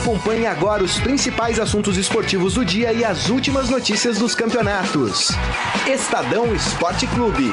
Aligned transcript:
Acompanhe 0.00 0.46
agora 0.46 0.82
os 0.82 0.98
principais 0.98 1.60
assuntos 1.60 1.98
esportivos 1.98 2.54
do 2.54 2.64
dia 2.64 2.90
e 2.90 3.04
as 3.04 3.28
últimas 3.28 3.68
notícias 3.68 4.18
dos 4.18 4.34
campeonatos. 4.34 5.28
Estadão 5.86 6.54
Esporte 6.54 7.06
Clube. 7.08 7.52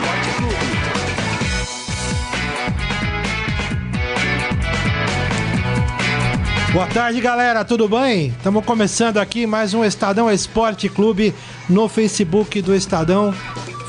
Boa 6.71 6.87
tarde, 6.87 7.19
galera. 7.19 7.65
Tudo 7.65 7.89
bem? 7.89 8.27
Estamos 8.27 8.63
começando 8.63 9.17
aqui 9.17 9.45
mais 9.45 9.73
um 9.73 9.83
Estadão 9.83 10.31
Esporte 10.31 10.87
Clube 10.87 11.35
no 11.67 11.89
Facebook 11.89 12.61
do 12.61 12.73
Estadão, 12.73 13.33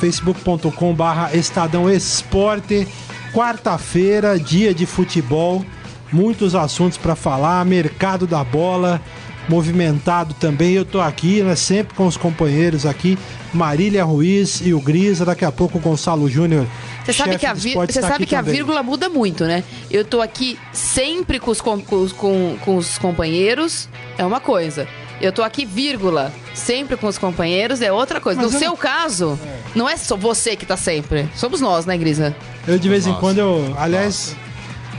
facebook.com/barra 0.01 1.33
Estadão 1.33 1.89
Esporte. 1.89 2.89
Quarta-feira, 3.33 4.37
dia 4.37 4.75
de 4.75 4.85
futebol, 4.85 5.65
muitos 6.13 6.55
assuntos 6.55 6.99
para 6.99 7.15
falar, 7.15 7.65
mercado 7.65 8.27
da 8.27 8.43
bola 8.43 9.01
movimentado 9.49 10.35
também. 10.35 10.75
Eu 10.75 10.85
tô 10.85 11.01
aqui, 11.01 11.43
né, 11.43 11.57
sempre 11.57 11.95
com 11.95 12.07
os 12.07 12.17
companheiros 12.17 12.87
aqui, 12.87 13.19
Marília 13.53 14.05
Ruiz 14.05 14.61
e 14.63 14.75
o 14.75 14.81
Grisa, 14.81 15.25
daqui 15.25 15.45
a 15.45 15.51
pouco 15.51 15.79
o 15.79 15.81
Gonçalo 15.81 16.29
Júnior. 16.29 16.67
Você 17.05 17.13
sabe 17.15 17.39
que, 17.39 17.47
a, 17.47 17.55
você 17.55 18.01
tá 18.01 18.09
sabe 18.09 18.27
que 18.27 18.37
a 18.37 18.43
vírgula 18.43 18.83
muda 18.83 19.09
muito, 19.09 19.45
né? 19.45 19.65
Eu 19.91 20.05
tô 20.05 20.21
aqui 20.21 20.59
sempre 20.73 21.41
com 21.41 21.51
os, 21.51 21.61
com, 21.61 21.81
com, 21.81 22.57
com 22.63 22.77
os 22.77 22.99
companheiros, 22.99 23.89
é 24.19 24.25
uma 24.25 24.41
coisa. 24.41 24.87
Eu 25.21 25.33
tô 25.33 25.43
aqui, 25.43 25.65
vírgula, 25.65 26.33
sempre 26.55 26.97
com 26.97 27.09
os 27.09 27.19
companheiros, 27.19 27.81
é 27.81 27.91
outra 27.91 28.21
coisa. 28.21 28.41
Mas 28.41 28.53
no 28.53 28.57
eu... 28.57 28.61
seu 28.61 28.77
caso, 28.77 29.39
é. 29.43 29.59
não 29.75 29.89
é 29.89 29.97
só 29.97 30.17
você 30.17 30.55
que 30.55 30.67
tá 30.67 30.77
sempre. 30.77 31.29
Somos 31.35 31.61
nós, 31.61 31.87
né, 31.87 31.97
Grisa? 31.97 32.37
Eu 32.67 32.79
de 32.79 32.89
vez 32.89 33.07
em 33.07 33.15
quando 33.15 33.39
eu. 33.39 33.75
Aliás. 33.79 34.37
Nossa. 34.37 34.48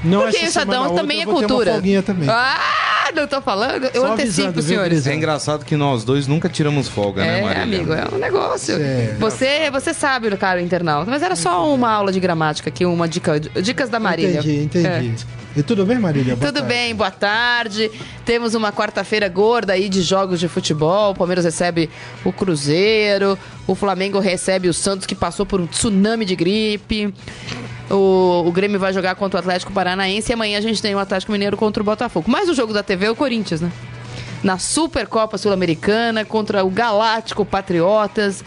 Não 0.03 0.21
Porque 0.21 0.37
essa 0.37 0.47
Estadão 0.61 0.95
também 0.95 1.21
é 1.21 1.25
cultura. 1.25 1.81
Também. 2.03 2.29
Ah, 2.29 3.11
não 3.15 3.27
tô 3.27 3.41
falando. 3.41 3.85
Eu 3.93 4.01
Só 4.01 4.13
antecipo, 4.13 4.61
senhores. 4.61 5.07
É 5.07 5.13
engraçado 5.13 5.65
que 5.65 5.75
nós 5.75 6.03
dois 6.03 6.27
nunca 6.27 6.47
tiramos 6.47 6.87
folga, 6.87 7.21
né, 7.21 7.27
é, 7.27 7.41
né, 7.41 7.41
Marília? 7.41 7.77
amigo, 7.77 7.93
é 7.93 8.15
um 8.15 8.19
negócio. 8.19 8.75
Você, 9.19 9.69
você 9.71 9.93
sabe, 9.93 10.35
cara, 10.37 10.61
internauta. 10.61 11.09
Mas 11.09 11.21
era 11.21 11.35
só 11.35 11.73
uma 11.73 11.91
aula 11.91 12.11
de 12.11 12.19
gramática 12.19 12.69
aqui, 12.69 12.85
uma 12.85 13.07
dica, 13.07 13.39
dicas 13.39 13.89
da 13.89 13.99
Marília. 13.99 14.39
Entendi, 14.39 14.63
entendi. 14.63 14.87
É. 15.35 15.38
E 15.55 15.63
tudo 15.63 15.83
bem, 15.85 15.97
Marília? 15.97 16.35
Boa 16.35 16.47
tudo 16.47 16.59
tarde. 16.61 16.73
bem, 16.73 16.95
boa 16.95 17.09
tarde. 17.09 17.89
Temos 18.23 18.53
uma 18.53 18.71
quarta-feira 18.71 19.27
gorda 19.27 19.73
aí 19.73 19.89
de 19.89 20.01
jogos 20.01 20.39
de 20.39 20.47
futebol. 20.47 21.11
O 21.11 21.15
Palmeiras 21.15 21.43
recebe 21.43 21.89
o 22.23 22.31
Cruzeiro. 22.31 23.37
O 23.65 23.73
Flamengo 23.73 24.19
recebe 24.19 24.69
o 24.69 24.73
Santos, 24.73 25.07
que 25.07 25.15
passou 25.15 25.45
por 25.45 25.59
um 25.59 25.65
tsunami 25.65 26.23
de 26.23 26.35
gripe. 26.35 27.13
O, 27.89 28.43
o 28.45 28.51
Grêmio 28.51 28.79
vai 28.79 28.93
jogar 28.93 29.15
contra 29.15 29.37
o 29.37 29.39
Atlético 29.39 29.73
Paranaense 29.73 30.31
e 30.31 30.33
amanhã 30.33 30.59
a 30.59 30.61
gente 30.61 30.81
tem 30.81 30.93
o 30.93 30.99
Atlético 30.99 31.31
Mineiro 31.31 31.57
contra 31.57 31.81
o 31.81 31.85
Botafogo. 31.85 32.29
Mas 32.29 32.47
o 32.47 32.53
jogo 32.53 32.71
da 32.71 32.83
TV 32.83 33.07
é 33.07 33.11
o 33.11 33.15
Corinthians, 33.15 33.59
né? 33.61 33.71
Na 34.43 34.59
Supercopa 34.59 35.37
Sul-Americana 35.37 36.23
contra 36.23 36.63
o 36.63 36.69
Galáctico 36.69 37.43
Patriotas. 37.43 38.43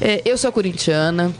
É, 0.00 0.22
eu 0.24 0.36
sou 0.36 0.50
corintiana. 0.50 1.32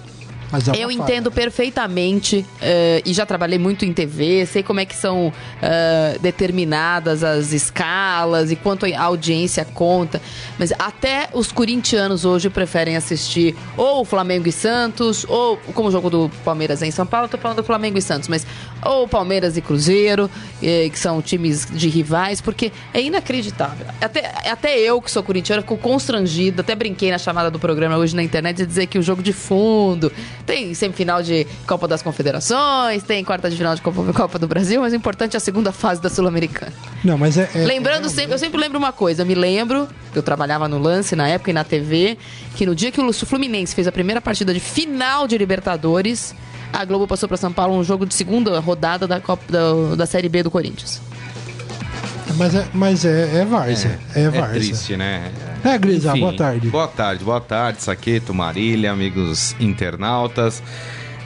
É 0.75 0.85
eu 0.85 0.91
entendo 0.91 1.31
perfeitamente 1.31 2.39
uh, 2.39 3.03
e 3.05 3.13
já 3.13 3.27
trabalhei 3.27 3.59
muito 3.59 3.85
em 3.85 3.93
TV, 3.93 4.47
sei 4.47 4.63
como 4.63 4.81
é 4.81 4.85
que 4.85 4.95
são 4.95 5.29
uh, 5.29 6.19
determinadas 6.21 7.25
as 7.25 7.53
escalas 7.53 8.51
e 8.51 8.57
quanto 8.57 8.87
a 8.87 9.03
audiência 9.03 9.65
conta. 9.65 10.21
Mas 10.59 10.73
até 10.79 11.29
os 11.33 11.51
corintianos 11.51 12.25
hoje 12.25 12.49
preferem 12.49 12.97
assistir 12.97 13.57
ou 13.77 14.05
Flamengo 14.05 14.49
e 14.49 14.53
Santos, 14.53 15.27
ou 15.29 15.57
como 15.75 15.89
o 15.89 15.93
jogo 15.93 16.09
do 16.09 16.31
Palmeiras 16.45 16.83
é 16.83 16.87
em 16.87 16.91
São 16.91 17.07
Paulo, 17.07 17.29
tô 17.29 17.39
falando 17.39 17.59
do 17.59 17.65
Flamengo 17.65 17.99
e 17.99 18.03
Santos, 18.03 18.29
mas 18.29 18.47
ou 18.85 19.09
Palmeiras 19.09 19.57
e 19.57 19.61
Cruzeiro, 19.61 20.31
eh, 20.63 20.89
que 20.91 20.99
são 20.99 21.21
times 21.21 21.67
de 21.71 21.89
rivais, 21.89 22.41
porque 22.41 22.71
é 22.95 23.01
inacreditável. 23.01 23.87
Até, 24.01 24.33
até 24.49 24.79
eu, 24.79 25.01
que 25.03 25.11
sou 25.11 25.23
corintiana, 25.23 25.63
fico 25.63 25.77
constrangida, 25.77 26.61
até 26.61 26.75
brinquei 26.75 27.11
na 27.11 27.19
chamada 27.19 27.51
do 27.51 27.59
programa 27.59 27.97
hoje 27.97 28.15
na 28.15 28.23
internet 28.23 28.59
de 28.59 28.67
dizer 28.67 28.87
que 28.87 28.99
o 28.99 29.03
jogo 29.03 29.23
de 29.23 29.33
fundo 29.33 30.13
tem 30.47 30.73
semifinal 30.73 31.23
de 31.23 31.47
Copa 31.67 31.89
das 31.89 32.01
Confederações, 32.01 33.03
tem 33.03 33.25
quarta 33.25 33.51
de 33.51 33.57
final 33.57 33.75
de 33.75 33.83
Copa, 33.83 34.13
Copa 34.13 34.39
do 34.39 34.47
Brasil, 34.47 34.81
mas 34.81 34.93
o 34.93 34.97
importante 34.97 35.35
é 35.35 35.39
a 35.39 35.41
segunda 35.41 35.73
fase 35.73 36.01
da 36.01 36.09
Sul-Americana. 36.09 36.73
Não, 37.05 37.19
mas 37.19 37.37
é. 37.37 37.51
é 37.55 37.59
Lembrando 37.65 38.07
é, 38.07 38.09
sempre, 38.09 38.35
eu 38.35 38.39
sempre 38.39 38.61
lembro 38.61 38.79
uma 38.79 38.93
coisa, 38.93 39.25
me 39.25 39.35
lembro, 39.35 39.89
eu 40.15 40.23
trabalhava 40.23 40.69
no 40.69 40.79
lance 40.79 41.17
na 41.17 41.29
época 41.29 41.51
e 41.51 41.53
na 41.53 41.65
TV, 41.65 42.17
que 42.55 42.65
no 42.65 42.75
dia 42.75 42.93
que 42.93 43.01
o 43.01 43.13
Fluminense 43.13 43.75
fez 43.75 43.87
a 43.87 43.93
primeira 43.93 44.21
partida 44.21 44.55
de 44.55 44.61
final 44.61 45.27
de 45.27 45.37
Libertadores, 45.37 46.35
a 46.73 46.85
Globo 46.85 47.07
passou 47.07 47.29
para 47.29 47.37
São 47.37 47.53
Paulo 47.53 47.75
um 47.75 47.83
jogo 47.83 48.07
de 48.07 48.15
segunda 48.15 48.59
rodada 48.61 49.07
da, 49.07 49.21
Copa, 49.21 49.43
da, 49.49 49.97
da 49.97 50.07
Série 50.07 50.29
B 50.29 50.43
do 50.43 50.51
Corinthians. 50.51 51.01
Mas 52.35 52.55
é, 52.55 52.67
mas 52.73 53.05
é, 53.05 53.41
é 53.41 53.45
várzea. 53.45 53.99
É, 54.15 54.23
é, 54.23 54.25
é 54.25 54.43
triste, 54.49 54.97
né? 54.97 55.31
É, 55.65 55.79
Grisa, 55.79 56.15
boa 56.17 56.33
tarde. 56.33 56.69
Boa 56.69 56.89
tarde, 56.89 57.25
boa 57.25 57.41
tarde, 57.41 57.83
Saqueto, 57.83 58.35
Marília, 58.35 58.93
amigos 58.93 59.55
internautas. 59.59 60.63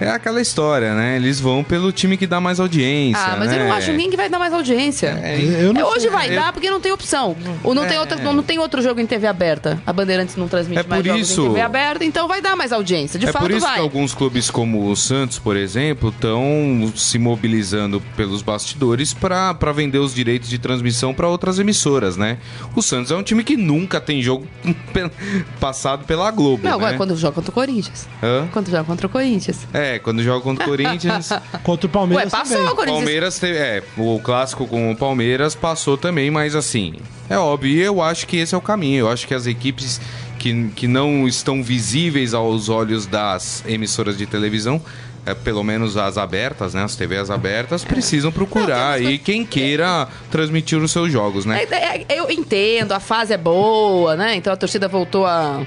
É 0.00 0.08
aquela 0.08 0.40
história, 0.40 0.94
né? 0.94 1.16
Eles 1.16 1.38
vão 1.38 1.62
pelo 1.62 1.92
time 1.92 2.16
que 2.16 2.26
dá 2.26 2.40
mais 2.40 2.58
audiência. 2.58 3.22
Ah, 3.22 3.36
mas 3.38 3.50
né? 3.50 3.60
eu 3.60 3.64
não 3.66 3.72
acho 3.74 3.92
ninguém 3.92 4.10
que 4.10 4.16
vai 4.16 4.30
dar 4.30 4.38
mais 4.38 4.52
audiência. 4.52 5.20
É, 5.22 5.38
é 5.78 5.84
hoje 5.84 6.08
vai 6.08 6.30
eu... 6.30 6.36
dar 6.36 6.52
porque 6.52 6.70
não 6.70 6.80
tem 6.80 6.90
opção. 6.90 7.36
Ou 7.62 7.74
não, 7.74 7.84
é... 7.84 7.88
tem 7.88 7.98
outro, 7.98 8.32
não 8.32 8.42
tem 8.42 8.58
outro 8.58 8.80
jogo 8.80 8.98
em 9.00 9.06
TV 9.06 9.26
aberta. 9.26 9.80
A 9.86 9.92
Bandeirantes 9.92 10.36
não 10.36 10.48
transmite 10.48 10.80
é 10.80 10.88
mais 10.88 11.04
jogos 11.04 11.30
isso... 11.30 11.42
em 11.42 11.48
TV 11.48 11.60
aberta, 11.60 12.04
então 12.04 12.26
vai 12.26 12.40
dar 12.40 12.56
mais 12.56 12.72
audiência. 12.72 13.18
De 13.18 13.26
é 13.26 13.32
fato, 13.32 13.42
por 13.42 13.50
isso 13.50 13.60
vai. 13.60 13.74
que 13.74 13.80
alguns 13.80 14.14
clubes 14.14 14.50
como 14.50 14.88
o 14.88 14.96
Santos, 14.96 15.38
por 15.38 15.54
exemplo, 15.54 16.08
estão 16.08 16.90
se 16.96 17.18
mobilizando 17.18 18.00
pelos 18.16 18.40
bastidores 18.40 19.12
para 19.12 19.72
vender 19.74 19.98
os 19.98 20.14
direitos 20.14 20.48
de 20.48 20.58
transmissão 20.58 21.12
para 21.12 21.28
outras 21.28 21.58
emissoras, 21.58 22.16
né? 22.16 22.38
O 22.74 22.80
Santos 22.80 23.10
é 23.10 23.16
um 23.16 23.22
time 23.22 23.44
que 23.44 23.56
nunca 23.56 24.00
tem 24.00 24.22
jogo 24.22 24.46
passado 25.60 26.04
pela 26.06 26.30
Globo. 26.30 26.66
Não, 26.66 26.78
né? 26.78 26.94
é 26.94 26.96
quando 26.96 27.14
joga 27.16 27.34
contra 27.34 27.50
o 27.50 27.54
Corinthians. 27.54 28.08
Hã? 28.22 28.48
Quando 28.50 28.70
joga 28.70 28.84
contra 28.84 29.06
o 29.06 29.10
Corinthians. 29.10 29.66
É, 29.74 29.89
quando 29.98 30.22
joga 30.22 30.40
contra 30.42 30.64
o 30.64 30.68
Corinthians. 30.68 31.30
Contra 31.62 31.86
o 31.86 31.90
Palmeiras. 31.90 32.32
Ué, 32.32 32.38
passou 32.38 32.56
também. 32.56 32.72
o 32.72 32.76
Corinthians. 32.76 32.98
Palmeiras 32.98 33.38
teve, 33.38 33.58
é, 33.58 33.82
o 33.96 34.20
clássico 34.20 34.66
com 34.66 34.90
o 34.90 34.96
Palmeiras 34.96 35.54
passou 35.54 35.96
também, 35.96 36.30
mas 36.30 36.54
assim, 36.54 36.94
é 37.28 37.38
óbvio, 37.38 37.70
e 37.70 37.80
eu 37.80 38.00
acho 38.00 38.26
que 38.26 38.36
esse 38.36 38.54
é 38.54 38.58
o 38.58 38.60
caminho. 38.60 39.00
Eu 39.00 39.08
acho 39.10 39.26
que 39.26 39.34
as 39.34 39.46
equipes 39.46 40.00
que, 40.38 40.68
que 40.74 40.86
não 40.86 41.26
estão 41.26 41.62
visíveis 41.62 42.34
aos 42.34 42.68
olhos 42.68 43.06
das 43.06 43.62
emissoras 43.66 44.16
de 44.16 44.26
televisão 44.26 44.80
é, 45.26 45.34
pelo 45.34 45.62
menos 45.62 45.96
as 45.96 46.16
abertas, 46.16 46.74
né? 46.74 46.82
As 46.82 46.96
TVs 46.96 47.30
abertas, 47.30 47.84
precisam 47.84 48.32
procurar 48.32 48.92
aí 48.92 49.18
quem 49.18 49.44
queira 49.44 50.08
transmitir 50.30 50.78
os 50.78 50.90
seus 50.90 51.12
jogos, 51.12 51.44
né? 51.44 51.62
É, 51.70 52.04
é, 52.08 52.18
eu 52.18 52.30
entendo, 52.30 52.92
a 52.92 53.00
fase 53.00 53.32
é 53.32 53.36
boa, 53.36 54.16
né? 54.16 54.34
Então 54.36 54.52
a 54.52 54.56
torcida 54.56 54.88
voltou 54.88 55.26
a 55.26 55.64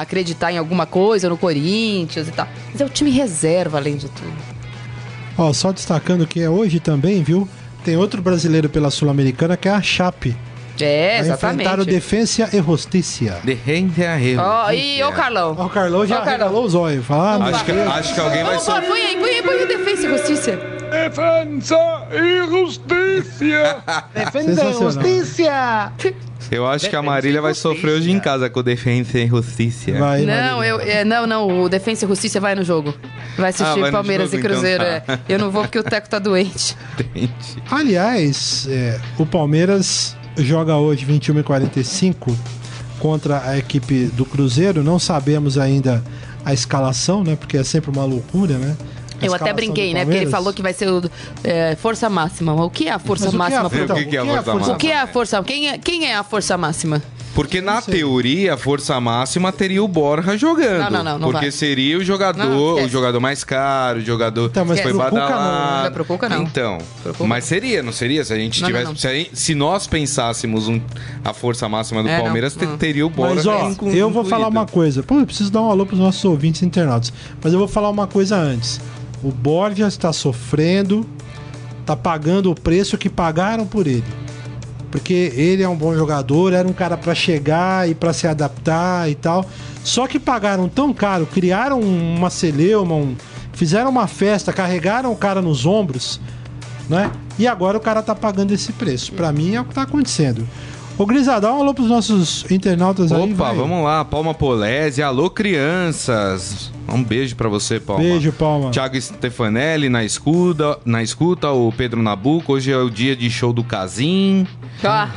acreditar 0.00 0.52
em 0.52 0.58
alguma 0.58 0.86
coisa 0.86 1.28
no 1.28 1.36
Corinthians 1.36 2.28
e 2.28 2.32
tal. 2.32 2.48
Mas 2.72 2.80
é 2.80 2.84
o 2.84 2.88
time 2.88 3.10
reserva, 3.10 3.78
além 3.78 3.96
de 3.96 4.08
tudo. 4.08 4.32
Ó, 5.36 5.52
só 5.52 5.72
destacando 5.72 6.26
que 6.26 6.40
é 6.40 6.50
hoje 6.50 6.80
também, 6.80 7.22
viu? 7.22 7.48
Tem 7.84 7.96
outro 7.96 8.20
brasileiro 8.20 8.68
pela 8.68 8.90
Sul-Americana 8.90 9.56
que 9.56 9.68
é 9.68 9.72
a 9.72 9.80
Chape. 9.80 10.36
É, 10.80 11.18
exatamente. 11.18 11.62
Enfrentaram 11.62 11.84
Defensa 11.84 12.48
e 12.52 12.62
Justiça. 12.62 13.40
Defensa 13.42 14.18
e. 14.20 14.36
Ó, 14.36 14.70
e 14.70 15.02
o 15.02 15.12
Carlão. 15.12 15.56
Ó, 15.58 15.66
o 15.66 15.70
Carlão 15.70 16.06
já 16.06 16.22
regalou 16.22 16.64
os 16.64 16.74
olhos. 16.74 17.04
Fala, 17.04 17.46
acho, 17.46 17.64
que, 17.64 17.72
acho 17.72 18.14
que 18.14 18.20
alguém 18.20 18.44
vai... 18.44 18.58
Vamos, 18.58 18.86
põe 18.86 19.00
aí, 19.00 19.16
põe 19.16 19.30
aí, 19.30 19.42
põe 19.42 19.54
aí 19.54 19.66
Defensa 19.66 20.06
e 20.06 20.08
Justiça. 20.10 20.77
Defensa 20.88 21.76
e 22.12 22.46
Justiça. 22.48 23.84
Defensa 24.14 24.64
e 24.64 24.72
Justiça. 24.72 25.92
Eu 26.50 26.66
acho 26.66 26.88
que 26.88 26.96
a 26.96 27.02
Marília 27.02 27.42
vai 27.42 27.54
sofrer 27.54 27.92
hoje 27.92 28.10
em 28.10 28.18
casa 28.18 28.48
com 28.48 28.60
o 28.60 28.62
Defensa 28.62 29.18
e 29.18 29.26
Justiça. 29.26 29.92
Vai, 29.92 30.22
não, 30.22 30.64
eu, 30.64 30.80
é, 30.80 31.04
não, 31.04 31.26
não, 31.26 31.62
o 31.62 31.68
Defensa 31.68 32.04
e 32.04 32.08
Justiça 32.08 32.40
vai 32.40 32.54
no 32.54 32.64
jogo. 32.64 32.94
Vai 33.36 33.50
assistir 33.50 33.78
ah, 33.78 33.80
vai 33.80 33.92
Palmeiras 33.92 34.30
jogo, 34.30 34.42
e 34.42 34.48
Cruzeiro. 34.48 34.82
Então 34.82 35.00
tá. 35.00 35.12
é. 35.28 35.32
Eu 35.34 35.38
não 35.38 35.50
vou 35.50 35.62
porque 35.62 35.78
o 35.78 35.82
Teco 35.82 36.08
tá 36.08 36.18
doente. 36.18 36.76
Entendi. 36.98 37.30
Aliás, 37.70 38.66
é, 38.70 38.98
o 39.18 39.26
Palmeiras 39.26 40.16
joga 40.36 40.76
hoje 40.76 41.04
21 41.04 41.40
e 41.40 41.42
45 41.42 42.36
contra 42.98 43.42
a 43.46 43.58
equipe 43.58 44.06
do 44.06 44.24
Cruzeiro. 44.24 44.82
Não 44.82 44.98
sabemos 44.98 45.58
ainda 45.58 46.02
a 46.44 46.54
escalação, 46.54 47.22
né? 47.22 47.36
Porque 47.36 47.56
é 47.56 47.64
sempre 47.64 47.90
uma 47.90 48.04
loucura, 48.04 48.56
né? 48.56 48.76
Eu 49.20 49.34
até 49.34 49.52
brinquei, 49.52 49.92
né? 49.92 50.04
Porque 50.04 50.18
ele 50.18 50.30
falou 50.30 50.52
que 50.52 50.62
vai 50.62 50.72
ser 50.72 50.88
o, 50.88 51.02
é, 51.44 51.76
força 51.76 52.08
máxima. 52.08 52.54
O 52.64 52.70
que 52.70 52.88
é 52.88 52.92
a 52.92 52.98
força 52.98 53.30
máxima? 53.30 53.66
O 53.66 53.70
que, 53.70 54.16
é 54.16 54.20
a 54.20 54.24
força 54.24 54.54
máxima? 54.54 54.74
O 54.74 54.78
que 54.78 54.90
é 54.90 55.00
a 55.00 55.06
força 55.06 55.42
quem 55.42 55.68
é, 55.68 55.78
quem 55.78 56.06
é 56.06 56.16
a 56.16 56.22
força 56.22 56.56
máxima? 56.56 57.02
Porque 57.38 57.60
na 57.60 57.80
teoria, 57.80 58.54
a 58.54 58.56
força 58.56 59.00
máxima 59.00 59.52
teria 59.52 59.80
o 59.82 59.86
Borja 59.86 60.36
jogando. 60.36 60.90
Não, 60.90 60.90
não, 60.90 61.04
não. 61.04 61.18
não 61.20 61.30
porque 61.30 61.46
vai. 61.46 61.50
seria 61.52 61.96
o 61.96 62.02
jogador, 62.02 62.44
não, 62.44 62.84
o 62.84 62.88
jogador 62.88 63.20
mais 63.20 63.44
caro, 63.44 64.00
o 64.00 64.02
jogador 64.02 64.46
então, 64.46 64.64
mas 64.64 64.80
foi 64.80 64.92
badalado. 64.92 65.84
Não, 65.84 65.92
pro 65.92 66.04
Cuca 66.04 66.28
não. 66.28 66.42
Então, 66.42 66.78
mas 67.26 67.44
seria, 67.44 67.80
não 67.80 67.92
seria? 67.92 68.24
Se 68.24 68.32
a 68.32 68.36
gente 68.36 68.64
tivesse. 68.64 68.96
Se, 68.96 69.08
gente, 69.08 69.38
se, 69.38 69.54
nós 69.54 69.86
pensássemos 69.86 70.66
um, 70.66 70.80
a 71.24 71.32
força 71.32 71.68
máxima 71.68 72.02
do 72.02 72.08
é, 72.08 72.20
Palmeiras, 72.20 72.56
teria 72.76 73.06
o 73.06 73.10
Borja. 73.10 73.36
Mas 73.36 73.46
ó, 73.46 73.86
eu 73.86 74.10
vou 74.10 74.24
falar 74.24 74.48
uma 74.48 74.66
coisa. 74.66 75.04
Pô, 75.04 75.20
eu 75.20 75.26
preciso 75.26 75.52
dar 75.52 75.62
um 75.62 75.70
alô 75.70 75.86
pros 75.86 76.00
nossos 76.00 76.24
ouvintes 76.24 76.64
internados. 76.64 77.12
Mas 77.40 77.52
eu 77.52 77.58
vou 77.60 77.68
falar 77.68 77.88
uma 77.88 78.08
coisa 78.08 78.36
antes. 78.36 78.80
O 79.22 79.30
Borja 79.30 79.86
está 79.88 80.12
sofrendo, 80.12 81.06
está 81.80 81.96
pagando 81.96 82.50
o 82.50 82.54
preço 82.54 82.96
que 82.98 83.08
pagaram 83.08 83.66
por 83.66 83.86
ele. 83.86 84.04
porque 84.90 85.32
ele 85.36 85.62
é 85.62 85.68
um 85.68 85.76
bom 85.76 85.94
jogador, 85.94 86.54
era 86.54 86.66
um 86.66 86.72
cara 86.72 86.96
pra 86.96 87.14
chegar 87.14 87.86
e 87.86 87.94
pra 87.94 88.10
se 88.14 88.26
adaptar 88.26 89.10
e 89.10 89.14
tal. 89.14 89.44
Só 89.84 90.06
que 90.06 90.18
pagaram 90.18 90.66
tão 90.66 90.94
caro, 90.94 91.26
criaram 91.26 91.78
uma 91.78 92.30
celeuma, 92.30 92.94
um- 92.94 93.14
fizeram 93.52 93.90
uma 93.90 94.06
festa, 94.06 94.50
carregaram 94.50 95.12
o 95.12 95.16
cara 95.16 95.42
nos 95.42 95.66
ombros, 95.66 96.18
né? 96.88 97.10
E 97.38 97.46
agora 97.46 97.76
o 97.76 97.80
cara 97.80 98.00
tá 98.00 98.14
pagando 98.14 98.52
esse 98.54 98.72
preço. 98.72 99.12
Pra 99.12 99.30
mim 99.30 99.56
é 99.56 99.60
o 99.60 99.64
que 99.66 99.74
tá 99.74 99.82
acontecendo. 99.82 100.48
Ô 100.98 101.06
Grisa, 101.06 101.40
dá 101.40 101.54
um 101.54 101.60
alô 101.60 101.72
pros 101.72 101.86
nossos 101.86 102.44
internautas 102.50 103.12
aí. 103.12 103.32
Opa, 103.32 103.52
vamos 103.52 103.84
lá. 103.84 104.04
Palma 104.04 104.34
Polese. 104.34 105.00
Alô, 105.00 105.30
crianças. 105.30 106.72
Um 106.88 107.04
beijo 107.04 107.36
pra 107.36 107.48
você, 107.48 107.78
Palma. 107.78 108.02
Beijo, 108.02 108.32
Palma. 108.32 108.72
Thiago 108.72 109.00
Stefanelli 109.00 109.88
na 109.88 110.02
escuta, 110.02 110.76
na 110.84 111.00
escuta, 111.00 111.50
o 111.52 111.70
Pedro 111.70 112.02
Nabuco. 112.02 112.54
Hoje 112.54 112.72
é 112.72 112.76
o 112.76 112.90
dia 112.90 113.14
de 113.14 113.30
show 113.30 113.52
do 113.52 113.62
Casim. 113.62 114.44
Ah, 114.82 115.08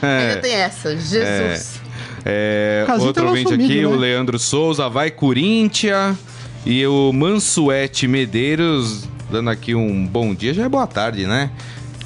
ainda 0.00 0.36
tem 0.42 0.52
essa. 0.52 0.96
Jesus. 0.96 1.80
É, 2.24 2.84
Casim 2.86 3.06
outro 3.06 3.24
tá 3.24 3.30
ouvinte 3.30 3.50
sumido, 3.50 3.64
aqui, 3.64 3.80
né? 3.80 3.86
o 3.88 3.96
Leandro 3.96 4.38
Souza, 4.38 4.88
vai 4.88 5.10
Corinthians. 5.10 6.16
E 6.64 6.86
o 6.86 7.12
Mansuete 7.12 8.06
Medeiros, 8.06 9.08
dando 9.28 9.50
aqui 9.50 9.74
um 9.74 10.06
bom 10.06 10.32
dia. 10.32 10.54
Já 10.54 10.66
é 10.66 10.68
boa 10.68 10.86
tarde, 10.86 11.26
né? 11.26 11.50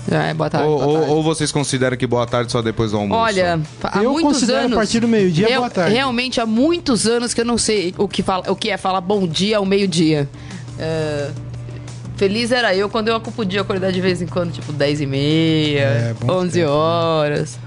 Já 0.08 0.22
é, 0.24 0.34
boa 0.34 0.50
tarde. 0.50 0.68
ou, 0.68 0.76
boa 0.78 0.86
ou- 0.86 0.98
tarde. 0.98 1.10
ou 1.12 1.22
vocês 1.22 1.50
consideram 1.52 1.96
que 1.96 2.06
boa 2.06 2.26
tarde 2.26 2.52
só 2.52 2.60
depois 2.60 2.90
do 2.90 2.98
almoço? 2.98 3.20
Olha, 3.20 3.60
há 3.82 4.02
Eu 4.02 4.12
muitos 4.12 4.32
considero 4.34 4.58
anos. 4.60 4.72
a 4.72 4.76
partir 4.76 5.00
do 5.00 5.08
meio-dia 5.08 5.56
boa 5.56 5.70
tarde. 5.70 5.94
Realmente 5.94 6.40
há 6.40 6.46
muitos 6.46 7.06
anos 7.06 7.32
que 7.32 7.40
eu 7.40 7.44
não 7.44 7.56
sei 7.58 7.94
o 7.96 8.06
que, 8.06 8.22
fala, 8.22 8.50
o 8.50 8.56
que 8.56 8.68
é 8.70 8.76
falar 8.76 9.00
bom 9.00 9.26
dia 9.26 9.56
ao 9.58 9.64
meio-dia. 9.64 10.28
É, 10.78 11.30
Feliz 12.16 12.52
era 12.52 12.74
eu 12.76 12.88
quando 12.88 13.08
eu 13.08 13.20
podia 13.20 13.60
acordar 13.62 13.90
de 13.90 14.00
vez 14.00 14.22
em 14.22 14.26
quando, 14.26 14.52
tipo 14.52 14.72
10 14.72 15.00
e 15.00 15.06
meia, 15.06 15.80
É, 15.80 16.14
bom 16.20 16.32
11 16.34 16.60
tempo. 16.60 16.70
horas. 16.70 17.58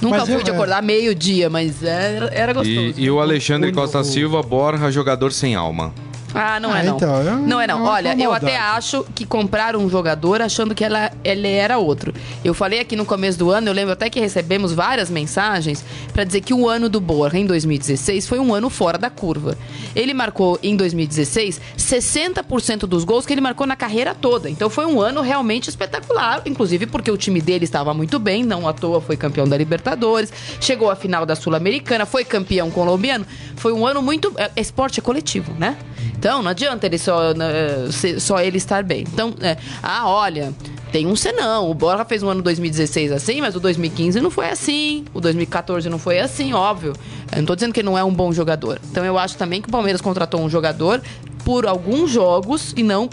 Nunca 0.00 0.18
Mas 0.18 0.26
fui 0.28 0.36
eu- 0.36 0.42
de 0.44 0.50
acordar 0.52 0.80
meio-dia, 0.82 1.50
mas 1.50 1.82
era, 1.82 2.26
era 2.32 2.52
gostoso. 2.52 2.78
E, 2.96 3.04
e 3.04 3.10
o 3.10 3.18
Alexandre 3.20 3.70
O- 3.70 3.74
Costa 3.74 3.98
o- 4.00 4.04
Silva, 4.04 4.42
Borja, 4.42 4.90
jogador 4.92 5.32
sem 5.32 5.54
alma. 5.56 5.92
Ah, 6.38 6.60
não 6.60 6.72
Ah, 6.72 6.80
é 6.80 6.82
não. 6.84 6.96
então, 6.96 7.20
é- 7.20 7.24
não 7.24 7.60
é 7.60 7.66
não. 7.66 7.80
uma 7.82 7.90
Olha, 7.90 8.14
eu 8.22 8.32
até 8.32 8.56
acho 8.58 9.04
que 9.14 9.24
compraram 9.24 9.80
um 9.80 9.88
jogador 9.88 10.40
achando 10.42 10.74
que 10.74 10.84
ela, 10.84 11.10
ele 11.24 11.48
era 11.48 11.78
outro. 11.78 12.12
Eu 12.44 12.52
falei 12.54 12.80
aqui 12.80 12.94
no 12.94 13.04
começo 13.06 13.38
do 13.38 13.50
ano, 13.50 13.68
eu 13.68 13.72
lembro 13.72 13.92
até 13.92 14.10
que 14.10 14.20
recebemos 14.20 14.72
várias 14.72 15.08
mensagens 15.10 15.84
pra 16.12 16.24
dizer 16.24 16.42
que 16.42 16.52
o 16.52 16.68
ano 16.68 16.88
do 16.88 17.00
Borja 17.00 17.38
em 17.38 17.46
2016 17.46 18.26
foi 18.26 18.38
um 18.38 18.52
ano 18.54 18.68
fora 18.68 18.98
da 18.98 19.08
curva. 19.10 19.56
Ele 19.94 20.12
marcou 20.12 20.58
em 20.62 20.76
2016 20.76 21.60
60% 21.76 22.86
dos 22.86 23.04
gols 23.04 23.24
que 23.24 23.32
ele 23.32 23.40
marcou 23.40 23.66
na 23.66 23.76
carreira 23.76 24.14
toda. 24.14 24.48
Então 24.50 24.68
foi 24.68 24.86
um 24.86 25.00
ano 25.00 25.20
realmente 25.22 25.68
espetacular, 25.68 26.42
inclusive 26.46 26.86
porque 26.86 27.10
o 27.10 27.16
time 27.16 27.40
dele 27.40 27.64
estava 27.64 27.94
muito 27.94 28.18
bem, 28.18 28.44
não 28.44 28.68
à 28.68 28.72
toa 28.72 29.00
foi 29.00 29.16
campeão 29.16 29.46
da 29.48 29.56
Libertadores, 29.56 30.32
chegou 30.60 30.90
à 30.90 30.96
final 30.96 31.24
da 31.24 31.34
Sul-Americana, 31.34 32.04
foi 32.06 32.24
campeão 32.24 32.70
colombiano. 32.70 33.26
Foi 33.56 33.72
um 33.72 33.86
ano 33.86 34.02
muito. 34.02 34.32
é, 34.36 34.50
Esporte 34.56 35.00
é 35.00 35.02
coletivo, 35.02 35.52
né? 35.58 35.76
Então 36.18 36.25
não 36.42 36.50
adianta 36.50 36.86
ele 36.86 36.98
só, 36.98 37.32
né, 37.34 37.88
só 38.18 38.40
ele 38.40 38.56
estar 38.56 38.82
bem. 38.82 39.02
Então, 39.02 39.34
é, 39.40 39.56
ah, 39.82 40.08
olha. 40.08 40.52
Tem 40.92 41.06
um 41.06 41.16
senão. 41.16 41.68
O 41.68 41.74
Borja 41.74 42.04
fez 42.04 42.22
um 42.22 42.28
ano 42.28 42.40
2016 42.42 43.12
assim, 43.12 43.40
mas 43.40 43.56
o 43.56 43.60
2015 43.60 44.20
não 44.20 44.30
foi 44.30 44.48
assim. 44.48 45.04
O 45.12 45.20
2014 45.20 45.88
não 45.88 45.98
foi 45.98 46.20
assim, 46.20 46.54
óbvio. 46.54 46.94
Eu 47.32 47.38
não 47.38 47.44
tô 47.44 47.54
dizendo 47.54 47.74
que 47.74 47.80
ele 47.80 47.86
não 47.86 47.98
é 47.98 48.04
um 48.04 48.14
bom 48.14 48.32
jogador. 48.32 48.80
Então 48.90 49.04
eu 49.04 49.18
acho 49.18 49.36
também 49.36 49.60
que 49.60 49.68
o 49.68 49.70
Palmeiras 49.70 50.00
contratou 50.00 50.40
um 50.40 50.48
jogador 50.48 51.02
por 51.44 51.66
alguns 51.66 52.10
jogos 52.10 52.72
e 52.76 52.82
não 52.82 53.10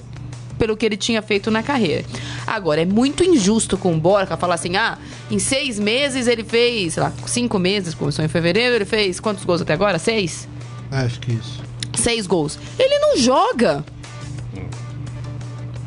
pelo 0.57 0.77
que 0.77 0.85
ele 0.85 0.95
tinha 0.95 1.21
feito 1.21 1.51
na 1.51 1.61
carreira. 1.61 2.05
Agora, 2.47 2.81
é 2.81 2.85
muito 2.85 3.23
injusto 3.23 3.77
com 3.77 3.93
o 3.93 3.99
Borja 3.99 4.37
falar 4.37 4.55
assim: 4.55 4.75
ah, 4.75 4.97
em 5.29 5.39
seis 5.39 5.79
meses 5.79 6.27
ele 6.27 6.43
fez, 6.43 6.93
sei 6.93 7.03
lá, 7.03 7.11
cinco 7.25 7.59
meses, 7.59 7.93
começou 7.93 8.23
em 8.23 8.27
fevereiro, 8.27 8.75
ele 8.75 8.85
fez 8.85 9.19
quantos 9.19 9.43
gols 9.43 9.61
até 9.61 9.73
agora? 9.73 9.99
Seis? 9.99 10.47
Acho 10.91 11.19
que 11.19 11.33
isso. 11.33 11.61
Seis 11.95 12.27
gols. 12.27 12.59
Ele 12.77 12.97
não 12.99 13.17
joga. 13.17 13.85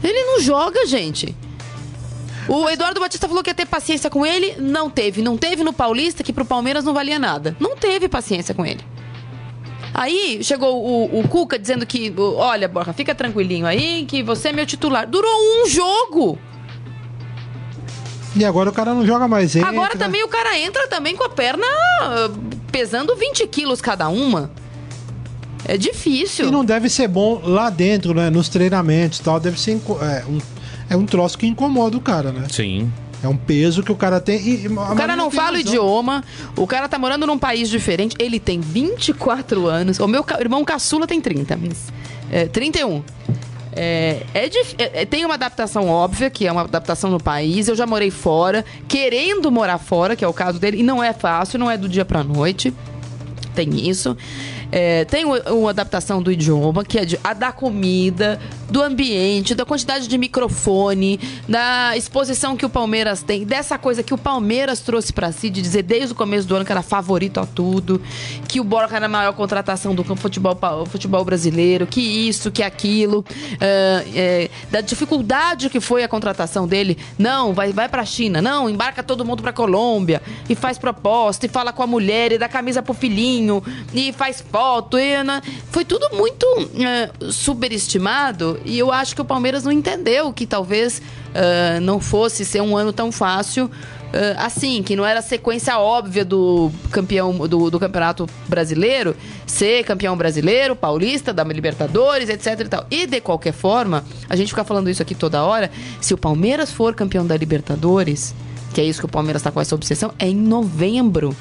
Ele 0.02 0.24
não 0.24 0.40
joga, 0.40 0.86
gente. 0.86 1.34
O 2.48 2.68
Eduardo 2.68 3.00
Batista 3.00 3.26
falou 3.26 3.42
que 3.42 3.50
ia 3.50 3.54
ter 3.54 3.66
paciência 3.66 4.08
com 4.08 4.24
ele. 4.24 4.54
Não 4.58 4.88
teve. 4.88 5.20
Não 5.20 5.36
teve 5.36 5.64
no 5.64 5.72
Paulista, 5.72 6.22
que 6.22 6.32
pro 6.32 6.44
Palmeiras 6.44 6.84
não 6.84 6.94
valia 6.94 7.18
nada. 7.18 7.56
Não 7.58 7.76
teve 7.76 8.08
paciência 8.08 8.54
com 8.54 8.64
ele. 8.64 8.84
Aí 9.92 10.44
chegou 10.44 10.84
o, 10.84 11.20
o 11.20 11.28
Cuca 11.28 11.58
dizendo 11.58 11.86
que, 11.86 12.12
olha, 12.18 12.68
Borja, 12.68 12.92
fica 12.92 13.14
tranquilinho 13.14 13.66
aí, 13.66 14.04
que 14.04 14.22
você 14.22 14.48
é 14.48 14.52
meu 14.52 14.66
titular. 14.66 15.06
Durou 15.08 15.32
um 15.32 15.66
jogo. 15.66 16.38
E 18.36 18.44
agora 18.44 18.68
o 18.68 18.72
cara 18.72 18.92
não 18.92 19.06
joga 19.06 19.26
mais. 19.26 19.56
Entra. 19.56 19.70
Agora 19.70 19.96
também 19.96 20.22
o 20.22 20.28
cara 20.28 20.58
entra 20.58 20.86
também 20.88 21.16
com 21.16 21.24
a 21.24 21.30
perna 21.30 21.64
ah, 21.66 22.30
pesando 22.70 23.16
20 23.16 23.46
quilos 23.46 23.80
cada 23.80 24.08
uma. 24.08 24.50
É 25.68 25.76
difícil. 25.76 26.48
E 26.48 26.50
não 26.50 26.64
deve 26.64 26.88
ser 26.88 27.08
bom 27.08 27.40
lá 27.44 27.68
dentro, 27.70 28.14
né? 28.14 28.30
Nos 28.30 28.48
treinamentos 28.48 29.18
e 29.18 29.22
tal. 29.22 29.40
Deve 29.40 29.58
ser 29.60 29.72
é, 29.72 30.24
um, 30.28 30.38
é 30.90 30.96
um 30.96 31.04
troço 31.06 31.36
que 31.36 31.46
incomoda 31.46 31.96
o 31.96 32.00
cara, 32.00 32.30
né? 32.32 32.46
Sim. 32.50 32.90
É 33.22 33.28
um 33.28 33.36
peso 33.36 33.82
que 33.82 33.90
o 33.90 33.96
cara 33.96 34.20
tem. 34.20 34.40
E, 34.46 34.68
O 34.68 34.94
cara 34.94 35.16
não 35.16 35.30
fala 35.30 35.56
o 35.56 35.60
idioma, 35.60 36.22
o 36.56 36.66
cara 36.66 36.88
tá 36.88 36.98
morando 36.98 37.26
num 37.26 37.38
país 37.38 37.68
diferente, 37.68 38.14
ele 38.18 38.38
tem 38.38 38.60
24 38.60 39.66
anos. 39.66 39.98
O 39.98 40.06
meu 40.06 40.24
irmão 40.38 40.64
caçula 40.64 41.06
tem 41.06 41.20
30, 41.20 41.56
mas. 41.56 41.92
É, 42.30 42.46
31. 42.46 43.02
É, 43.78 44.22
é 44.32 44.48
dif- 44.48 44.74
é- 44.78 45.02
é- 45.02 45.04
tem 45.04 45.24
uma 45.24 45.34
adaptação 45.34 45.86
óbvia, 45.88 46.30
que 46.30 46.46
é 46.46 46.52
uma 46.52 46.62
adaptação 46.62 47.10
no 47.10 47.18
país. 47.20 47.68
Eu 47.68 47.74
já 47.76 47.86
morei 47.86 48.10
fora, 48.10 48.64
querendo 48.88 49.50
morar 49.50 49.78
fora, 49.78 50.14
que 50.16 50.24
é 50.24 50.28
o 50.28 50.32
caso 50.32 50.58
dele, 50.58 50.78
e 50.80 50.82
não 50.82 51.02
é 51.02 51.12
fácil, 51.12 51.58
não 51.58 51.70
é 51.70 51.76
do 51.76 51.88
dia 51.88 52.04
pra 52.04 52.22
noite. 52.22 52.72
Tem 53.54 53.88
isso. 53.88 54.16
É, 54.70 55.04
tem 55.04 55.24
uma 55.24 55.70
adaptação 55.70 56.20
do 56.20 56.30
idioma, 56.30 56.84
que 56.84 56.98
é 56.98 57.04
de, 57.04 57.18
a 57.22 57.32
da 57.32 57.52
comida, 57.52 58.40
do 58.70 58.82
ambiente, 58.82 59.54
da 59.54 59.64
quantidade 59.64 60.08
de 60.08 60.18
microfone, 60.18 61.20
da 61.48 61.96
exposição 61.96 62.56
que 62.56 62.66
o 62.66 62.68
Palmeiras 62.68 63.22
tem, 63.22 63.44
dessa 63.44 63.78
coisa 63.78 64.02
que 64.02 64.12
o 64.12 64.18
Palmeiras 64.18 64.80
trouxe 64.80 65.12
pra 65.12 65.30
si, 65.32 65.48
de 65.50 65.62
dizer 65.62 65.82
desde 65.82 66.12
o 66.12 66.14
começo 66.16 66.46
do 66.48 66.56
ano 66.56 66.64
que 66.64 66.72
era 66.72 66.82
favorito 66.82 67.38
a 67.40 67.46
tudo, 67.46 68.00
que 68.48 68.60
o 68.60 68.64
Borja 68.64 68.96
era 68.96 69.06
a 69.06 69.08
maior 69.08 69.32
contratação 69.32 69.94
do 69.94 70.04
futebol, 70.16 70.56
pa- 70.56 70.84
futebol 70.86 71.24
brasileiro, 71.24 71.86
que 71.86 72.00
isso, 72.00 72.50
que 72.50 72.62
aquilo, 72.62 73.24
ah, 73.60 74.04
é, 74.14 74.50
da 74.70 74.80
dificuldade 74.80 75.70
que 75.70 75.80
foi 75.80 76.02
a 76.02 76.08
contratação 76.08 76.66
dele. 76.66 76.98
Não, 77.18 77.52
vai, 77.54 77.72
vai 77.72 77.88
pra 77.88 78.04
China, 78.04 78.42
não, 78.42 78.68
embarca 78.68 79.02
todo 79.02 79.24
mundo 79.24 79.42
pra 79.42 79.52
Colômbia, 79.52 80.20
e 80.48 80.54
faz 80.54 80.78
proposta, 80.78 81.46
e 81.46 81.48
fala 81.48 81.72
com 81.72 81.82
a 81.82 81.86
mulher, 81.86 82.32
e 82.32 82.38
dá 82.38 82.48
camisa 82.48 82.82
pro 82.82 82.94
filhinho, 82.94 83.62
e 83.94 84.12
faz 84.12 84.44
foto, 84.50 84.98
e, 84.98 85.22
né? 85.22 85.40
foi 85.70 85.84
tudo 85.84 86.08
muito 86.16 86.46
eh, 86.78 87.10
superestimado, 87.30 88.55
e 88.64 88.78
eu 88.78 88.92
acho 88.92 89.14
que 89.14 89.20
o 89.20 89.24
Palmeiras 89.24 89.64
não 89.64 89.72
entendeu 89.72 90.32
que 90.32 90.46
talvez 90.46 91.02
ah, 91.34 91.80
não 91.80 92.00
fosse 92.00 92.44
ser 92.44 92.60
um 92.62 92.76
ano 92.76 92.92
tão 92.92 93.12
fácil 93.12 93.70
ah, 94.12 94.46
assim, 94.46 94.82
que 94.82 94.96
não 94.96 95.04
era 95.04 95.18
a 95.18 95.22
sequência 95.22 95.78
óbvia 95.78 96.24
do 96.24 96.70
campeão 96.90 97.36
do, 97.46 97.70
do 97.70 97.78
campeonato 97.78 98.26
brasileiro 98.48 99.14
ser 99.46 99.84
campeão 99.84 100.16
brasileiro, 100.16 100.74
paulista, 100.74 101.32
da 101.32 101.44
Libertadores, 101.44 102.28
etc 102.28 102.60
e 102.60 102.68
tal. 102.68 102.86
E 102.90 103.06
de 103.06 103.20
qualquer 103.20 103.52
forma, 103.52 104.04
a 104.28 104.36
gente 104.36 104.48
fica 104.48 104.64
falando 104.64 104.88
isso 104.88 105.02
aqui 105.02 105.14
toda 105.14 105.42
hora, 105.42 105.70
se 106.00 106.14
o 106.14 106.18
Palmeiras 106.18 106.70
for 106.70 106.94
campeão 106.94 107.26
da 107.26 107.36
Libertadores, 107.36 108.34
que 108.72 108.80
é 108.80 108.84
isso 108.84 109.00
que 109.00 109.06
o 109.06 109.08
Palmeiras 109.08 109.42
tá 109.42 109.50
com 109.50 109.60
essa 109.60 109.74
obsessão, 109.74 110.12
é 110.18 110.28
em 110.28 110.36
novembro. 110.36 111.36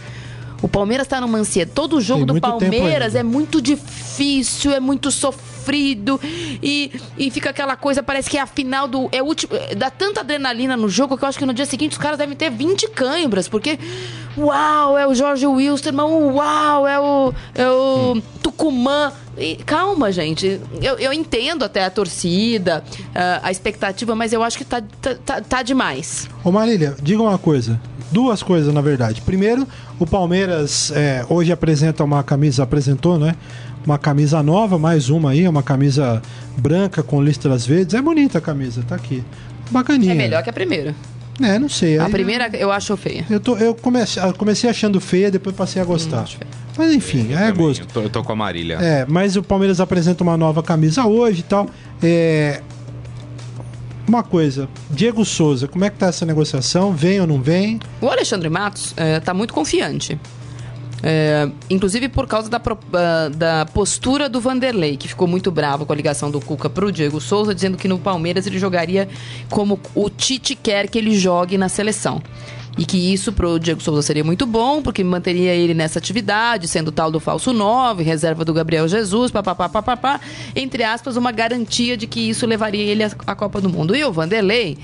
O 0.61 0.67
Palmeiras 0.67 1.07
tá 1.07 1.19
numa 1.19 1.37
ansiedade. 1.37 1.75
Todo 1.75 1.99
jogo 1.99 2.25
Tem 2.25 2.35
do 2.35 2.41
Palmeiras 2.41 3.13
é 3.13 3.23
muito 3.23 3.61
difícil, 3.61 4.71
é 4.71 4.79
muito 4.79 5.11
sofrido 5.11 5.54
e, 5.73 6.91
e 7.17 7.31
fica 7.31 7.49
aquela 7.49 7.75
coisa, 7.75 8.03
parece 8.03 8.29
que 8.29 8.37
é 8.37 8.41
a 8.41 8.45
final 8.45 8.87
do. 8.87 9.09
É 9.11 9.21
o 9.21 9.25
último, 9.25 9.55
é, 9.55 9.75
dá 9.75 9.89
tanta 9.89 10.21
adrenalina 10.21 10.77
no 10.77 10.87
jogo 10.89 11.17
que 11.17 11.23
eu 11.23 11.29
acho 11.29 11.37
que 11.39 11.45
no 11.45 11.53
dia 11.53 11.65
seguinte 11.65 11.93
os 11.93 11.97
caras 11.97 12.17
devem 12.17 12.35
ter 12.35 12.49
20 12.49 12.89
cãibras, 12.89 13.47
porque. 13.47 13.79
Uau, 14.37 14.97
é 14.97 15.07
o 15.07 15.15
Jorge 15.15 15.47
Wilstermann, 15.47 16.33
uau, 16.33 16.85
é 16.85 16.99
o, 16.99 17.33
é 17.53 17.69
o 17.69 18.21
Tucumã. 18.43 19.13
E, 19.37 19.55
calma, 19.57 20.11
gente. 20.11 20.59
Eu, 20.81 20.97
eu 20.97 21.13
entendo 21.13 21.63
até 21.63 21.83
a 21.85 21.89
torcida, 21.89 22.83
a, 23.13 23.47
a 23.47 23.51
expectativa, 23.51 24.15
mas 24.15 24.33
eu 24.33 24.43
acho 24.43 24.57
que 24.57 24.65
tá, 24.65 24.81
tá, 25.01 25.15
tá, 25.25 25.41
tá 25.41 25.63
demais. 25.63 26.29
Ô 26.43 26.51
Marília, 26.51 26.95
diga 27.01 27.21
uma 27.21 27.37
coisa. 27.37 27.79
Duas 28.11 28.43
coisas, 28.43 28.73
na 28.73 28.81
verdade. 28.81 29.21
Primeiro, 29.21 29.67
o 29.99 30.05
Palmeiras 30.05 30.91
é, 30.91 31.25
hoje 31.27 31.51
apresenta 31.51 32.03
uma 32.03 32.23
camisa, 32.23 32.63
apresentou, 32.63 33.17
né? 33.17 33.35
Uma 33.85 33.97
camisa 33.99 34.41
nova, 34.41 34.79
mais 34.79 35.09
uma 35.09 35.31
aí, 35.31 35.47
uma 35.47 35.61
camisa 35.61 36.21
branca 36.57 37.03
com 37.03 37.21
listras 37.21 37.65
verdes. 37.65 37.93
É 37.93 38.01
bonita 38.01 38.39
a 38.39 38.41
camisa, 38.41 38.83
tá 38.87 38.95
aqui. 38.95 39.23
Bacaninha. 39.69 40.13
É 40.13 40.15
melhor 40.15 40.43
que 40.43 40.49
a 40.49 40.53
primeira. 40.53 40.95
É, 41.41 41.59
não 41.59 41.69
sei. 41.69 41.99
A 41.99 42.05
aí- 42.05 42.11
primeira 42.11 42.49
eu 42.57 42.71
acho 42.71 42.95
feia. 42.97 43.25
Eu, 43.29 43.39
tô, 43.39 43.57
eu 43.57 43.75
comecei, 43.75 44.23
eu 44.23 44.33
comecei 44.33 44.69
achando 44.69 44.99
feia, 44.99 45.29
depois 45.29 45.55
passei 45.55 45.81
a 45.81 45.85
gostar. 45.85 46.21
acho 46.21 46.37
feia. 46.37 46.49
Mas 46.77 46.93
enfim, 46.93 47.31
é 47.33 47.37
Também, 47.47 47.53
gosto. 47.53 47.81
Eu 47.81 47.85
tô, 47.87 48.01
eu 48.01 48.09
tô 48.09 48.23
com 48.23 48.31
a 48.31 48.35
Marília. 48.35 48.75
É, 48.81 49.05
mas 49.07 49.35
o 49.35 49.43
Palmeiras 49.43 49.79
apresenta 49.79 50.23
uma 50.23 50.35
nova 50.35 50.63
camisa 50.63 51.05
hoje 51.05 51.39
e 51.41 51.43
tal. 51.43 51.67
É, 52.01 52.61
Uma 54.07 54.21
coisa, 54.23 54.67
Diego 54.91 55.23
Souza, 55.25 55.67
como 55.67 55.83
é 55.85 55.89
que 55.89 55.97
tá 55.97 56.07
essa 56.07 56.25
negociação? 56.25 56.91
Vem 56.93 57.19
ou 57.21 57.25
não 57.27 57.41
vem? 57.41 57.79
O 58.01 58.07
Alexandre 58.07 58.49
Matos 58.49 58.93
está 58.97 59.33
muito 59.33 59.53
confiante. 59.53 60.19
É, 61.07 61.47
inclusive 61.69 62.09
por 62.09 62.25
causa 62.25 62.49
da, 62.49 62.59
ah, 62.59 63.29
da 63.29 63.65
postura 63.67 64.27
do 64.27 64.41
Vanderlei, 64.41 64.97
que 64.97 65.07
ficou 65.07 65.27
muito 65.27 65.51
bravo 65.51 65.85
com 65.85 65.93
a 65.93 65.95
ligação 65.95 66.31
do 66.31 66.41
Cuca 66.41 66.67
pro 66.67 66.91
Diego 66.91 67.21
Souza, 67.21 67.53
dizendo 67.53 67.77
que 67.77 67.87
no 67.87 67.99
Palmeiras 67.99 68.47
ele 68.47 68.57
jogaria 68.57 69.07
como 69.47 69.79
o 69.93 70.09
Tite 70.09 70.55
quer 70.55 70.89
que 70.89 70.97
ele 70.97 71.15
jogue 71.15 71.59
na 71.59 71.69
seleção. 71.69 72.23
E 72.75 72.85
que 72.85 72.97
isso 73.13 73.31
pro 73.31 73.59
Diego 73.59 73.83
Souza 73.83 74.01
seria 74.01 74.23
muito 74.23 74.47
bom, 74.47 74.81
porque 74.81 75.03
manteria 75.03 75.53
ele 75.53 75.75
nessa 75.75 75.99
atividade, 75.99 76.67
sendo 76.67 76.91
tal 76.91 77.11
do 77.11 77.19
falso 77.19 77.53
9, 77.53 78.03
reserva 78.03 78.43
do 78.43 78.51
Gabriel 78.51 78.87
Jesus, 78.87 79.29
papapá, 79.29 79.69
papapá, 79.69 80.19
entre 80.55 80.83
aspas, 80.83 81.15
uma 81.15 81.31
garantia 81.31 81.95
de 81.95 82.07
que 82.07 82.19
isso 82.19 82.47
levaria 82.47 82.83
ele 82.83 83.03
à 83.03 83.11
à 83.27 83.35
Copa 83.35 83.61
do 83.61 83.69
Mundo. 83.69 83.95
E 83.95 84.03
o 84.03 84.11
Vanderlei, 84.11 84.75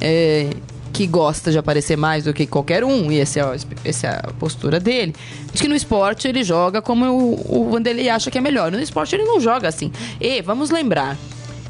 é, 0.00 0.50
que 0.92 1.06
gosta 1.06 1.50
de 1.50 1.58
aparecer 1.58 1.96
mais 1.96 2.24
do 2.24 2.32
que 2.34 2.46
qualquer 2.46 2.82
um, 2.84 3.12
e 3.12 3.18
esse 3.18 3.38
é, 3.38 3.44
essa 3.84 4.06
é 4.06 4.10
a 4.10 4.32
postura 4.38 4.80
dele, 4.80 5.14
diz 5.52 5.60
que 5.60 5.68
no 5.68 5.74
esporte 5.76 6.26
ele 6.26 6.42
joga 6.42 6.80
como 6.82 7.04
o, 7.06 7.60
o 7.60 7.70
Vanderlei 7.70 8.08
acha 8.08 8.30
que 8.30 8.38
é 8.38 8.40
melhor. 8.40 8.72
No 8.72 8.80
esporte 8.80 9.14
ele 9.14 9.24
não 9.24 9.38
joga 9.40 9.68
assim. 9.68 9.92
E 10.20 10.40
vamos 10.42 10.70
lembrar, 10.70 11.16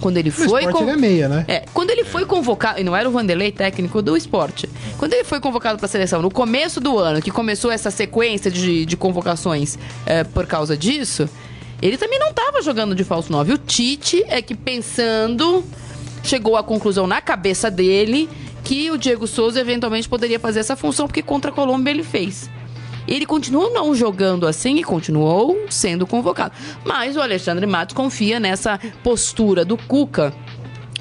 quando 0.00 0.16
ele 0.16 0.28
No 0.30 0.34
foi. 0.34 0.64
esporte 0.64 0.82
ele 0.82 0.90
é 0.92 0.96
meia, 0.96 1.28
né? 1.28 1.44
é, 1.48 1.64
quando 1.74 1.90
ele 1.90 2.04
foi 2.04 2.24
convocado, 2.24 2.80
e 2.80 2.84
não 2.84 2.94
era 2.96 3.08
o 3.08 3.12
Vanderlei 3.12 3.50
técnico 3.52 4.00
do 4.00 4.16
esporte, 4.16 4.68
quando 4.96 5.12
ele 5.12 5.24
foi 5.24 5.40
convocado 5.40 5.76
para 5.76 5.86
a 5.86 5.88
seleção 5.88 6.22
no 6.22 6.30
começo 6.30 6.80
do 6.80 6.96
ano, 6.98 7.20
que 7.20 7.30
começou 7.30 7.70
essa 7.70 7.90
sequência 7.90 8.50
de, 8.50 8.86
de 8.86 8.96
convocações 8.96 9.76
é, 10.06 10.24
por 10.24 10.46
causa 10.46 10.76
disso, 10.76 11.28
ele 11.82 11.96
também 11.96 12.18
não 12.18 12.30
estava 12.30 12.62
jogando 12.62 12.94
de 12.94 13.04
falso 13.04 13.30
9. 13.30 13.52
O 13.52 13.58
Tite 13.58 14.24
é 14.28 14.40
que 14.40 14.54
pensando, 14.54 15.64
chegou 16.22 16.56
à 16.56 16.62
conclusão 16.62 17.06
na 17.06 17.20
cabeça 17.20 17.70
dele 17.70 18.28
que 18.68 18.90
o 18.90 18.98
Diego 18.98 19.26
Souza 19.26 19.58
eventualmente 19.58 20.06
poderia 20.06 20.38
fazer 20.38 20.60
essa 20.60 20.76
função, 20.76 21.06
porque 21.06 21.22
contra 21.22 21.50
a 21.50 21.54
Colômbia 21.54 21.90
ele 21.90 22.04
fez. 22.04 22.50
Ele 23.08 23.24
continuou 23.24 23.72
não 23.72 23.94
jogando 23.94 24.46
assim 24.46 24.76
e 24.76 24.84
continuou 24.84 25.64
sendo 25.70 26.06
convocado. 26.06 26.52
Mas 26.84 27.16
o 27.16 27.22
Alexandre 27.22 27.66
Matos 27.66 27.96
confia 27.96 28.38
nessa 28.38 28.78
postura 29.02 29.64
do 29.64 29.78
Cuca 29.78 30.34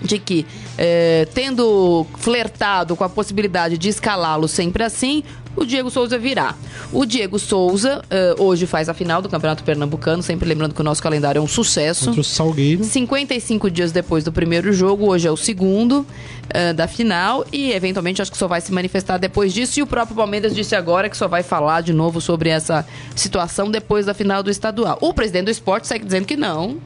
de 0.01 0.17
que, 0.17 0.45
eh, 0.77 1.27
tendo 1.33 2.07
flertado 2.17 2.95
com 2.95 3.03
a 3.03 3.09
possibilidade 3.09 3.77
de 3.77 3.89
escalá-lo 3.89 4.47
sempre 4.47 4.83
assim, 4.83 5.21
o 5.57 5.65
Diego 5.65 5.89
Souza 5.89 6.17
virá. 6.17 6.55
O 6.93 7.05
Diego 7.05 7.39
Souza 7.39 8.03
eh, 8.09 8.35
hoje 8.37 8.67
faz 8.67 8.87
a 8.87 8.93
final 8.93 9.21
do 9.21 9.27
Campeonato 9.27 9.63
Pernambucano, 9.63 10.21
sempre 10.21 10.47
lembrando 10.47 10.73
que 10.75 10.79
o 10.79 10.83
nosso 10.83 11.01
calendário 11.01 11.39
é 11.39 11.41
um 11.41 11.47
sucesso. 11.47 12.05
Contra 12.05 12.21
o 12.21 12.23
Salgueiro. 12.23 12.83
55 12.83 13.69
dias 13.71 13.91
depois 13.91 14.23
do 14.23 14.31
primeiro 14.31 14.71
jogo, 14.71 15.07
hoje 15.07 15.27
é 15.27 15.31
o 15.31 15.35
segundo 15.35 16.05
eh, 16.51 16.73
da 16.73 16.87
final 16.87 17.43
e 17.51 17.71
eventualmente 17.71 18.21
acho 18.21 18.31
que 18.31 18.37
só 18.37 18.47
vai 18.47 18.61
se 18.61 18.71
manifestar 18.71 19.17
depois 19.17 19.51
disso. 19.51 19.79
E 19.79 19.83
o 19.83 19.87
próprio 19.87 20.15
Palmeiras 20.15 20.55
disse 20.55 20.75
agora 20.75 21.09
que 21.09 21.17
só 21.17 21.27
vai 21.27 21.41
falar 21.41 21.81
de 21.81 21.91
novo 21.91 22.21
sobre 22.21 22.49
essa 22.49 22.87
situação 23.15 23.71
depois 23.71 24.05
da 24.05 24.13
final 24.13 24.43
do 24.43 24.51
estadual. 24.51 24.97
O 25.01 25.11
presidente 25.11 25.45
do 25.45 25.51
esporte 25.51 25.87
segue 25.87 26.05
dizendo 26.05 26.25
que 26.25 26.37
não, 26.37 26.77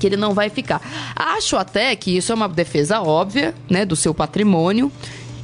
que 0.00 0.06
ele 0.08 0.16
não 0.16 0.34
vai 0.34 0.50
ficar. 0.50 0.82
Acho 1.14 1.56
até 1.56 1.94
que 1.94 2.16
isso 2.16 2.32
é 2.32 2.34
uma 2.34 2.48
defesa 2.48 3.00
óbvia, 3.00 3.54
né, 3.70 3.84
do 3.84 3.94
seu 3.94 4.12
patrimônio. 4.12 4.90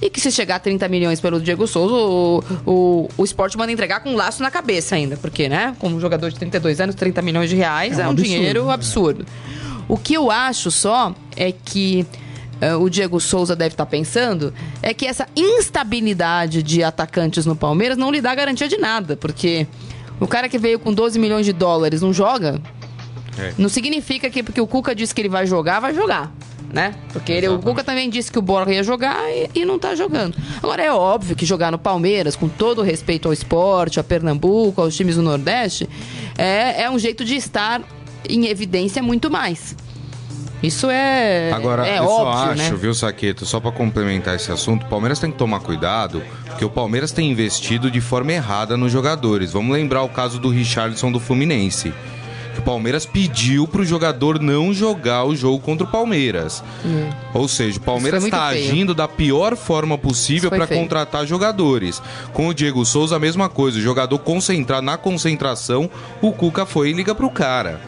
E 0.00 0.08
que 0.08 0.20
se 0.20 0.30
chegar 0.30 0.56
a 0.56 0.58
30 0.60 0.86
milhões 0.88 1.20
pelo 1.20 1.40
Diego 1.40 1.66
Souza, 1.66 1.94
o, 1.94 2.44
o, 2.64 3.08
o 3.18 3.24
esporte 3.24 3.56
manda 3.58 3.72
entregar 3.72 3.98
com 4.00 4.10
um 4.10 4.16
laço 4.16 4.42
na 4.42 4.50
cabeça 4.50 4.94
ainda. 4.94 5.16
Porque, 5.16 5.48
né, 5.48 5.74
como 5.80 5.96
um 5.96 6.00
jogador 6.00 6.30
de 6.30 6.36
32 6.38 6.80
anos, 6.80 6.94
30 6.94 7.20
milhões 7.20 7.50
de 7.50 7.56
reais 7.56 7.98
É 7.98 8.02
é 8.02 8.04
um 8.04 8.08
um, 8.08 8.10
absurdo, 8.12 8.28
dinheiro 8.28 8.66
né? 8.66 8.72
absurdo. 8.74 9.26
O 9.88 9.96
que 9.96 10.14
eu 10.14 10.30
acho 10.30 10.70
só 10.70 11.12
é 11.36 11.50
que 11.50 12.06
eh, 12.60 12.74
o 12.76 12.88
Diego 12.88 13.18
Souza 13.18 13.56
deve 13.56 13.72
estar 13.74 13.86
pensando 13.86 14.52
é 14.82 14.94
que 14.94 15.04
essa 15.06 15.26
instabilidade 15.34 16.62
de 16.62 16.82
atacantes 16.84 17.44
no 17.46 17.56
Palmeiras 17.56 17.96
não 17.96 18.10
lhe 18.10 18.20
dá 18.20 18.34
garantia 18.34 18.68
de 18.68 18.76
nada. 18.78 19.16
Porque 19.16 19.66
o 20.20 20.26
cara 20.26 20.48
que 20.48 20.58
veio 20.58 20.78
com 20.78 20.92
12 20.92 21.18
milhões 21.18 21.44
de 21.46 21.52
dólares 21.52 22.02
não 22.02 22.12
joga, 22.12 22.60
É. 23.38 23.52
não 23.58 23.68
significa 23.68 24.28
que 24.30 24.42
porque 24.42 24.60
o 24.60 24.66
Cuca 24.66 24.94
disse 24.94 25.14
que 25.14 25.20
ele 25.20 25.28
vai 25.28 25.46
jogar, 25.46 25.80
vai 25.80 25.94
jogar. 25.94 26.32
Né? 26.72 26.94
Porque 27.12 27.32
ele- 27.32 27.48
o. 27.48 27.58
Cuca 27.58 27.82
também 27.82 28.10
disse 28.10 28.30
que 28.30 28.38
o 28.38 28.42
Borja 28.42 28.72
ia 28.74 28.82
jogar 28.82 29.16
e, 29.30 29.48
e 29.54 29.64
não 29.64 29.78
tá 29.78 29.94
jogando. 29.94 30.36
Agora 30.62 30.82
é 30.82 30.92
óbvio 30.92 31.34
que 31.34 31.46
jogar 31.46 31.70
no 31.72 31.78
Palmeiras, 31.78 32.36
com 32.36 32.46
todo 32.48 32.80
o 32.80 32.82
respeito 32.82 33.26
ao 33.26 33.32
esporte, 33.32 33.98
a 33.98 34.04
Pernambuco, 34.04 34.82
aos 34.82 34.94
times 34.94 35.16
do 35.16 35.22
Nordeste, 35.22 35.88
é, 36.36 36.82
é 36.82 36.90
um 36.90 36.98
jeito 36.98 37.24
de 37.24 37.36
estar 37.36 37.80
em 38.28 38.46
evidência 38.46 39.02
muito 39.02 39.30
mais. 39.30 39.74
Isso 40.62 40.90
é, 40.90 41.52
Agora, 41.52 41.86
é 41.86 42.00
eu 42.00 42.04
só 42.04 42.24
óbvio, 42.24 42.50
acho, 42.52 42.72
né? 42.72 42.78
viu, 42.78 42.92
Saqueto, 42.92 43.46
só 43.46 43.60
pra 43.60 43.70
complementar 43.70 44.34
esse 44.34 44.50
assunto, 44.50 44.84
o 44.84 44.88
Palmeiras 44.88 45.20
tem 45.20 45.30
que 45.30 45.38
tomar 45.38 45.60
cuidado, 45.60 46.20
porque 46.46 46.64
o 46.64 46.68
Palmeiras 46.70 47.12
tem 47.12 47.30
investido 47.30 47.88
de 47.90 48.00
forma 48.00 48.32
errada 48.32 48.76
nos 48.76 48.90
jogadores. 48.90 49.52
Vamos 49.52 49.72
lembrar 49.72 50.02
o 50.02 50.08
caso 50.08 50.38
do 50.40 50.48
Richarlison 50.50 51.12
do 51.12 51.20
Fluminense. 51.20 51.94
O 52.68 52.70
Palmeiras 52.70 53.06
pediu 53.06 53.66
pro 53.66 53.82
jogador 53.82 54.38
não 54.38 54.74
jogar 54.74 55.24
o 55.24 55.34
jogo 55.34 55.58
contra 55.58 55.86
o 55.86 55.90
Palmeiras. 55.90 56.62
Ou 57.32 57.48
seja, 57.48 57.78
o 57.78 57.80
Palmeiras 57.80 58.22
está 58.22 58.44
agindo 58.48 58.94
da 58.94 59.08
pior 59.08 59.56
forma 59.56 59.96
possível 59.96 60.50
para 60.50 60.66
contratar 60.66 61.26
jogadores. 61.26 62.02
Com 62.34 62.46
o 62.48 62.52
Diego 62.52 62.84
Souza, 62.84 63.16
a 63.16 63.18
mesma 63.18 63.48
coisa. 63.48 63.78
O 63.78 63.80
jogador 63.80 64.18
concentrar 64.18 64.82
na 64.82 64.98
concentração, 64.98 65.88
o 66.20 66.30
Cuca 66.30 66.66
foi 66.66 66.90
e 66.90 66.92
liga 66.92 67.14
pro 67.14 67.30
cara. 67.30 67.80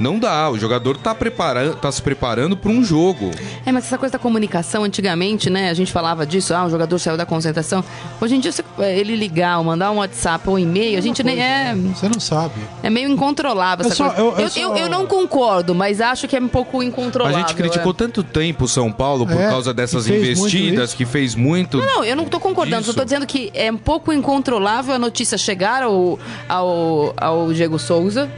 Não 0.00 0.18
dá, 0.18 0.48
o 0.50 0.58
jogador 0.58 0.96
tá, 0.96 1.14
preparando, 1.14 1.76
tá 1.76 1.90
se 1.90 2.00
preparando 2.00 2.56
para 2.56 2.70
um 2.70 2.84
jogo. 2.84 3.30
É, 3.66 3.72
mas 3.72 3.84
essa 3.86 3.98
coisa 3.98 4.12
da 4.12 4.18
comunicação, 4.18 4.84
antigamente, 4.84 5.50
né? 5.50 5.70
A 5.70 5.74
gente 5.74 5.90
falava 5.92 6.24
disso, 6.26 6.54
ah, 6.54 6.64
o 6.66 6.70
jogador 6.70 6.98
saiu 6.98 7.16
da 7.16 7.26
concentração. 7.26 7.82
Hoje 8.20 8.36
em 8.36 8.40
dia, 8.40 8.52
você- 8.52 8.64
ele 8.80 9.16
ligar, 9.16 9.58
ou 9.58 9.64
mandar 9.64 9.90
um 9.90 9.96
WhatsApp 9.96 10.48
ou 10.48 10.54
um 10.54 10.58
e-mail, 10.58 10.96
a 10.98 11.00
gente 11.00 11.22
nem 11.22 11.42
é. 11.42 11.74
Você 11.94 12.08
não 12.08 12.20
sabe. 12.20 12.54
É 12.82 12.88
meio 12.90 13.08
incontrolável 13.10 13.84
Eu 13.84 13.88
essa 13.88 13.96
só- 13.96 14.06
coisa. 14.10 14.20
eu- 14.20 14.32
eu 14.32 14.38
Eu, 14.40 14.50
só- 14.50 14.60
eu- 14.60 14.76
eu 14.76 14.88
não 14.88 15.06
concordo, 15.06 15.74
mas 15.74 16.00
acho 16.00 16.26
que 16.28 16.36
é 16.36 16.40
um 16.40 16.48
pouco 16.48 16.80
A 16.80 16.84
incontrolável. 16.84 17.38
gente 17.40 17.54
criticou 17.54 17.92
é. 17.92 17.94
tanto 17.94 18.22
tempo 18.22 18.64
o 18.64 18.68
São 18.68 18.92
Paulo 18.92 19.26
por 19.26 19.36
É, 19.40 19.48
causa 19.48 19.74
dessas 19.74 20.06
investidas, 20.08 20.94
que 20.94 21.04
fez 21.04 21.34
muito. 21.34 21.78
Não, 21.78 22.04
eu 22.04 22.14
não 22.16 22.24
tô 22.24 22.38
concordando, 22.38 22.82
Disso. 22.82 22.92
só 22.92 22.98
tô 22.98 23.04
dizendo 23.04 23.26
que 23.26 23.50
é 23.54 23.70
um 23.70 23.76
pouco 23.76 24.12
incontrolável 24.12 24.94
a 24.94 24.98
notícia 24.98 25.36
chegar 25.36 25.82
ao, 25.82 26.18
ao, 26.48 27.12
ao 27.16 27.52
Diego 27.52 27.78
Souza. 27.78 28.28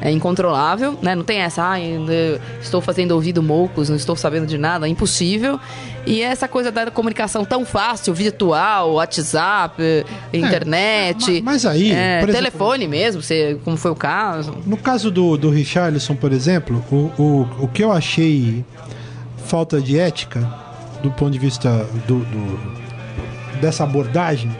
É 0.00 0.10
incontrolável, 0.12 0.96
né? 1.02 1.14
Não 1.14 1.24
tem 1.24 1.38
essa, 1.38 1.78
eu 1.80 2.40
estou 2.60 2.80
fazendo 2.80 3.10
ouvido 3.12 3.42
moucos, 3.42 3.88
não 3.88 3.96
estou 3.96 4.14
sabendo 4.14 4.46
de 4.46 4.56
nada, 4.56 4.86
é 4.86 4.88
impossível. 4.88 5.58
E 6.06 6.22
essa 6.22 6.46
coisa 6.46 6.70
da 6.70 6.88
comunicação 6.90 7.44
tão 7.44 7.64
fácil, 7.66 8.14
virtual, 8.14 8.92
WhatsApp, 8.92 9.82
eh, 9.82 10.04
internet. 10.32 11.42
ma- 11.42 11.50
mas 11.52 11.66
aí, 11.66 11.90
é, 11.90 12.20
exemplo- 12.20 12.32
telefone 12.32 12.86
mesmo, 12.86 13.20
você, 13.22 13.58
como 13.64 13.76
foi 13.76 13.90
o 13.90 13.96
caso. 13.96 14.54
No 14.64 14.76
caso 14.76 15.10
do, 15.10 15.36
do 15.36 15.50
Richarlison, 15.50 16.14
por 16.14 16.32
exemplo, 16.32 16.82
o, 16.92 17.10
o, 17.20 17.48
o 17.64 17.68
que 17.68 17.82
eu 17.82 17.90
achei 17.92 18.64
falta 19.46 19.80
de 19.80 19.98
ética, 19.98 20.40
do 21.02 21.10
ponto 21.10 21.32
de 21.32 21.38
vista 21.38 21.86
do, 22.06 22.20
do- 22.20 22.60
dessa 23.60 23.82
abordagem, 23.84 24.50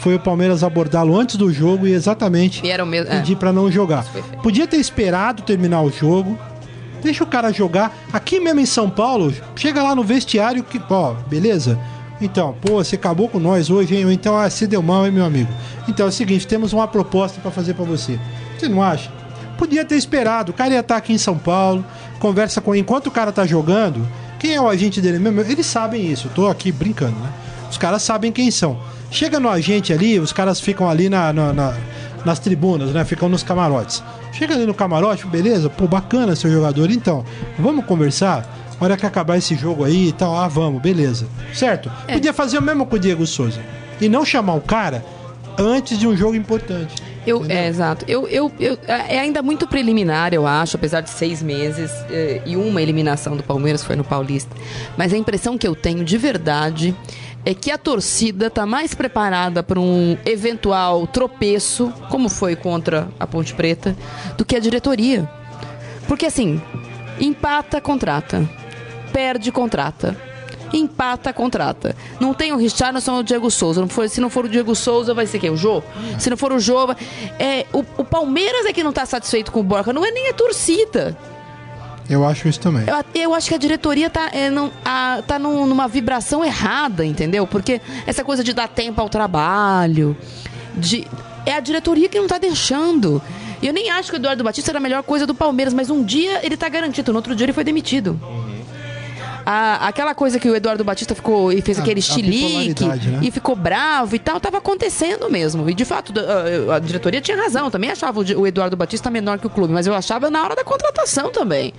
foi 0.00 0.14
o 0.14 0.18
Palmeiras 0.20 0.64
abordá-lo 0.64 1.18
antes 1.18 1.36
do 1.36 1.52
jogo 1.52 1.86
e 1.86 1.92
exatamente 1.92 2.64
E 2.66 2.70
era 2.70 2.82
o 2.82 2.86
mesmo. 2.86 3.12
é. 3.12 3.16
pedir 3.18 3.36
pra 3.36 3.52
não 3.52 3.70
jogar. 3.70 4.04
Podia 4.42 4.66
ter 4.66 4.78
esperado 4.78 5.42
terminar 5.42 5.82
o 5.82 5.90
jogo. 5.90 6.38
Deixa 7.02 7.22
o 7.24 7.26
cara 7.26 7.52
jogar. 7.52 7.96
Aqui 8.12 8.40
mesmo 8.40 8.60
em 8.60 8.66
São 8.66 8.90
Paulo, 8.90 9.32
chega 9.56 9.82
lá 9.82 9.94
no 9.94 10.02
vestiário 10.02 10.62
que, 10.62 10.80
ó, 10.90 11.14
beleza? 11.28 11.78
Então, 12.20 12.54
pô, 12.60 12.82
você 12.84 12.96
acabou 12.96 13.28
com 13.28 13.38
nós 13.38 13.70
hoje, 13.70 13.94
hein? 13.96 14.04
Ou 14.04 14.12
Então, 14.12 14.36
ah, 14.36 14.48
você 14.50 14.66
deu 14.66 14.82
mal, 14.82 15.06
hein, 15.06 15.12
meu 15.12 15.24
amigo? 15.24 15.50
Então 15.88 16.06
é 16.06 16.08
o 16.08 16.12
seguinte, 16.12 16.46
temos 16.46 16.72
uma 16.72 16.86
proposta 16.86 17.40
pra 17.40 17.50
fazer 17.50 17.74
pra 17.74 17.84
você. 17.84 18.18
Você 18.58 18.68
não 18.68 18.82
acha? 18.82 19.10
Podia 19.56 19.84
ter 19.84 19.96
esperado. 19.96 20.52
O 20.52 20.54
cara 20.54 20.74
ia 20.74 20.80
estar 20.80 20.96
aqui 20.96 21.12
em 21.12 21.18
São 21.18 21.38
Paulo, 21.38 21.84
conversa 22.18 22.60
com 22.60 22.74
enquanto 22.74 23.06
o 23.06 23.10
cara 23.10 23.32
tá 23.32 23.46
jogando. 23.46 24.06
Quem 24.38 24.54
é 24.54 24.60
o 24.60 24.68
agente 24.68 25.00
dele 25.00 25.18
mesmo? 25.18 25.40
Eles 25.40 25.66
sabem 25.66 26.10
isso. 26.10 26.28
Eu 26.28 26.32
tô 26.32 26.48
aqui 26.48 26.70
brincando, 26.72 27.18
né? 27.18 27.30
Os 27.70 27.78
caras 27.78 28.02
sabem 28.02 28.32
quem 28.32 28.50
são. 28.50 28.78
Chega 29.10 29.38
no 29.40 29.48
agente 29.48 29.92
ali, 29.92 30.18
os 30.18 30.32
caras 30.32 30.60
ficam 30.60 30.88
ali 30.88 31.08
na, 31.08 31.32
na- 31.32 31.52
na- 31.52 31.74
nas 32.24 32.38
tribunas, 32.38 32.90
né? 32.90 33.04
Ficam 33.04 33.28
nos 33.28 33.42
camarotes. 33.42 34.02
Chega 34.32 34.54
ali 34.54 34.66
no 34.66 34.74
camarote, 34.74 35.26
beleza? 35.26 35.70
Pô, 35.70 35.86
bacana 35.86 36.36
seu 36.36 36.50
jogador. 36.50 36.90
Então, 36.90 37.24
vamos 37.58 37.84
conversar? 37.86 38.58
Hora 38.80 38.96
que 38.96 39.04
acabar 39.06 39.36
esse 39.36 39.54
jogo 39.54 39.84
aí 39.84 40.08
e 40.08 40.12
tal, 40.12 40.34
ah, 40.36 40.48
vamos, 40.48 40.80
beleza. 40.80 41.26
Certo? 41.52 41.90
É. 42.08 42.14
Podia 42.14 42.32
fazer 42.32 42.58
o 42.58 42.62
mesmo 42.62 42.86
com 42.86 42.96
o 42.96 42.98
Diego 42.98 43.26
Souza. 43.26 43.60
E 44.00 44.08
não 44.08 44.24
chamar 44.24 44.54
o 44.54 44.60
cara 44.60 45.04
antes 45.58 45.98
de 45.98 46.06
um 46.06 46.16
jogo 46.16 46.34
importante. 46.34 46.94
Eu, 47.26 47.44
é, 47.50 47.68
exato. 47.68 48.02
Eu, 48.08 48.26
eu, 48.28 48.50
eu- 48.58 48.78
é 48.88 49.18
ainda 49.20 49.42
muito 49.42 49.66
preliminar, 49.66 50.32
eu 50.32 50.46
acho, 50.46 50.76
apesar 50.76 51.02
de 51.02 51.10
seis 51.10 51.42
meses 51.42 51.90
eh, 52.10 52.40
e 52.46 52.56
uma 52.56 52.80
eliminação 52.80 53.36
do 53.36 53.42
Palmeiras 53.42 53.84
foi 53.84 53.94
no 53.94 54.02
Paulista. 54.04 54.56
Mas 54.96 55.12
a 55.12 55.18
impressão 55.18 55.58
que 55.58 55.68
eu 55.68 55.74
tenho 55.74 56.02
de 56.02 56.16
verdade 56.16 56.96
é 57.44 57.54
que 57.54 57.70
a 57.70 57.78
torcida 57.78 58.46
está 58.48 58.66
mais 58.66 58.94
preparada 58.94 59.62
para 59.62 59.80
um 59.80 60.16
eventual 60.26 61.06
tropeço, 61.06 61.92
como 62.10 62.28
foi 62.28 62.54
contra 62.56 63.08
a 63.18 63.26
Ponte 63.26 63.54
Preta, 63.54 63.96
do 64.36 64.44
que 64.44 64.54
a 64.56 64.60
diretoria. 64.60 65.28
Porque 66.06 66.26
assim, 66.26 66.60
empata, 67.18 67.80
contrata. 67.80 68.48
perde, 69.12 69.50
contrata. 69.50 70.16
Empata, 70.72 71.32
contrata. 71.32 71.96
Não 72.20 72.32
tem 72.32 72.52
o 72.52 72.56
Richarlison 72.56 73.14
ou 73.14 73.18
o 73.20 73.24
Diego 73.24 73.50
Souza. 73.50 73.80
Não 73.80 73.88
for- 73.88 74.08
se 74.08 74.20
não 74.20 74.30
for 74.30 74.44
o 74.44 74.48
Diego 74.48 74.72
Souza, 74.76 75.12
vai 75.12 75.26
ser 75.26 75.40
quem? 75.40 75.50
O 75.50 75.56
Jô? 75.56 75.82
Se 76.18 76.30
não 76.30 76.36
for 76.36 76.52
o 76.52 76.60
Jô, 76.60 76.86
vai- 76.86 76.96
é, 77.40 77.66
o, 77.72 77.80
o 77.98 78.04
Palmeiras 78.04 78.64
é 78.66 78.72
que 78.72 78.84
não 78.84 78.92
tá 78.92 79.04
satisfeito 79.04 79.50
com 79.50 79.58
o 79.60 79.64
Borja. 79.64 79.92
Não 79.92 80.04
é 80.04 80.12
nem 80.12 80.28
a 80.28 80.32
torcida. 80.32 81.16
Eu 82.10 82.26
acho 82.26 82.48
isso 82.48 82.58
também. 82.60 82.82
Eu, 82.86 83.22
eu 83.22 83.34
acho 83.34 83.48
que 83.48 83.54
a 83.54 83.58
diretoria 83.58 84.10
tá, 84.10 84.28
é, 84.32 84.50
não, 84.50 84.70
a- 84.84 85.22
tá 85.26 85.38
num- 85.38 85.64
numa 85.64 85.86
vibração 85.86 86.44
errada, 86.44 87.04
entendeu? 87.06 87.46
Porque 87.46 87.80
essa 88.06 88.24
coisa 88.24 88.42
de 88.42 88.52
dar 88.52 88.66
tempo 88.68 89.00
ao 89.00 89.08
trabalho, 89.08 90.16
de, 90.76 91.06
é 91.46 91.54
a 91.54 91.60
diretoria 91.60 92.08
que 92.08 92.18
não 92.18 92.26
tá 92.26 92.36
deixando. 92.36 93.22
E 93.62 93.66
eu 93.66 93.72
nem 93.72 93.90
acho 93.90 94.10
que 94.10 94.16
o 94.16 94.18
Eduardo 94.18 94.42
Batista 94.42 94.70
era 94.72 94.78
a 94.78 94.80
melhor 94.80 95.02
coisa 95.04 95.26
do 95.26 95.34
Palmeiras, 95.34 95.72
mas 95.72 95.88
um 95.88 96.02
dia 96.02 96.40
ele 96.44 96.56
tá 96.56 96.68
garantido, 96.68 97.12
no 97.12 97.18
outro 97.18 97.34
dia 97.36 97.44
ele 97.44 97.52
foi 97.52 97.62
demitido. 97.62 98.18
A- 99.52 99.88
aquela 99.88 100.14
coisa 100.14 100.38
que 100.38 100.48
o 100.48 100.54
Eduardo 100.54 100.84
Batista 100.84 101.12
ficou 101.14 101.52
e 101.52 101.60
fez 101.60 101.78
A- 101.78 101.82
aquele 101.82 101.98
a 101.98 102.02
chilique 102.02 102.84
né? 102.84 103.18
e 103.22 103.30
ficou 103.32 103.56
bravo 103.56 104.14
e 104.14 104.18
tal, 104.18 104.38
tava 104.38 104.58
acontecendo 104.58 105.28
mesmo. 105.28 105.68
E 105.68 105.74
de 105.74 105.84
fato, 105.84 106.12
a, 106.70 106.76
a 106.76 106.78
diretoria 106.78 107.20
tinha 107.20 107.36
razão. 107.36 107.64
Eu 107.64 107.70
também 107.70 107.90
achava 107.90 108.20
o 108.20 108.40
o 108.40 108.46
Eduardo 108.46 108.76
Batista 108.76 109.10
menor 109.10 109.38
que 109.38 109.46
o 109.46 109.50
clube, 109.50 109.72
mas 109.72 109.86
eu 109.86 109.94
achava 109.94 110.30
na 110.30 110.42
hora 110.44 110.54
da 110.54 110.62
contratação 110.62 111.30
também. 111.32 111.74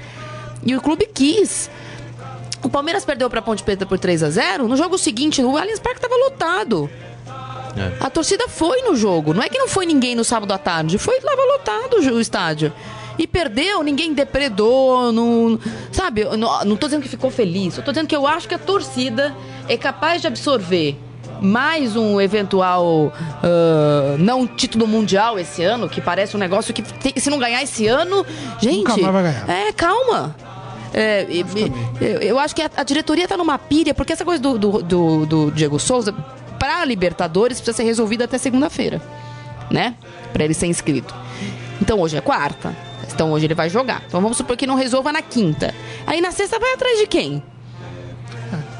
E 0.65 0.75
o 0.75 0.81
clube 0.81 1.07
quis. 1.13 1.69
O 2.61 2.69
Palmeiras 2.69 3.05
perdeu 3.05 3.29
pra 3.29 3.41
Ponte 3.41 3.63
Preta 3.63 3.85
por 3.85 3.97
3 3.97 4.21
a 4.21 4.29
0 4.29 4.67
No 4.67 4.75
jogo 4.77 4.97
seguinte, 4.97 5.41
o 5.41 5.57
Allianz 5.57 5.79
Parque 5.79 5.99
tava 6.01 6.15
lotado. 6.15 6.89
A 8.01 8.09
torcida 8.09 8.47
foi 8.49 8.81
no 8.81 8.95
jogo. 8.97 9.33
Não 9.33 9.41
é 9.41 9.47
que 9.47 9.57
não 9.57 9.67
foi 9.67 9.85
ninguém 9.85 10.13
no 10.13 10.23
sábado 10.25 10.51
à 10.51 10.57
tarde. 10.57 10.97
Foi 10.97 11.19
tava 11.21 11.41
lotado 11.41 11.97
o 12.13 12.19
estádio. 12.19 12.71
E 13.21 13.27
perdeu, 13.27 13.83
ninguém 13.83 14.13
depredou, 14.15 15.11
não, 15.11 15.59
sabe? 15.91 16.23
Não, 16.23 16.65
não 16.65 16.75
tô 16.75 16.87
dizendo 16.87 17.03
que 17.03 17.07
ficou 17.09 17.29
feliz. 17.29 17.77
Eu 17.77 17.83
tô 17.83 17.91
dizendo 17.91 18.07
que 18.07 18.15
eu 18.15 18.25
acho 18.25 18.47
que 18.47 18.55
a 18.55 18.57
torcida 18.57 19.35
é 19.69 19.77
capaz 19.77 20.21
de 20.21 20.27
absorver 20.27 20.97
mais 21.39 21.95
um 21.95 22.19
eventual 22.19 23.13
ah, 23.43 24.15
não 24.17 24.47
título 24.47 24.87
mundial 24.87 25.37
esse 25.37 25.63
ano, 25.63 25.87
que 25.87 26.01
parece 26.01 26.35
um 26.35 26.39
negócio 26.39 26.73
que 26.73 26.81
tem- 26.81 27.13
se 27.15 27.29
não 27.29 27.37
ganhar 27.37 27.61
esse 27.61 27.85
ano, 27.87 28.25
gente. 28.59 28.77
Nunca 28.87 28.97
mais 28.97 29.13
vai 29.13 29.23
ganhar. 29.23 29.49
É, 29.49 29.71
calma. 29.71 30.35
É, 30.91 31.27
e- 31.29 31.45
eu, 32.01 32.19
eu 32.21 32.39
acho 32.39 32.55
que 32.55 32.61
a, 32.63 32.71
a 32.75 32.83
diretoria 32.83 33.27
tá 33.27 33.37
numa 33.37 33.59
pilha, 33.59 33.93
porque 33.93 34.13
essa 34.13 34.25
coisa 34.25 34.41
do, 34.41 34.57
do, 34.57 34.81
do- 34.81 35.25
do 35.27 35.51
Diego 35.51 35.79
Souza, 35.79 36.11
pra 36.57 36.83
Libertadores, 36.85 37.59
precisa 37.59 37.77
ser 37.77 37.83
resolvida 37.83 38.25
até 38.25 38.39
segunda-feira, 38.39 38.99
né? 39.69 39.93
Pra 40.33 40.43
ele 40.43 40.55
ser 40.55 40.65
inscrito. 40.65 41.13
Então 41.79 41.99
hoje 41.99 42.17
é 42.17 42.21
quarta. 42.21 42.75
Então 43.13 43.31
hoje 43.31 43.45
ele 43.45 43.55
vai 43.55 43.69
jogar. 43.69 44.03
Então 44.07 44.21
vamos 44.21 44.37
supor 44.37 44.55
que 44.57 44.67
não 44.67 44.75
resolva 44.75 45.11
na 45.11 45.21
quinta. 45.21 45.73
Aí 46.05 46.21
na 46.21 46.31
sexta 46.31 46.59
vai 46.59 46.73
atrás 46.73 46.97
de 46.99 47.07
quem? 47.07 47.43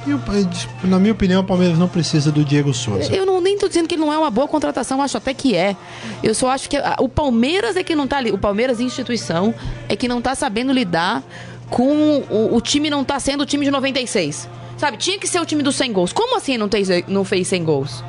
O- 0.07 0.87
na 0.87 0.97
minha 0.97 1.13
opinião, 1.13 1.41
o 1.41 1.43
Palmeiras 1.43 1.77
não 1.77 1.87
precisa 1.87 2.31
do 2.31 2.43
Diego 2.43 2.73
Souza. 2.73 3.13
Eu 3.15 3.23
não, 3.25 3.39
nem 3.39 3.55
tô 3.57 3.67
dizendo 3.67 3.87
que 3.87 3.93
ele 3.95 4.01
não 4.01 4.11
é 4.11 4.17
uma 4.17 4.31
boa 4.31 4.47
contratação, 4.47 4.97
eu 4.97 5.03
acho 5.03 5.15
até 5.17 5.31
que 5.33 5.55
é. 5.55 5.75
Eu 6.23 6.33
só 6.33 6.49
acho 6.49 6.67
que 6.69 6.75
a- 6.77 6.95
o 6.99 7.07
Palmeiras 7.07 7.75
é 7.75 7.83
que 7.83 7.95
não 7.95 8.07
tá 8.07 8.17
ali. 8.17 8.31
O 8.31 8.37
Palmeiras, 8.37 8.79
instituição, 8.79 9.53
é 9.87 9.95
que 9.95 10.07
não 10.07 10.19
tá 10.21 10.33
sabendo 10.33 10.73
lidar 10.73 11.23
com. 11.69 12.23
O, 12.29 12.55
o 12.55 12.61
time 12.61 12.89
não 12.89 13.03
tá 13.03 13.19
sendo 13.19 13.41
o 13.41 13.45
time 13.45 13.63
de 13.63 13.69
96. 13.71 14.49
Sabe, 14.75 14.97
tinha 14.97 15.19
que 15.19 15.27
ser 15.27 15.39
o 15.39 15.45
time 15.45 15.61
dos 15.61 15.75
100 15.75 15.93
gols. 15.93 16.11
Como 16.11 16.35
assim 16.35 16.57
não, 16.57 16.67
tem, 16.67 16.83
não 17.07 17.23
fez 17.23 17.47
100 17.47 17.63
gols? 17.63 18.03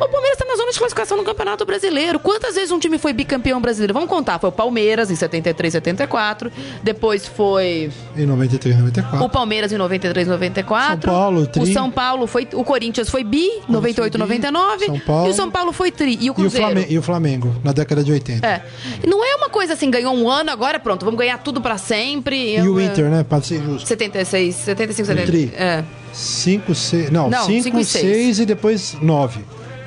O 0.00 0.08
Palmeiras 0.08 0.38
tá 0.38 0.44
na 0.44 0.54
zona 0.56 0.70
de 0.70 0.78
classificação 0.78 1.16
no 1.16 1.24
Campeonato 1.24 1.64
Brasileiro. 1.66 2.18
Quantas 2.20 2.54
vezes 2.54 2.70
um 2.70 2.78
time 2.78 2.98
foi 2.98 3.12
bicampeão 3.12 3.60
brasileiro? 3.60 3.92
Vamos 3.92 4.08
contar. 4.08 4.38
Foi 4.38 4.48
o 4.48 4.52
Palmeiras 4.52 5.10
em 5.10 5.16
73, 5.16 5.72
74. 5.72 6.52
Depois 6.82 7.26
foi 7.26 7.90
Em 8.16 8.24
93, 8.26 8.76
94. 8.78 9.24
o 9.24 9.28
Palmeiras 9.28 9.72
em 9.72 9.76
93, 9.76 10.28
94. 10.28 11.10
São 11.10 11.18
Paulo, 11.18 11.46
tri. 11.46 11.62
O 11.62 11.66
São 11.72 11.90
Paulo 11.90 12.26
foi. 12.26 12.48
O 12.54 12.62
Corinthians 12.64 13.08
foi 13.10 13.24
bi, 13.24 13.48
98, 13.68 13.96
foi 13.96 14.10
bi. 14.10 14.18
99. 14.18 14.86
São 14.86 14.98
Paulo. 15.00 15.26
E 15.26 15.30
o 15.30 15.34
São 15.34 15.50
Paulo 15.50 15.72
foi 15.72 15.90
tri. 15.90 16.14
E 16.14 16.16
o 16.16 16.24
E 16.28 16.30
o, 16.30 16.34
Cruzeiro. 16.34 16.66
Flamengo, 16.66 16.92
e 16.92 16.98
o 16.98 17.02
Flamengo, 17.02 17.56
na 17.64 17.72
década 17.72 18.04
de 18.04 18.12
80. 18.12 18.46
É. 18.46 18.62
Não 19.06 19.24
é 19.24 19.34
uma 19.34 19.48
coisa 19.48 19.72
assim, 19.72 19.90
ganhou 19.90 20.14
um 20.14 20.30
ano, 20.30 20.50
agora 20.50 20.78
pronto, 20.78 21.04
vamos 21.04 21.18
ganhar 21.18 21.38
tudo 21.38 21.60
pra 21.60 21.76
sempre. 21.76 22.56
E 22.56 22.60
o 22.68 22.80
Inter, 22.80 23.06
né? 23.10 23.24
Pra 23.24 23.40
ser 23.42 23.60
justo. 23.62 23.88
76, 23.88 24.54
75, 24.54 25.06
70. 25.06 25.26
Tri. 25.26 25.52
É. 25.56 25.82
5, 26.12 26.74
6. 26.74 27.10
Não, 27.10 27.28
Não, 27.28 27.44
5, 27.44 27.62
cinco 27.64 27.78
e 27.80 27.84
6 27.84 28.02
seis. 28.04 28.38
e 28.40 28.46
depois 28.46 28.96
9. 29.00 29.40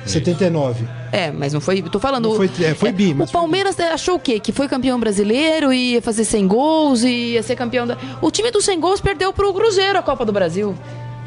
79. 0.06 0.84
É, 1.12 1.30
mas 1.30 1.52
não 1.52 1.60
foi. 1.60 1.82
Tô 1.82 1.98
falando. 1.98 2.28
Não 2.28 2.36
foi 2.36 2.50
é, 2.62 2.74
foi 2.74 2.92
bi, 2.92 3.14
mas 3.14 3.28
O 3.28 3.32
foi 3.32 3.40
Palmeiras 3.40 3.78
achou 3.78 4.16
o 4.16 4.18
quê? 4.18 4.40
Que 4.40 4.52
foi 4.52 4.68
campeão 4.68 4.98
brasileiro 4.98 5.72
e 5.72 5.92
ia 5.92 6.02
fazer 6.02 6.24
100 6.24 6.48
gols 6.48 7.02
e 7.02 7.32
ia 7.32 7.42
ser 7.42 7.56
campeão 7.56 7.86
da. 7.86 7.96
O 8.20 8.30
time 8.30 8.50
dos 8.50 8.64
100 8.64 8.80
gols 8.80 9.00
perdeu 9.00 9.32
pro 9.32 9.52
Cruzeiro 9.52 9.98
a 9.98 10.02
Copa 10.02 10.24
do 10.24 10.32
Brasil. 10.32 10.74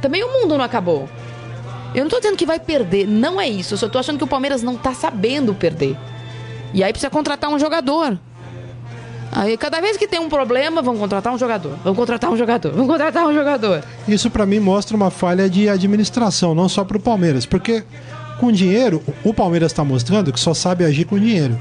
Também 0.02 0.24
o 0.24 0.32
mundo 0.32 0.58
não 0.58 0.66
acabou. 0.66 1.08
Eu 1.94 2.04
não 2.04 2.10
tô 2.10 2.18
dizendo 2.20 2.36
que 2.36 2.46
vai 2.46 2.60
perder, 2.60 3.08
não 3.08 3.40
é 3.40 3.48
isso. 3.48 3.74
Eu 3.74 3.78
só 3.78 3.88
tô 3.88 3.98
achando 3.98 4.18
que 4.18 4.24
o 4.24 4.28
Palmeiras 4.28 4.62
não 4.62 4.76
tá 4.76 4.94
sabendo 4.94 5.54
perder. 5.54 5.96
E 6.74 6.84
aí 6.84 6.92
precisa 6.92 7.10
contratar 7.10 7.50
um 7.50 7.58
jogador. 7.58 8.20
Aí 9.32 9.58
cada 9.58 9.82
vez 9.82 9.98
que 9.98 10.08
tem 10.08 10.20
um 10.20 10.30
problema, 10.30 10.82
vamos 10.82 11.00
contratar 11.00 11.34
um 11.34 11.38
jogador. 11.38 11.78
Vamos 11.84 11.98
contratar 11.98 12.30
um 12.32 12.38
jogador. 12.38 12.72
Vamos 12.72 12.88
contratar 12.88 13.26
um 13.28 13.34
jogador. 13.34 13.84
Isso 14.08 14.30
pra 14.30 14.46
mim 14.46 14.60
mostra 14.60 14.96
uma 14.96 15.10
falha 15.10 15.50
de 15.50 15.70
administração, 15.70 16.54
não 16.54 16.68
só 16.68 16.84
pro 16.84 17.00
Palmeiras. 17.00 17.46
Porque 17.46 17.84
com 18.40 18.52
dinheiro, 18.52 19.02
o 19.24 19.34
Palmeiras 19.34 19.74
tá 19.74 19.84
mostrando 19.84 20.32
que 20.32 20.40
só 20.40 20.54
sabe 20.54 20.84
agir 20.84 21.06
com 21.06 21.18
dinheiro. 21.18 21.58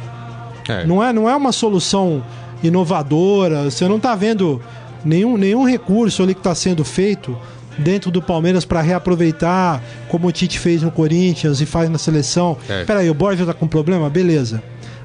É. 0.69 0.85
Não 0.85 1.03
é, 1.03 1.13
não 1.13 1.29
é 1.29 1.37
uma 1.37 1.53
solução 1.53 2.23
inovadora, 2.63 3.65
você 3.65 3.87
não 3.87 4.01
tá 4.01 4.15
vendo 4.15 4.61
nenhum, 5.05 5.37
nenhum 5.37 5.67
recurso 5.67 6.23
ali 6.23 6.35
que 6.35 6.41
está 6.41 6.55
sendo 6.55 6.85
feito 6.85 7.37
dentro 7.79 8.11
do 8.11 8.23
Palmeiras 8.23 8.65
para 8.65 8.81
reaproveitar, 8.81 9.83
como 10.09 10.29
o 10.29 10.33
Tite 10.33 10.59
fez 10.59 10.83
no 10.83 10.91
Corinthians 10.91 11.61
e 11.61 11.67
faz 11.67 11.91
na 11.91 11.99
seleção. 11.99 12.57
É. 12.69 12.85
Peraí, 12.85 13.11
o 13.11 13.15
Borja 13.15 13.45
tá 13.45 13.53
com 13.53 13.67
problema? 13.67 14.09
Beleza. 14.09 14.63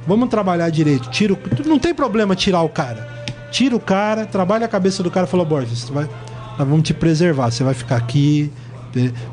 Vamos 0.08 0.30
trabalhar 0.30 0.70
direito. 0.70 1.10
Tira 1.10 1.34
o... 1.34 1.40
Não 1.66 1.80
tem 1.80 1.94
problema 1.94 2.36
tirar 2.36 2.62
o 2.62 2.70
cara. 2.70 3.08
Tira 3.52 3.76
o 3.76 3.80
cara, 3.80 4.26
trabalha 4.26 4.66
a 4.66 4.70
cabeça 4.70 5.04
do 5.04 5.12
cara 5.12 5.26
e 5.26 5.30
fala, 5.30 5.44
você 5.44 5.92
vai... 5.92 6.08
nós 6.58 6.68
vamos 6.68 6.84
te 6.84 6.94
preservar, 6.94 7.52
você 7.52 7.64
vai 7.64 7.74
ficar 7.74 7.98
aqui. 7.98 8.52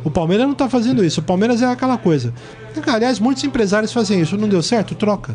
O 0.05 0.11
Palmeiras 0.11 0.47
não 0.47 0.55
tá 0.55 0.69
fazendo 0.69 1.05
isso. 1.05 1.21
O 1.21 1.23
Palmeiras 1.23 1.63
é 1.63 1.67
aquela 1.67 1.97
coisa. 1.99 2.33
Aliás, 2.87 3.19
muitos 3.19 3.43
empresários 3.45 3.93
fazem 3.93 4.21
isso. 4.21 4.37
Não 4.37 4.49
deu 4.49 4.63
certo? 4.63 4.95
Troca. 4.95 5.35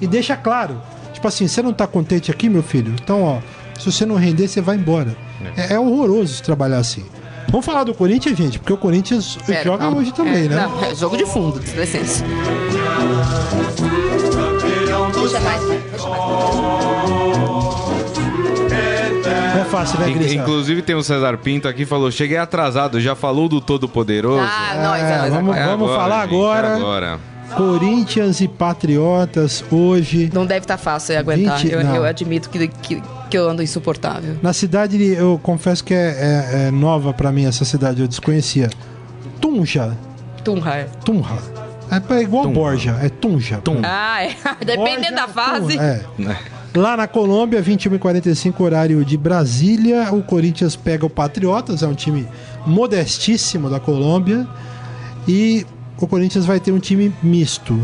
E 0.00 0.06
deixa 0.06 0.36
claro. 0.36 0.80
Tipo 1.12 1.28
assim, 1.28 1.46
você 1.48 1.62
não 1.62 1.72
tá 1.72 1.86
contente 1.86 2.30
aqui, 2.30 2.48
meu 2.48 2.62
filho? 2.62 2.92
Então, 3.02 3.22
ó, 3.22 3.38
se 3.78 3.90
você 3.90 4.04
não 4.04 4.16
render, 4.16 4.48
você 4.48 4.60
vai 4.60 4.76
embora. 4.76 5.16
É, 5.56 5.74
é 5.74 5.78
horroroso 5.80 6.42
trabalhar 6.42 6.78
assim. 6.78 7.04
Vamos 7.48 7.64
falar 7.66 7.84
do 7.84 7.94
Corinthians, 7.94 8.36
gente, 8.36 8.58
porque 8.58 8.72
o 8.72 8.76
Corinthians 8.76 9.36
Pera, 9.46 9.62
joga 9.64 9.78
calma. 9.78 9.98
hoje 9.98 10.12
também, 10.14 10.46
É, 10.46 10.48
né? 10.48 10.66
Não, 10.66 10.84
é 10.84 10.94
jogo 10.94 11.16
de 11.16 11.26
fundo, 11.26 11.60
dá 11.60 11.80
licença. 11.82 12.24
Puxa 15.12 15.40
mais, 15.40 15.60
puxa 15.92 16.08
mais. 16.08 17.23
Não 19.54 19.60
é 19.60 19.64
fácil, 19.64 20.00
né, 20.00 20.10
Gris? 20.10 20.32
Inclusive 20.32 20.82
tem 20.82 20.94
o 20.94 21.02
César 21.02 21.36
Pinto 21.38 21.68
aqui 21.68 21.84
falou: 21.86 22.10
cheguei 22.10 22.36
atrasado, 22.36 23.00
já 23.00 23.14
falou 23.14 23.48
do 23.48 23.60
Todo-Poderoso? 23.60 24.42
Ah, 24.42 24.74
não, 24.82 24.94
É, 24.94 25.26
é, 25.26 25.30
vamos- 25.30 25.56
É 25.56 25.96
falar 25.96 26.22
gente, 26.24 26.34
agora. 26.34 26.68
é 26.68 26.74
agora. 26.74 27.20
Corinthians 27.56 28.40
e 28.40 28.48
Patriotas 28.48 29.64
hoje. 29.70 30.30
Não 30.32 30.44
deve 30.44 30.60
estar 30.64 30.76
fácil 30.76 31.16
aguentar. 31.18 31.58
20 31.58 31.72
eu, 31.72 31.80
eu 31.80 32.04
admito 32.04 32.50
que, 32.50 32.66
que, 32.68 33.02
que 33.30 33.38
eu 33.38 33.48
ando 33.48 33.62
insuportável. 33.62 34.36
Na 34.42 34.52
cidade, 34.52 34.96
eu 35.12 35.38
confesso 35.42 35.84
que 35.84 35.94
é, 35.94 35.98
é- 35.98 36.66
é 36.66 36.70
nova 36.70 37.12
pra 37.12 37.30
mim 37.30 37.46
essa 37.46 37.64
cidade, 37.64 38.00
eu 38.00 38.08
desconhecia. 38.08 38.70
Tunja. 39.40 39.96
Tunja. 40.42 40.88
Tunja. 41.04 41.28
É 42.10 42.20
igual 42.22 42.48
Borja, 42.48 42.98
é 43.02 43.08
Tunja. 43.08 43.60
Ah, 43.84 44.24
é. 44.24 44.34
Dependendo 44.64 45.14
da 45.16 45.28
fase. 45.28 45.78
É. 45.78 46.00
Lá 46.74 46.96
na 46.96 47.06
Colômbia, 47.06 47.62
21h45, 47.62 48.60
horário 48.60 49.04
de 49.04 49.16
Brasília, 49.16 50.12
o 50.12 50.22
Corinthians 50.24 50.74
pega 50.74 51.06
o 51.06 51.10
Patriotas, 51.10 51.84
é 51.84 51.86
um 51.86 51.94
time 51.94 52.26
modestíssimo 52.66 53.70
da 53.70 53.78
Colômbia. 53.78 54.44
E 55.28 55.64
o 56.00 56.06
Corinthians 56.08 56.44
vai 56.44 56.58
ter 56.58 56.72
um 56.72 56.80
time 56.80 57.14
misto. 57.22 57.78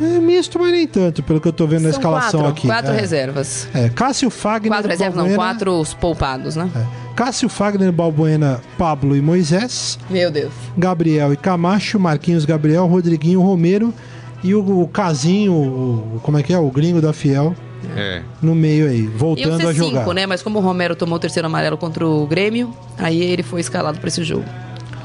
É 0.00 0.18
misto, 0.18 0.58
mas 0.58 0.72
nem 0.72 0.86
tanto, 0.86 1.22
pelo 1.22 1.40
que 1.40 1.46
eu 1.46 1.52
tô 1.52 1.64
vendo 1.66 1.82
na 1.82 1.90
São 1.90 2.00
escalação 2.00 2.40
quatro, 2.40 2.58
aqui. 2.58 2.66
quatro 2.66 2.92
é. 2.92 2.96
reservas. 2.96 3.68
É, 3.72 3.88
Cássio 3.88 4.30
Fagner. 4.30 4.72
Quatro 4.72 4.90
reservas, 4.90 5.28
não, 5.28 5.34
quatro 5.36 5.72
os 5.78 5.94
poupados, 5.94 6.56
né? 6.56 6.68
é, 6.74 7.14
Cássio 7.14 7.48
Fagner, 7.48 7.92
Balbuena, 7.92 8.60
Pablo 8.76 9.14
e 9.14 9.20
Moisés. 9.20 9.96
Meu 10.08 10.30
Deus. 10.30 10.52
Gabriel 10.76 11.32
e 11.32 11.36
Camacho, 11.36 12.00
Marquinhos 12.00 12.44
Gabriel, 12.44 12.86
Rodriguinho 12.86 13.40
Romero 13.40 13.94
e 14.42 14.54
o, 14.54 14.82
o 14.82 14.88
Casinho, 14.88 15.52
o- 15.52 16.20
como 16.22 16.38
é 16.38 16.42
que 16.42 16.52
é? 16.52 16.58
O 16.58 16.70
gringo 16.70 17.00
da 17.00 17.12
Fiel, 17.12 17.54
É. 17.96 18.22
no 18.42 18.54
meio 18.54 18.88
aí, 18.88 19.06
voltando 19.06 19.68
a 19.68 19.72
jogar. 19.72 20.04
C5, 20.06 20.12
né? 20.14 20.26
Mas 20.26 20.42
como 20.42 20.58
o 20.58 20.62
Romero 20.62 20.94
tomou 20.96 21.16
o 21.16 21.18
terceiro 21.18 21.46
amarelo 21.46 21.76
contra 21.78 22.06
o 22.06 22.26
Grêmio, 22.26 22.74
aí 22.98 23.20
ele 23.22 23.42
foi 23.42 23.60
escalado 23.60 23.98
pra 23.98 24.08
esse 24.08 24.22
jogo. 24.24 24.44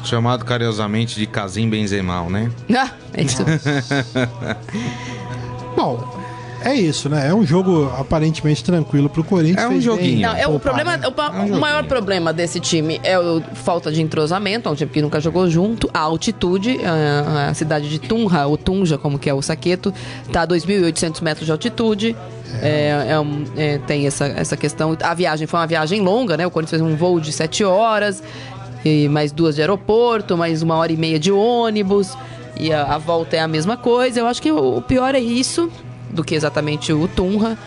Chamado 0.03 0.45
carinhosamente 0.45 1.15
de 1.19 1.25
Casim 1.25 1.69
Benzemal, 1.69 2.29
né? 2.29 2.51
Ah, 2.75 2.91
é 3.13 3.23
isso. 3.23 3.43
Bom, 5.75 6.14
é 6.65 6.73
isso, 6.75 7.07
né? 7.09 7.27
É 7.29 7.33
um 7.33 7.45
jogo 7.45 7.91
aparentemente 7.97 8.63
tranquilo 8.63 9.09
pro 9.09 9.23
Corinthians. 9.23 9.63
É 9.63 9.69
um 9.69 9.79
joguinho. 9.79 10.21
Não, 10.21 10.35
é 10.35 10.45
o 10.47 10.51
poupar, 10.51 10.73
problema, 10.73 10.97
né? 10.97 11.07
o, 11.07 11.11
pa- 11.11 11.29
o 11.29 11.59
maior 11.59 11.83
problema 11.85 12.33
desse 12.33 12.59
time 12.59 12.99
é 13.03 13.15
a 13.15 13.41
falta 13.53 13.91
de 13.91 14.01
entrosamento, 14.01 14.67
é 14.67 14.71
um 14.71 14.75
time 14.75 14.89
que 14.91 15.01
nunca 15.01 15.19
jogou 15.21 15.49
junto, 15.49 15.89
a 15.93 15.99
altitude, 15.99 16.79
a, 16.83 17.49
a 17.49 17.53
cidade 17.53 17.87
de 17.89 17.99
Tunja, 17.99 18.45
ou 18.47 18.57
Tunja, 18.57 18.97
como 18.97 19.17
que 19.19 19.29
é 19.29 19.33
o 19.33 19.41
Saqueto, 19.41 19.93
tá 20.31 20.41
a 20.41 20.47
2.800 20.47 21.21
metros 21.21 21.45
de 21.45 21.51
altitude. 21.51 22.15
É, 22.61 23.07
é 23.09 23.19
um- 23.19 23.43
é, 23.57 23.77
tem 23.79 24.07
essa, 24.07 24.25
essa 24.27 24.55
questão. 24.57 24.95
A 25.01 25.13
viagem 25.13 25.45
foi 25.47 25.59
uma 25.59 25.67
viagem 25.67 26.01
longa, 26.01 26.35
né? 26.37 26.47
O 26.47 26.51
Corinthians 26.51 26.81
fez 26.81 26.93
um 26.93 26.95
voo 26.95 27.19
de 27.19 27.31
7 27.31 27.63
horas, 27.63 28.23
e 28.83 29.07
mais 29.09 29.31
duas 29.31 29.55
de 29.55 29.61
aeroporto, 29.61 30.37
mais 30.37 30.61
uma 30.61 30.75
hora 30.75 30.91
e 30.91 30.97
meia 30.97 31.19
de 31.19 31.31
ônibus. 31.31 32.15
E 32.57 32.71
a, 32.71 32.83
a 32.83 32.97
volta 32.97 33.35
é 33.35 33.39
a 33.39 33.47
mesma 33.47 33.75
coisa. 33.75 34.19
Eu 34.19 34.27
acho 34.27 34.41
que 34.41 34.51
o, 34.51 34.77
o 34.77 34.81
pior 34.81 35.13
é 35.15 35.19
isso, 35.19 35.69
do 36.15 36.23
que 36.23 36.33
exatamente 36.33 36.91
o 36.91 37.07
Tunja. 37.07 37.57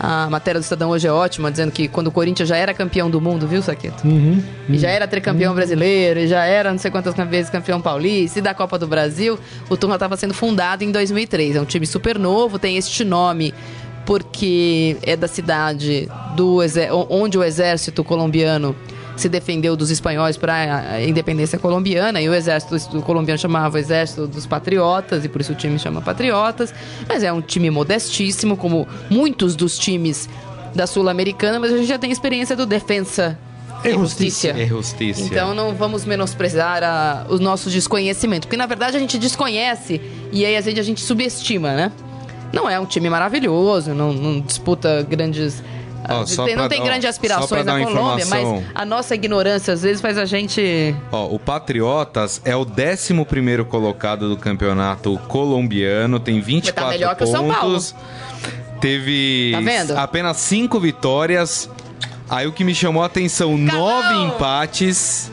A 0.00 0.30
matéria 0.30 0.60
do 0.60 0.62
Estadão 0.62 0.90
hoje 0.90 1.08
é 1.08 1.12
ótima, 1.12 1.50
dizendo 1.50 1.72
que 1.72 1.88
quando 1.88 2.06
o 2.06 2.12
Corinthians 2.12 2.48
já 2.48 2.56
era 2.56 2.72
campeão 2.72 3.10
do 3.10 3.20
mundo, 3.20 3.48
viu, 3.48 3.60
Saqueto? 3.60 4.06
Uhum. 4.06 4.40
E 4.68 4.78
já 4.78 4.88
era 4.88 5.08
tricampeão 5.08 5.54
brasileiro, 5.54 6.20
e 6.20 6.28
já 6.28 6.44
era 6.44 6.70
não 6.70 6.78
sei 6.78 6.90
quantas 6.90 7.14
vezes 7.28 7.50
campeão 7.50 7.80
paulista, 7.80 8.38
e 8.38 8.42
da 8.42 8.54
Copa 8.54 8.78
do 8.78 8.86
Brasil, 8.86 9.38
o 9.68 9.76
Tunja 9.76 9.94
estava 9.94 10.16
sendo 10.16 10.34
fundado 10.34 10.84
em 10.84 10.92
2003. 10.92 11.56
É 11.56 11.60
um 11.60 11.64
time 11.64 11.86
super 11.86 12.18
novo, 12.18 12.58
tem 12.58 12.76
este 12.76 13.04
nome 13.04 13.52
porque 14.06 14.96
é 15.02 15.14
da 15.16 15.28
cidade 15.28 16.08
do 16.34 16.60
onde 17.10 17.36
o 17.36 17.44
exército 17.44 18.02
colombiano 18.02 18.74
se 19.20 19.28
defendeu 19.28 19.76
dos 19.76 19.90
espanhóis 19.90 20.36
para 20.36 20.54
a 20.92 21.02
independência 21.04 21.58
colombiana 21.58 22.20
e 22.20 22.28
o 22.28 22.34
exército 22.34 22.78
do 22.90 23.02
colombiano 23.02 23.38
chamava 23.38 23.76
o 23.76 23.78
exército 23.78 24.26
dos 24.26 24.46
patriotas 24.46 25.24
e 25.24 25.28
por 25.28 25.40
isso 25.40 25.52
o 25.52 25.54
time 25.54 25.78
chama 25.78 26.00
patriotas 26.00 26.72
mas 27.08 27.22
é 27.22 27.32
um 27.32 27.40
time 27.40 27.68
modestíssimo 27.70 28.56
como 28.56 28.86
muitos 29.10 29.56
dos 29.56 29.76
times 29.78 30.28
da 30.74 30.86
sul-americana 30.86 31.58
mas 31.58 31.72
a 31.72 31.76
gente 31.76 31.88
já 31.88 31.98
tem 31.98 32.10
experiência 32.10 32.54
do 32.54 32.64
defensa 32.66 33.38
Justicia. 33.84 34.52
justiça 34.54 34.62
É 34.62 34.66
justiça. 34.66 35.20
então 35.22 35.54
não 35.54 35.72
vamos 35.74 36.04
menosprezar 36.04 36.82
a- 36.82 37.26
o 37.28 37.38
nosso 37.38 37.70
desconhecimento, 37.70 38.48
porque 38.48 38.56
na 38.56 38.66
verdade 38.66 38.96
a 38.96 39.00
gente 39.00 39.16
desconhece 39.18 40.00
e 40.32 40.44
aí 40.44 40.56
às 40.56 40.64
vezes 40.64 40.80
a 40.80 40.82
gente 40.82 41.00
subestima, 41.00 41.72
né? 41.74 41.92
Não 42.52 42.68
é 42.68 42.80
um 42.80 42.86
time 42.86 43.08
maravilhoso, 43.08 43.94
não, 43.94 44.12
não 44.12 44.40
disputa 44.40 45.06
grandes. 45.08 45.62
Ó, 46.08 46.22
ah, 46.22 46.26
só 46.26 46.44
tem- 46.46 46.54
não 46.56 46.62
pra 46.62 46.68
tem 46.70 46.78
dar- 46.80 46.84
grandes 46.86 47.08
aspirações 47.08 47.64
na 47.64 47.78
Colômbia, 47.84 48.24
informação. 48.24 48.54
mas 48.62 48.64
a 48.74 48.84
nossa 48.84 49.14
ignorância 49.14 49.74
às 49.74 49.82
vezes 49.82 50.00
faz 50.00 50.16
a 50.16 50.24
gente. 50.24 50.94
Ó, 51.12 51.26
o 51.26 51.38
Patriotas 51.38 52.40
é 52.44 52.56
o 52.56 52.64
11 52.64 53.64
colocado 53.66 54.28
do 54.28 54.36
campeonato 54.36 55.18
colombiano, 55.28 56.18
tem 56.18 56.40
24 56.40 56.82
Mas 56.82 56.92
tá 56.92 56.98
melhor 56.98 57.16
que 57.16 57.24
o 57.24 57.26
São 57.26 57.48
pontos. 57.48 57.94
Teve 58.80 59.50
Tá 59.52 59.60
vendo? 59.60 59.96
apenas 59.98 60.36
5 60.36 60.78
vitórias. 60.78 61.68
Aí 62.30 62.46
o 62.46 62.52
que 62.52 62.62
me 62.62 62.74
chamou 62.74 63.02
a 63.02 63.06
atenção, 63.06 63.56
Carlão! 63.66 64.02
9 64.02 64.14
empates 64.34 65.30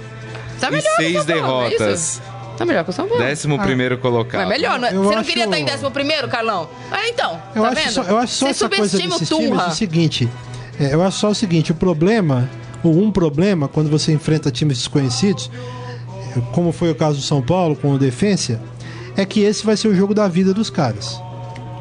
Tá 0.59 0.69
e 0.69 0.71
melhor 0.71 0.83
que 0.83 0.89
o 0.89 0.95
6 0.95 1.13
São 1.13 1.25
Paulo, 1.25 1.47
não 1.47 1.63
é 1.63 1.67
isso? 1.69 1.77
derrotas. 1.77 2.21
Tá 2.57 2.65
melhor 2.65 2.83
que 2.85 2.89
o 2.89 2.93
São 2.93 3.07
Paulo. 3.07 3.21
11 3.23 3.57
primeiro 3.59 3.97
colocado. 3.97 4.39
Mas 4.47 4.49
melhor, 4.49 4.79
não 4.79 4.87
é? 4.87 4.91
Eu 4.95 5.03
Você 5.03 5.11
não 5.11 5.19
acho- 5.19 5.27
queria 5.29 5.43
estar 5.43 5.59
em 5.59 5.65
décimo 5.65 5.91
primeiro, 5.91 6.27
Carlão? 6.29 6.69
Ah, 6.89 7.07
então. 7.09 7.39
Eu, 7.53 7.61
tá 7.63 7.67
acho 7.67 7.75
vendo? 7.81 7.91
só, 7.91 8.03
eu 8.03 8.17
acho 8.17 8.33
só 8.33 8.45
Você 8.45 8.51
essa 8.51 8.69
coisa 8.69 8.85
subestima 8.87 9.19
desses 9.19 9.31
o 9.31 9.35
times 9.37 9.59
é 9.59 9.67
o 9.67 9.71
seguinte. 9.71 10.29
É, 10.79 10.93
eu 10.93 11.01
acho 11.01 11.19
só 11.19 11.29
o 11.29 11.35
seguinte, 11.35 11.71
o 11.71 11.75
problema, 11.75 12.49
ou 12.83 13.01
um 13.01 13.11
problema, 13.11 13.67
quando 13.67 13.89
você 13.89 14.11
enfrenta 14.11 14.51
times 14.51 14.77
desconhecidos, 14.77 15.49
é, 16.35 16.41
como 16.51 16.71
foi 16.71 16.91
o 16.91 16.95
caso 16.95 17.17
do 17.17 17.23
São 17.23 17.41
Paulo 17.41 17.75
com 17.75 17.91
o 17.91 17.97
Defensa, 17.97 18.61
é 19.15 19.25
que 19.25 19.41
esse 19.41 19.65
vai 19.65 19.77
ser 19.77 19.87
o 19.87 19.95
jogo 19.95 20.13
da 20.13 20.27
vida 20.27 20.53
dos 20.53 20.69
caras. 20.69 21.21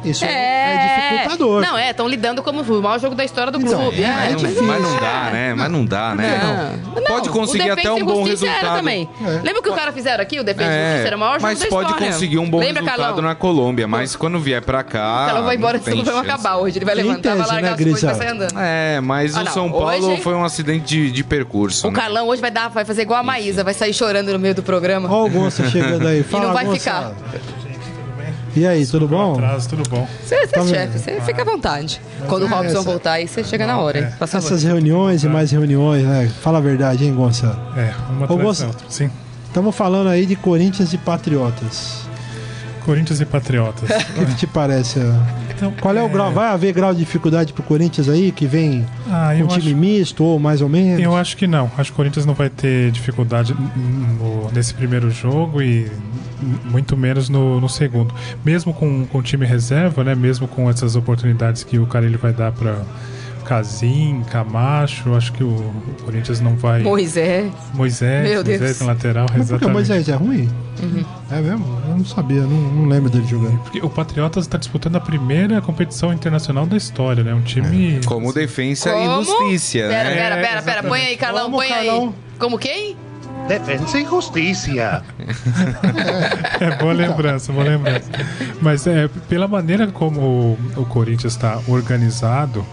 Isso 0.03 0.23
é, 0.23 0.64
é 1.05 1.17
dificultador. 1.17 1.61
Não, 1.61 1.77
é, 1.77 1.89
estão 1.91 2.07
lidando 2.07 2.41
como 2.43 2.61
o 2.61 2.81
maior 2.81 2.99
jogo 2.99 3.15
da 3.15 3.23
história 3.25 3.51
do 3.51 3.59
Então, 3.59 3.79
clube. 3.81 4.03
é, 4.03 4.05
É, 4.05 4.11
Mas, 4.15 4.31
não, 4.31 4.37
difícil. 4.37 4.63
mas 4.63 4.81
não 4.81 4.95
dá, 4.99 5.29
né? 5.31 5.53
Mas 5.55 5.71
não 5.71 5.85
dá, 5.85 6.15
né? 6.15 6.39
Não. 6.95 7.03
Pode 7.03 7.27
Não, 7.27 7.33
conseguir 7.33 7.69
o 7.69 7.73
até 7.73 7.91
um 7.91 7.97
e 7.99 8.03
bom 8.03 8.23
resultado. 8.23 8.77
Também. 8.77 9.09
É. 9.21 9.29
Lembra 9.43 9.59
o 9.59 9.63
que 9.63 9.69
o 9.69 9.73
cara 9.75 9.91
fizeram 9.91 10.21
aqui? 10.21 10.39
O 10.39 10.43
Defesa 10.43 10.69
e 10.69 10.73
É, 10.75 10.85
Justiça 10.87 11.07
era 11.07 11.15
o 11.15 11.19
maior 11.19 11.33
jogo 11.33 11.43
mas 11.43 11.59
da 11.59 11.67
pode 11.67 11.89
história. 11.91 12.07
conseguir 12.13 12.37
um 12.39 12.49
bom 12.49 12.59
Lembra, 12.59 12.81
resultado 12.81 13.05
Carlão? 13.07 13.21
na 13.21 13.35
Colômbia, 13.35 13.87
mas 13.87 14.15
quando 14.15 14.39
vier 14.39 14.61
pra 14.61 14.83
cá. 14.83 15.23
O 15.23 15.25
Carlão 15.27 15.43
vai 15.45 15.55
embora 15.55 15.77
não 15.85 16.05
chance. 16.05 16.09
acabar 16.19 16.55
hoje. 16.57 16.77
Ele 16.79 16.85
vai 16.85 16.95
levantar, 16.95 17.35
vai 17.35 17.47
largar 17.47 17.61
né, 17.61 17.69
as 17.71 17.75
coisas 17.83 18.01
e 18.01 18.05
vai 18.05 18.15
sair 18.15 18.27
andando. 18.29 18.55
É, 18.59 18.99
mas 19.01 19.35
Ah, 19.35 19.43
o 19.43 19.47
São 19.47 19.71
Paulo 19.71 20.07
hoje- 20.11 20.21
foi 20.21 20.33
um 20.33 20.43
acidente 20.43 20.85
de, 20.85 21.11
de 21.11 21.23
percurso. 21.23 21.87
O 21.87 21.91
né? 21.91 21.95
Carlão 21.99 22.27
hoje 22.27 22.41
vai 22.41 22.51
dar, 22.51 22.69
vai 22.69 22.83
fazer 22.85 23.03
igual 23.03 23.19
a 23.19 23.23
Maísa, 23.23 23.63
vai 23.63 23.73
sair 23.73 23.93
chorando 23.93 24.31
no 24.33 24.39
meio 24.39 24.55
do 24.55 24.63
programa. 24.63 25.09
Olha 25.11 25.25
o 25.25 25.29
Gonça 25.29 25.69
chegando 25.69 26.07
aí. 26.07 26.23
Fala, 26.23 26.45
não 26.47 26.53
vai 26.53 26.69
ficar. 26.71 27.11
E 28.55 28.65
aí, 28.65 28.85
tudo 28.87 29.07
bom? 29.07 29.33
Atraso, 29.33 29.67
tudo 29.69 29.83
bom? 29.89 30.07
Você, 30.23 30.47
Tá 30.47 30.61
é 30.61 30.63
vendo? 30.63 30.69
chefe, 30.69 30.99
você 30.99 31.21
fica 31.21 31.41
à 31.41 31.45
vontade. 31.45 32.01
Quando 32.27 32.43
o 32.43 32.47
Robson 32.47 32.69
essa- 32.71 32.81
voltar 32.81 33.11
aí, 33.13 33.27
você 33.27 33.43
chega 33.43 33.67
na 33.67 33.77
hora, 33.79 33.99
hein? 33.99 34.05
Por 34.17 34.27
favor. 34.27 34.45
Essas 34.47 34.63
reuniões 34.63 35.23
e 35.23 35.27
mais 35.27 35.51
reuniões, 35.51 36.03
né? 36.03 36.29
Fala 36.41 36.59
a 36.59 36.61
verdade, 36.61 37.03
hein, 37.05 37.13
Gonça? 37.13 37.57
É, 37.75 37.91
uma 38.09 38.21
Ô, 38.21 38.23
atrás 38.23 38.41
Gonça- 38.41 38.67
outra. 38.67 38.85
Sim. 38.89 39.09
Estamos 39.47 39.75
falando 39.75 40.07
aí 40.09 40.25
de 40.25 40.35
Corinthians 40.37 40.93
e 40.93 40.97
Patriotas. 40.97 42.05
Corinthians 42.85 43.19
e 43.19 43.25
Patriotas. 43.25 43.89
O 44.21 44.25
que, 44.25 44.35
te 44.35 44.47
parece? 44.47 44.99
Então, 45.55 45.73
Qual 45.81 45.95
é 45.95 46.03
o 46.03 46.09
grau? 46.09 46.31
Vai 46.31 46.47
haver 46.47 46.73
grau 46.73 46.93
de 46.93 46.99
dificuldade 46.99 47.51
pro 47.53 47.63
Corinthians 47.63 48.07
aí, 48.09 48.31
que 48.31 48.45
vem 48.45 48.85
Ah, 49.09 49.31
um 49.41 49.47
time 49.47 49.67
acho, 49.69 49.75
misto 49.77 50.23
ou 50.23 50.37
mais 50.39 50.61
ou 50.61 50.67
menos? 50.69 51.01
eu 51.01 51.15
acho 51.15 51.35
que 51.37 51.47
não. 51.47 51.71
Acho 51.77 51.89
que 51.91 51.93
o 51.93 51.95
Corinthians 51.95 52.25
não 52.25 52.33
vai 52.33 52.49
ter 52.49 52.91
dificuldade 52.91 53.53
no- 53.53 54.49
nesse 54.53 54.73
primeiro 54.73 55.09
jogo 55.09 55.61
e 55.61 55.89
muito 56.65 56.95
menos 56.97 57.29
no, 57.29 57.59
no 57.59 57.69
segundo. 57.69 58.13
Mesmo 58.43 58.73
com, 58.73 59.05
com 59.05 59.17
o 59.19 59.23
time 59.23 59.45
reserva, 59.45 60.03
né? 60.03 60.15
Mesmo 60.15 60.47
com 60.47 60.69
essas 60.69 60.95
oportunidades 60.95 61.63
que 61.63 61.79
o 61.79 61.85
Carilho 61.85 62.19
vai 62.19 62.33
dar 62.33 62.51
para 62.51 62.81
Casim, 63.45 64.23
Camacho, 64.31 65.13
acho 65.13 65.31
que 65.31 65.43
o, 65.43 65.73
Corinthians 66.03 66.41
não 66.41 66.55
vai. 66.55 66.81
Moisés. 66.81 67.51
Moisés, 67.73 68.27
Meu 68.29 68.43
Deus. 68.43 68.59
Moisés 68.59 68.79
na 68.79 68.87
lateral, 68.87 69.27
Mas 69.29 69.49
porque 69.49 69.65
o 69.65 69.69
exatamente. 69.69 69.73
Moisés 69.73 70.09
é 70.09 70.15
ruim? 70.15 70.49
Uhum. 70.81 71.05
É 71.31 71.41
mesmo? 71.41 71.81
Eu 71.87 71.97
não 71.97 72.05
sabia, 72.05 72.41
não, 72.41 72.49
não 72.49 72.89
lembro 72.89 73.09
dele 73.09 73.25
jogando. 73.27 73.57
Porque 73.59 73.79
o 73.79 73.89
Patriotas 73.89 74.45
está 74.45 74.57
disputando 74.57 74.95
a 74.95 74.99
primeira 74.99 75.61
competição 75.61 76.11
internacional 76.11 76.65
da 76.65 76.75
história, 76.75 77.23
né? 77.23 77.33
Um 77.33 77.41
time. 77.41 78.01
Como 78.05 78.33
defensa 78.33 78.89
e 78.89 78.93
Como? 78.93 79.23
justiça, 79.23 79.77
Pera, 79.77 80.09
né? 80.09 80.15
pera, 80.15 80.35
pera, 80.37 80.61
pera. 80.61 80.83
Põe 80.83 81.01
aí, 81.01 81.17
Carlão, 81.17 81.45
Como, 81.45 81.57
põe 81.57 81.71
aí. 81.71 82.09
Como 82.39 82.57
quem? 82.57 82.97
Defensa 83.47 83.99
e 83.99 84.05
Justiça. 84.05 85.03
É, 86.59 86.75
boa 86.77 86.93
lembrança, 86.93 87.51
boa 87.51 87.65
lembrança. 87.65 88.09
Mas 88.61 88.87
é, 88.87 89.07
pela 89.29 89.47
maneira 89.47 89.87
como 89.87 90.57
o, 90.75 90.85
Corinthians 90.85 91.33
está 91.33 91.59
organizado, 91.67 92.65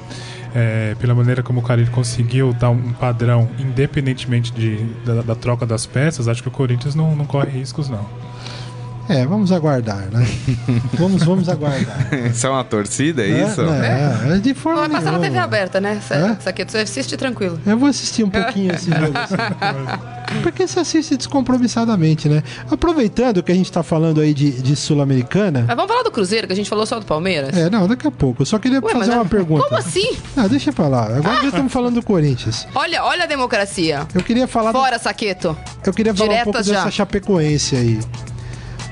é, 0.55 0.95
pela 0.99 1.15
maneira 1.15 1.43
como 1.43 1.61
o 1.61 1.63
Carilho 1.63 1.91
conseguiu 1.91 2.53
dar 2.53 2.71
um 2.71 2.93
padrão, 2.93 3.49
independentemente 3.59 4.53
de, 4.53 4.77
da, 5.05 5.23
da 5.23 5.35
troca 5.35 5.67
das 5.67 5.85
peças, 5.85 6.29
acho 6.29 6.43
que 6.43 6.49
o 6.49 6.53
Corinthians 6.53 6.95
não, 6.95 7.15
não 7.15 7.27
corre 7.27 7.51
riscos, 7.51 7.89
não. 7.89 8.07
É, 9.09 9.27
vamos 9.27 9.51
aguardar, 9.53 10.09
né? 10.13 10.27
vamos, 10.95 11.23
vamos 11.25 11.49
aguardar. 11.49 12.09
Isso 12.31 12.47
é 12.47 12.51
uma 12.51 12.65
torcida, 12.65 13.23
é 13.23 13.45
isso? 13.47 13.61
É, 13.61 14.35
é 14.37 14.39
de 14.39 14.51
Não, 14.51 14.55
forma 14.55 14.81
vai 14.81 14.89
passar 14.91 15.07
na 15.13 15.19
TV 15.19 15.29
nenhuma. 15.31 15.45
aberta, 15.45 15.81
né? 15.81 16.01
É? 16.11 16.33
Isso 16.39 16.49
aqui 16.49 16.65
você 16.65 16.79
assiste 16.79 17.17
tranquilo. 17.17 17.61
Eu 17.67 17.77
vou 17.79 17.89
assistir 17.89 18.23
um 18.25 18.31
pouquinho 18.31 18.73
esse 18.75 18.87
jogo. 18.95 19.13
assim. 19.19 19.35
Porque 20.43 20.67
você 20.67 20.81
assiste 20.81 21.17
descompromissadamente, 21.17 22.29
né? 22.29 22.43
Aproveitando 22.71 23.43
que 23.43 23.53
a 23.53 23.55
gente 23.55 23.71
tá 23.71 23.83
falando 23.83 24.21
aí 24.21 24.33
de, 24.33 24.51
de 24.63 24.75
Sul-Americana. 24.77 25.65
Mas 25.67 25.77
vamos 25.77 25.91
falar 25.91 26.05
do 26.05 26.11
Cruzeiro, 26.11 26.47
que 26.47 26.53
a 26.53 26.57
gente 26.57 26.71
falou 26.71 26.87
só 26.87 26.99
do 26.99 27.05
Palmeiras? 27.05 27.55
É, 27.57 27.69
não, 27.69 27.87
daqui 27.87 28.07
a 28.07 28.11
pouco. 28.11 28.43
Eu 28.43 28.47
só 28.47 28.59
queria 28.59 28.81
Ué, 28.83 28.93
fazer 28.93 29.11
uma 29.13 29.23
é- 29.25 29.29
pergunta. 29.29 29.65
Como 29.65 29.77
assim? 29.77 30.17
Não, 30.37 30.49
deixa 30.49 30.73
pra 30.73 30.89
lá. 30.89 31.05
Agora 31.17 31.41
já 31.43 31.49
estamos 31.49 31.73
falando 31.73 31.97
do 31.97 32.03
Corinthians. 32.03 32.67
Olha, 32.75 33.05
olha 33.05 33.25
a 33.25 33.27
democracia. 33.27 34.07
Eu 34.15 34.23
queria 34.23 34.47
falar, 34.47 34.73
do- 34.73 34.79
Fora, 34.79 34.99
Saqueto. 34.99 35.57
eu 35.85 35.93
queria 35.93 36.15
falar 36.15 36.35
um 36.41 36.45
pouco 36.45 36.63
já. 36.63 36.75
dessa 36.77 36.91
Chapecoense 36.91 37.77
aí. 37.77 38.01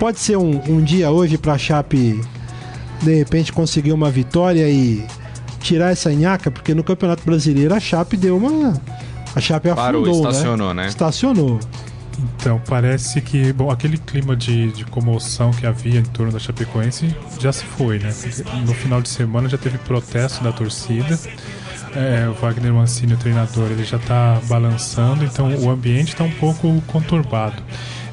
Pode 0.00 0.18
ser 0.18 0.36
um, 0.36 0.60
um 0.66 0.82
dia 0.82 1.10
hoje 1.10 1.36
pra 1.36 1.58
Chape 1.58 2.20
de 3.02 3.14
repente 3.14 3.52
conseguir 3.52 3.92
uma 3.92 4.10
vitória 4.10 4.68
e 4.68 5.06
tirar 5.60 5.92
essa 5.92 6.10
nhaca, 6.10 6.50
porque 6.50 6.74
no 6.74 6.82
Campeonato 6.82 7.22
Brasileiro 7.22 7.74
a 7.74 7.78
Chape 7.78 8.16
deu 8.16 8.38
uma 8.38 8.80
a 9.36 9.40
Chape 9.40 9.68
Parou, 9.74 10.02
afundou, 10.02 10.30
estacionou, 10.30 10.74
né? 10.74 10.86
Estacionou. 10.88 11.60
Então, 12.18 12.60
parece 12.66 13.20
que, 13.20 13.52
bom, 13.52 13.70
aquele 13.70 13.96
clima 13.98 14.34
de, 14.34 14.72
de 14.72 14.84
comoção 14.86 15.50
que 15.50 15.66
havia 15.66 16.00
em 16.00 16.04
torno 16.04 16.32
da 16.32 16.38
Chapecoense 16.38 17.14
já 17.38 17.52
se 17.52 17.64
foi, 17.64 17.98
né? 17.98 18.12
No 18.66 18.74
final 18.74 19.00
de 19.02 19.08
semana 19.10 19.48
já 19.50 19.58
teve 19.58 19.76
protesto 19.78 20.42
da 20.42 20.50
torcida. 20.50 21.18
É, 21.94 22.28
o 22.28 22.34
Wagner 22.34 22.72
Mancini, 22.72 23.14
o 23.14 23.16
treinador, 23.16 23.70
ele 23.70 23.84
já 23.84 23.98
tá 23.98 24.40
balançando, 24.48 25.24
então 25.24 25.54
o 25.56 25.70
ambiente 25.70 26.16
tá 26.16 26.24
um 26.24 26.30
pouco 26.30 26.82
conturbado. 26.86 27.62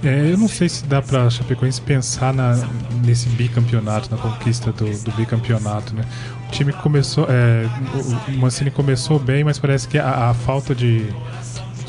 É, 0.08 0.32
eu 0.32 0.38
não 0.38 0.48
sei 0.48 0.70
se 0.70 0.86
dá 0.86 1.02
pra 1.02 1.30
Chapecoense 1.30 1.82
pensar 1.82 2.34
na, 2.34 2.56
nesse 3.04 3.28
bicampeonato, 3.28 4.10
na 4.10 4.15
conquista 4.15 4.72
do, 4.72 4.86
do 5.04 5.12
bicampeonato, 5.12 5.93
né? 5.93 6.04
O 6.48 6.52
time 6.52 6.72
começou, 6.72 7.28
é, 7.30 7.67
o, 8.30 8.38
Mancini 8.38 8.72
começou 8.72 9.20
bem, 9.20 9.43
mas 9.43 9.60
parece 9.60 9.86
que 9.86 9.98
a, 9.98 10.30
a 10.30 10.34
falta 10.34 10.74
de 10.74 11.06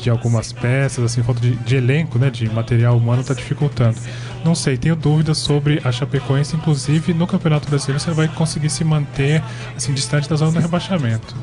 de 0.01 0.09
algumas 0.09 0.53
peças, 0.53 1.03
assim, 1.03 1.21
falta 1.21 1.41
de, 1.41 1.55
de 1.55 1.75
elenco, 1.75 2.17
né, 2.17 2.29
de 2.29 2.49
material 2.49 2.95
humano 2.95 3.21
tá 3.21 3.33
dificultando. 3.33 3.97
Não 4.45 4.55
sei, 4.55 4.77
tenho 4.77 4.95
dúvidas 4.95 5.37
sobre 5.37 5.81
a 5.83 5.91
Chapecoense, 5.91 6.55
inclusive 6.55 7.13
no 7.13 7.27
Campeonato 7.27 7.69
Brasileiro 7.69 7.99
você 7.99 8.11
vai 8.11 8.29
conseguir 8.29 8.69
se 8.69 8.85
manter 8.85 9.43
assim 9.75 9.93
distante 9.93 10.29
da 10.29 10.37
zona 10.37 10.53
do 10.53 10.59
rebaixamento. 10.59 11.35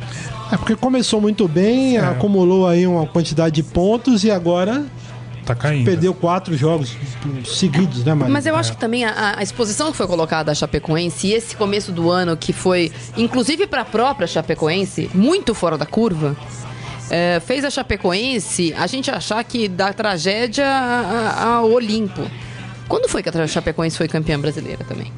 É 0.50 0.56
porque 0.56 0.74
começou 0.74 1.20
muito 1.20 1.46
bem, 1.46 1.98
acumulou 1.98 2.66
aí 2.66 2.86
uma 2.86 3.06
quantidade 3.06 3.56
de 3.56 3.62
pontos 3.62 4.24
e 4.24 4.30
agora 4.30 4.86
Tá 5.46 5.54
caindo. 5.54 5.84
perdeu 5.84 6.12
quatro 6.12 6.56
jogos 6.56 6.96
seguidos, 7.46 8.04
né, 8.04 8.12
Maria? 8.14 8.32
Mas 8.32 8.46
eu 8.46 8.56
acho 8.56 8.72
que 8.72 8.78
também 8.78 9.04
a, 9.04 9.38
a 9.38 9.42
exposição 9.44 9.92
que 9.92 9.96
foi 9.96 10.08
colocada 10.08 10.50
à 10.50 10.54
Chapecoense 10.56 11.28
e 11.28 11.34
esse 11.34 11.54
começo 11.54 11.92
do 11.92 12.10
ano 12.10 12.36
que 12.36 12.52
foi, 12.52 12.92
inclusive 13.16 13.64
para 13.68 13.82
a 13.82 13.84
própria 13.84 14.26
Chapecoense, 14.26 15.08
muito 15.14 15.54
fora 15.54 15.78
da 15.78 15.86
curva, 15.86 16.36
é, 17.08 17.38
fez 17.38 17.64
a 17.64 17.70
Chapecoense 17.70 18.74
a 18.76 18.88
gente 18.88 19.08
achar 19.08 19.42
que 19.44 19.68
da 19.68 19.92
tragédia 19.92 20.66
ao 21.38 21.70
Olimpo. 21.70 22.28
Quando 22.88 23.08
foi 23.08 23.22
que 23.22 23.28
a 23.28 23.46
Chapecoense 23.46 23.96
foi 23.96 24.08
campeã 24.08 24.40
brasileira 24.40 24.84
também? 24.84 25.12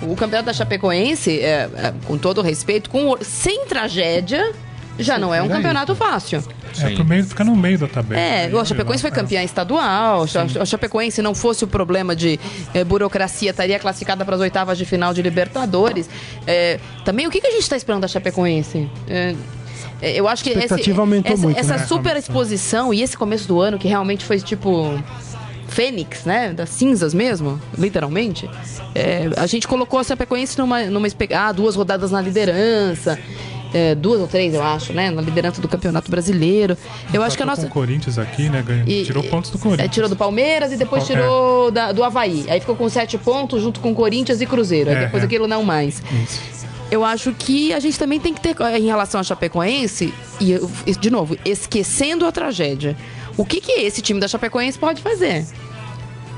O 0.00 0.16
campeonato 0.16 0.46
da 0.46 0.54
Chapecoense, 0.54 1.40
é, 1.40 1.68
é, 1.74 1.94
com 2.06 2.16
todo 2.16 2.38
o 2.38 2.42
respeito, 2.42 2.88
com, 2.88 3.18
sem 3.20 3.66
tragédia, 3.66 4.52
já 4.98 5.18
não 5.18 5.34
é 5.34 5.42
um 5.42 5.48
campeonato 5.48 5.94
fácil. 5.94 6.42
É, 6.80 6.90
pro 6.90 7.04
meio, 7.04 7.24
fica 7.24 7.44
no 7.44 7.54
meio 7.54 7.78
da 7.78 7.86
tabela. 7.86 8.20
É, 8.20 8.50
o 8.54 8.64
Chapecoense 8.64 9.02
foi 9.02 9.10
campeã 9.10 9.42
estadual. 9.42 10.24
A 10.60 10.64
Chapecoense, 10.64 11.16
se 11.16 11.22
não 11.22 11.34
fosse 11.34 11.64
o 11.64 11.66
problema 11.66 12.16
de 12.16 12.38
eh, 12.72 12.84
burocracia, 12.84 13.50
estaria 13.50 13.78
classificada 13.78 14.24
para 14.24 14.34
as 14.34 14.40
oitavas 14.40 14.78
de 14.78 14.84
final 14.84 15.12
de 15.12 15.20
Libertadores. 15.22 16.08
É, 16.46 16.78
também, 17.04 17.26
o 17.26 17.30
que, 17.30 17.40
que 17.40 17.46
a 17.46 17.50
gente 17.50 17.62
está 17.62 17.76
esperando 17.76 18.02
da 18.02 18.08
Chapecoense? 18.08 18.88
É, 19.08 19.34
eu 20.02 20.26
acho 20.26 20.42
que 20.42 20.50
A 20.50 20.52
expectativa 20.54 20.90
esse- 20.90 21.00
aumentou 21.00 21.32
essa, 21.32 21.42
muito, 21.42 21.58
essa 21.60 21.76
né? 21.76 21.86
super 21.86 22.16
exposição 22.16 22.92
e 22.92 23.02
esse 23.02 23.16
começo 23.16 23.46
do 23.46 23.60
ano, 23.60 23.78
que 23.78 23.88
realmente 23.88 24.24
foi 24.24 24.40
tipo. 24.40 24.98
Fênix, 25.68 26.24
né? 26.26 26.52
Das 26.52 26.68
cinzas 26.68 27.14
mesmo, 27.14 27.58
literalmente. 27.78 28.48
É, 28.94 29.30
a 29.38 29.46
gente 29.46 29.66
colocou 29.66 29.98
a 29.98 30.04
Chapecoense 30.04 30.58
numa, 30.58 30.82
numa 30.84 31.08
ah, 31.34 31.50
duas 31.50 31.74
rodadas 31.76 32.10
na 32.10 32.20
liderança. 32.20 33.18
É, 33.74 33.94
duas 33.94 34.20
ou 34.20 34.26
três, 34.28 34.54
eu 34.54 34.62
acho, 34.62 34.92
né? 34.92 35.10
Na 35.10 35.22
liderança 35.22 35.60
do 35.60 35.68
Campeonato 35.68 36.10
Brasileiro. 36.10 36.76
Eu 37.12 37.22
acho 37.22 37.36
que 37.36 37.42
a 37.42 37.46
nossa. 37.46 37.62
com 37.62 37.68
o 37.68 37.70
Corinthians 37.70 38.18
aqui, 38.18 38.48
né? 38.48 38.62
Ganhou, 38.62 38.86
E- 38.88 39.04
tirou 39.04 39.22
pontos 39.24 39.50
do 39.50 39.58
Corinthians. 39.58 39.86
É, 39.86 39.88
tirou 39.92 40.08
do 40.08 40.16
Palmeiras 40.16 40.72
e 40.72 40.76
depois 40.76 41.06
tirou 41.06 41.70
da- 41.70 41.92
do 41.92 42.02
Havaí. 42.04 42.44
Aí 42.48 42.60
ficou 42.60 42.76
com 42.76 42.88
sete 42.88 43.16
pontos 43.18 43.62
junto 43.62 43.80
com 43.80 43.94
Corinthians 43.94 44.40
e 44.40 44.46
Cruzeiro. 44.46 44.90
Aí 44.90 44.96
É, 44.96 45.00
depois 45.06 45.22
é. 45.22 45.26
aquilo 45.26 45.46
não 45.48 45.62
mais. 45.62 46.02
Isso. 46.24 46.40
Eu 46.90 47.02
acho 47.04 47.32
que 47.32 47.72
a 47.72 47.80
gente 47.80 47.98
também 47.98 48.20
tem 48.20 48.34
que 48.34 48.40
ter, 48.42 48.54
em 48.78 48.84
relação 48.84 49.18
à 49.20 49.24
Chapecoense, 49.24 50.12
e 50.38 50.52
eu- 50.52 50.70
e, 50.86 50.94
de 50.94 51.10
novo, 51.10 51.36
esquecendo 51.44 52.26
a 52.26 52.32
tragédia, 52.32 52.94
o 53.36 53.46
que, 53.46 53.62
que 53.62 53.72
esse 53.72 54.02
time 54.02 54.20
da 54.20 54.28
Chapecoense 54.28 54.78
pode 54.78 55.00
fazer? 55.00 55.46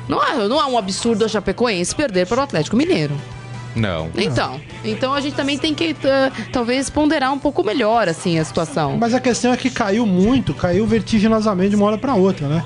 Não 0.09 0.23
é, 0.23 0.47
não 0.47 0.61
é 0.61 0.67
um 0.67 0.79
absurdo 0.79 1.25
a 1.25 1.29
Chapecoense 1.29 1.93
perder 1.95 2.27
para 2.29 2.39
o 2.41 2.45
Atlético 2.45 2.77
Mineiro. 2.77 3.15
Não. 3.75 4.09
Então, 4.17 4.61
então 4.85 5.13
a 5.13 5.21
gente 5.21 5.35
também 5.35 5.59
tem 5.59 5.75
que 5.75 5.97
ah, 6.05 6.31
talvez 6.53 6.89
ponderar 6.89 7.33
um 7.33 7.39
pouco 7.39 7.65
melhor 7.65 8.09
assim 8.09 8.39
a 8.39 8.45
situação. 8.45 8.97
Mas 8.97 9.15
a 9.15 9.21
questão 9.21 9.53
é 9.53 9.57
que 9.57 9.69
caiu 9.71 10.07
muito, 10.07 10.55
caiu 10.55 10.87
vertiginosamente 10.87 11.71
de 11.71 11.77
uma 11.77 11.87
hora 11.87 11.99
pra 11.99 12.15
outra, 12.15 12.47
né? 12.47 12.65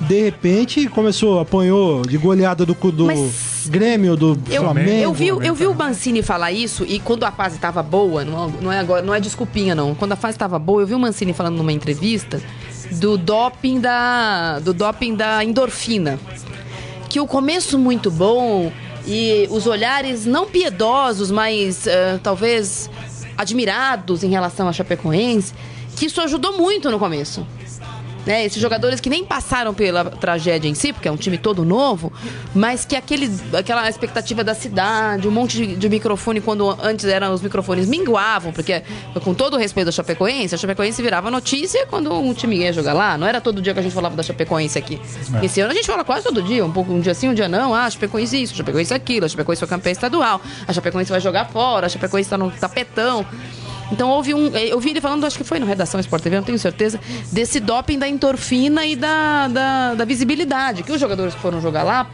De 0.00 0.22
repente 0.22 0.86
começou, 0.88 1.40
apanhou 1.40 2.02
de 2.02 2.16
goleada 2.16 2.64
do, 2.64 2.74
do 2.74 3.06
Mas- 3.06 3.66
Grêmio, 3.68 4.16
do 4.16 4.38
Eu, 4.48 4.62
Flamengo. 4.62 4.90
eu, 5.02 5.12
vi, 5.12 5.26
eu 5.28 5.54
vi 5.54 5.66
o. 5.66 5.74
Mancini 5.74 6.22
falar 6.22 6.50
isso 6.52 6.84
e 6.88 6.98
quando 6.98 7.24
a 7.24 7.30
fase 7.30 7.56
estava 7.56 7.82
boa, 7.82 8.24
não, 8.24 8.48
não 8.48 8.72
é 8.72 8.78
agora, 8.80 9.02
não 9.02 9.14
é 9.14 9.20
desculpinha 9.20 9.74
não. 9.74 9.94
Quando 9.94 10.12
a 10.12 10.16
fase 10.16 10.36
estava 10.36 10.58
boa, 10.58 10.82
eu 10.82 10.86
vi 10.86 10.94
o 10.94 10.98
Mancini 10.98 11.32
falando 11.32 11.56
numa 11.56 11.72
entrevista 11.72 12.40
do 12.92 13.16
doping 13.18 13.80
da 13.80 14.58
do 14.60 14.72
doping 14.72 15.14
da 15.14 15.44
endorfina. 15.44 16.18
Que 17.08 17.20
o 17.20 17.26
começo 17.26 17.78
muito 17.78 18.10
bom 18.10 18.72
e 19.08 19.48
os 19.50 19.66
olhares 19.66 20.26
não 20.26 20.46
piedosos, 20.46 21.30
mas 21.30 21.86
eh, 21.86 22.20
talvez 22.22 22.90
admirados 23.38 24.22
em 24.22 24.28
relação 24.28 24.68
à 24.68 24.72
Chapecoense, 24.72 25.54
que 25.96 26.06
isso 26.06 26.20
ajudou 26.20 26.58
muito 26.58 26.90
no 26.90 26.98
começo. 26.98 27.46
Né, 28.28 28.44
esses 28.44 28.60
jogadores 28.60 29.00
que 29.00 29.08
nem 29.08 29.24
passaram 29.24 29.72
pela 29.72 30.04
tragédia 30.04 30.68
em 30.68 30.74
si, 30.74 30.92
porque 30.92 31.08
é 31.08 31.10
um 31.10 31.16
time 31.16 31.38
todo 31.38 31.64
novo, 31.64 32.12
mas 32.54 32.84
que 32.84 32.94
aquele, 32.94 33.30
aquela 33.54 33.88
expectativa 33.88 34.44
da 34.44 34.54
cidade, 34.54 35.26
um 35.26 35.30
monte 35.30 35.56
de, 35.56 35.76
de 35.76 35.88
microfone, 35.88 36.38
quando 36.38 36.76
antes 36.82 37.06
eram 37.06 37.32
os 37.32 37.40
microfones 37.40 37.88
minguavam, 37.88 38.52
porque 38.52 38.82
com 39.24 39.32
todo 39.32 39.54
o 39.54 39.56
respeito 39.56 39.88
à 39.88 39.92
Chapecoense, 39.92 40.54
a 40.54 40.58
Chapecoense 40.58 41.00
virava 41.00 41.30
notícia 41.30 41.86
quando 41.86 42.12
um 42.12 42.34
time 42.34 42.56
ia 42.58 42.70
jogar 42.70 42.92
lá. 42.92 43.16
Não 43.16 43.26
era 43.26 43.40
todo 43.40 43.62
dia 43.62 43.72
que 43.72 43.80
a 43.80 43.82
gente 43.82 43.94
falava 43.94 44.14
da 44.14 44.22
Chapecoense 44.22 44.78
aqui. 44.78 45.00
É. 45.40 45.46
Esse 45.46 45.62
ano 45.62 45.72
a 45.72 45.74
gente 45.74 45.86
fala 45.86 46.04
quase 46.04 46.24
todo 46.24 46.42
dia, 46.42 46.62
um, 46.62 46.70
pouco, 46.70 46.92
um 46.92 47.00
dia 47.00 47.14
sim, 47.14 47.30
um 47.30 47.34
dia 47.34 47.48
não. 47.48 47.74
Ah, 47.74 47.86
a 47.86 47.90
Chapecoense 47.90 48.42
isso, 48.42 48.52
a 48.52 48.56
Chapecoense 48.58 48.92
aquilo, 48.92 49.24
a 49.24 49.28
Chapecoense 49.30 49.60
foi 49.60 49.68
campeã 49.68 49.90
estadual, 49.90 50.38
a 50.66 50.72
Chapecoense 50.74 51.10
vai 51.10 51.20
jogar 51.22 51.46
fora, 51.46 51.86
a 51.86 51.88
Chapecoense 51.88 52.28
tá 52.28 52.36
no 52.36 52.50
tapetão. 52.50 53.24
Então 53.90 54.10
houve 54.10 54.34
um. 54.34 54.48
Eu 54.48 54.78
vi 54.80 54.90
ele 54.90 55.00
falando, 55.00 55.24
acho 55.24 55.38
que 55.38 55.44
foi 55.44 55.58
no 55.58 55.66
Redação 55.66 55.98
Sport 56.00 56.22
TV, 56.22 56.36
não 56.36 56.42
tenho 56.42 56.58
certeza, 56.58 57.00
desse 57.32 57.58
doping 57.60 57.98
da 57.98 58.08
endorfina 58.08 58.84
e 58.84 58.94
da, 58.94 59.48
da, 59.48 59.94
da 59.94 60.04
visibilidade. 60.04 60.82
Que 60.82 60.92
os 60.92 61.00
jogadores 61.00 61.34
que 61.34 61.40
foram 61.40 61.60
jogar 61.60 61.82
lá 61.82 62.10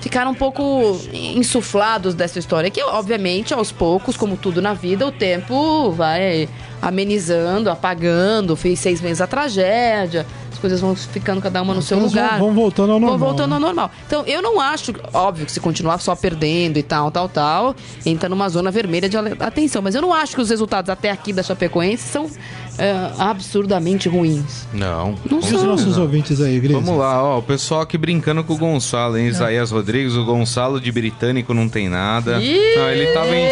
ficaram 0.00 0.32
um 0.32 0.34
pouco 0.34 1.00
insuflados 1.12 2.14
dessa 2.14 2.38
história. 2.38 2.70
Que, 2.70 2.82
obviamente, 2.82 3.54
aos 3.54 3.72
poucos, 3.72 4.18
como 4.18 4.36
tudo 4.36 4.60
na 4.60 4.74
vida, 4.74 5.06
o 5.06 5.10
tempo 5.10 5.90
vai 5.92 6.46
amenizando, 6.82 7.70
apagando. 7.70 8.54
Fez 8.54 8.78
seis 8.78 9.00
meses 9.00 9.22
a 9.22 9.26
tragédia, 9.26 10.26
coisas 10.64 10.80
vão 10.80 10.96
ficando 10.96 11.42
cada 11.42 11.60
uma 11.60 11.74
no 11.74 11.82
seu 11.82 11.98
vão- 11.98 12.06
lugar. 12.08 12.38
vão 12.38 12.54
voltando 12.54 12.92
ao 12.92 12.98
normal, 12.98 13.18
Vão 13.18 13.28
voltando 13.28 13.50
né? 13.50 13.54
ao 13.56 13.60
normal. 13.60 13.90
Então, 14.06 14.24
eu 14.26 14.40
não 14.40 14.58
acho, 14.58 14.94
óbvio, 15.12 15.44
que 15.44 15.52
se 15.52 15.60
continuar 15.60 15.98
só 15.98 16.16
perdendo 16.16 16.78
e 16.78 16.82
tal, 16.82 17.10
tal, 17.10 17.28
tal, 17.28 17.76
entra 18.06 18.28
numa 18.28 18.48
zona 18.48 18.70
vermelha 18.70 19.08
de 19.08 19.16
atenção. 19.40 19.82
Mas 19.82 19.94
eu 19.94 20.00
não 20.00 20.12
acho 20.14 20.34
que 20.34 20.40
os 20.40 20.48
resultados 20.48 20.88
até 20.88 21.10
aqui 21.10 21.32
da 21.32 21.42
Chapecoense 21.42 22.02
são 22.08 22.30
é, 22.78 23.10
absurdamente 23.18 24.08
ruins. 24.08 24.66
Não. 24.72 25.14
Não 25.30 25.38
E 25.38 25.42
os 25.42 25.46
são. 25.48 25.64
nossos 25.66 25.98
ouvintes 25.98 26.40
aí, 26.40 26.58
Gris? 26.60 26.72
Vamos 26.72 26.98
lá, 26.98 27.22
ó, 27.22 27.38
o 27.38 27.42
pessoal 27.42 27.80
aqui 27.82 27.96
brincando 27.98 28.42
com 28.44 28.54
o 28.54 28.56
Gonçalo, 28.58 29.16
hein? 29.18 29.26
Isaías 29.26 29.70
Rodrigues, 29.70 30.14
o 30.14 30.24
Gonçalo 30.24 30.80
de 30.80 30.90
britânico 30.90 31.52
não 31.54 31.68
tem 31.68 31.88
nada. 31.88 32.38
Ih! 32.40 32.76
Não, 32.76 32.88
ele 32.90 33.06
tava 33.12 33.28
em, 33.34 33.46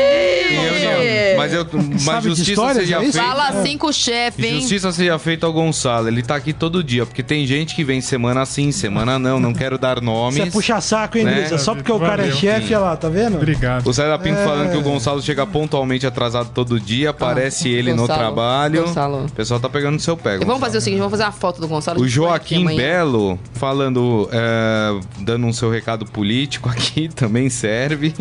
reunião. 0.53 0.93
Mas, 1.37 1.53
eu, 1.53 1.67
mas 1.73 2.03
Sabe 2.03 2.21
de 2.23 2.29
justiça 2.29 2.51
histórias, 2.53 2.77
seja 2.85 2.99
é 2.99 3.03
isso? 3.05 3.13
feita. 3.13 3.27
Fala 3.29 3.49
assim 3.49 3.79
com 3.79 3.87
o 3.89 3.93
chefe, 3.93 4.47
hein? 4.47 4.61
Justiça 4.61 4.93
seja 4.93 5.19
feita 5.19 5.47
ao 5.47 5.53
Gonçalo. 5.53 6.07
Ele 6.09 6.23
tá 6.23 6.37
aqui 6.37 6.53
todo 6.53 6.85
dia, 6.85 7.05
porque 7.07 7.23
tem 7.23 7.47
gente 7.47 7.75
que 7.75 7.83
vem 7.83 8.01
semana 8.01 8.45
sim, 8.47 8.71
semana 8.71 9.19
não. 9.19 9.41
Não 9.41 9.53
quero 9.53 9.77
dar 9.79 10.01
nomes. 10.01 10.37
Você 10.37 10.43
é 10.43 10.51
puxa 10.51 10.81
saco, 10.81 11.19
hein, 11.19 11.25
Né? 11.25 11.35
Gris? 11.41 11.53
É 11.53 11.59
Só 11.59 11.75
porque 11.75 11.91
o 11.91 11.99
cara 11.99 12.23
é 12.23 12.27
Valeu. 12.27 12.37
chefe, 12.37 12.75
olha 12.75 12.79
lá, 12.85 12.97
tá 12.97 13.09
vendo? 13.09 13.37
Obrigado. 13.37 13.87
O 13.87 13.93
César 13.93 14.19
Pinto 14.19 14.39
É. 14.39 14.45
falando 14.45 14.71
que 14.71 14.77
o 14.77 14.83
Gonçalo 14.83 15.21
chega 15.23 15.47
pontualmente 15.47 16.07
atrasado 16.07 16.51
todo 16.55 16.79
dia, 16.79 17.11
aparece 17.11 17.69
ele 17.69 17.93
no 17.93 18.03
Gonçalo, 18.03 18.19
trabalho. 18.21 18.85
Gonçalo. 18.85 19.12
O 19.19 19.33
pessoal 19.33 19.61
tá 19.61 19.69
pegando 19.69 19.95
no 19.95 20.01
seu 20.01 20.17
pé. 20.17 20.35
E 20.35 20.39
vamos 20.39 20.47
Gonçalo. 20.47 20.61
fazer 20.61 20.79
o 20.79 20.81
seguinte, 20.81 20.99
vamos 20.99 21.11
fazer 21.13 21.25
uma 21.25 21.33
foto 21.33 21.61
do 21.61 21.69
Gonçalo. 21.69 22.01
O 22.01 22.05
a 22.05 22.09
Joaquim. 22.09 22.65
Belo 22.77 23.39
falando, 23.55 24.29
é, 24.33 25.01
dando 25.21 25.47
um 25.47 25.53
seu 25.53 25.71
recado 25.71 26.05
político 26.07 26.69
aqui, 26.69 27.09
também 27.15 27.49
serve. 27.49 28.15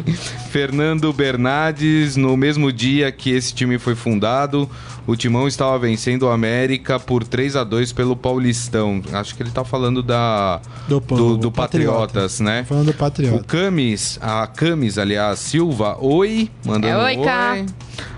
Fernando 0.52 1.12
Bernardes, 1.14 2.16
no 2.16 2.36
mesmo 2.38 2.72
dia 2.72 3.12
que 3.12 3.30
esse 3.32 3.54
time 3.54 3.78
foi 3.78 3.96
fundado, 3.96 4.70
o 5.08 5.16
Timão 5.16 5.48
estava 5.48 5.78
vencendo 5.80 6.24
o 6.24 6.30
América 6.30 7.00
por 7.00 7.24
3 7.24 7.56
a 7.56 7.64
2 7.64 7.92
pelo 7.94 8.16
Paulistão. 8.16 9.02
Acho 9.14 9.36
que 9.36 9.44
ele 9.44 9.52
tá 9.52 9.64
falando 9.64 10.02
da 10.04 10.60
Do- 10.88 11.00
do, 11.00 11.38
do 11.38 11.52
Patriota. 11.52 12.00
Patriotas, 12.02 12.40
né? 12.40 12.66
Falando 12.68 12.86
do 12.86 12.92
O 12.92 12.94
Patriota. 12.94 13.44
Camis, 13.46 14.20
a 14.22 14.46
Camis, 14.48 14.98
aliás, 14.98 15.40
Silva, 15.40 15.98
oi, 16.00 16.50
mandando 16.66 16.88
É, 16.88 17.04
oi, 17.06 17.18
um 17.18 17.24
Cá. 17.24 17.52
oi. 17.54 17.66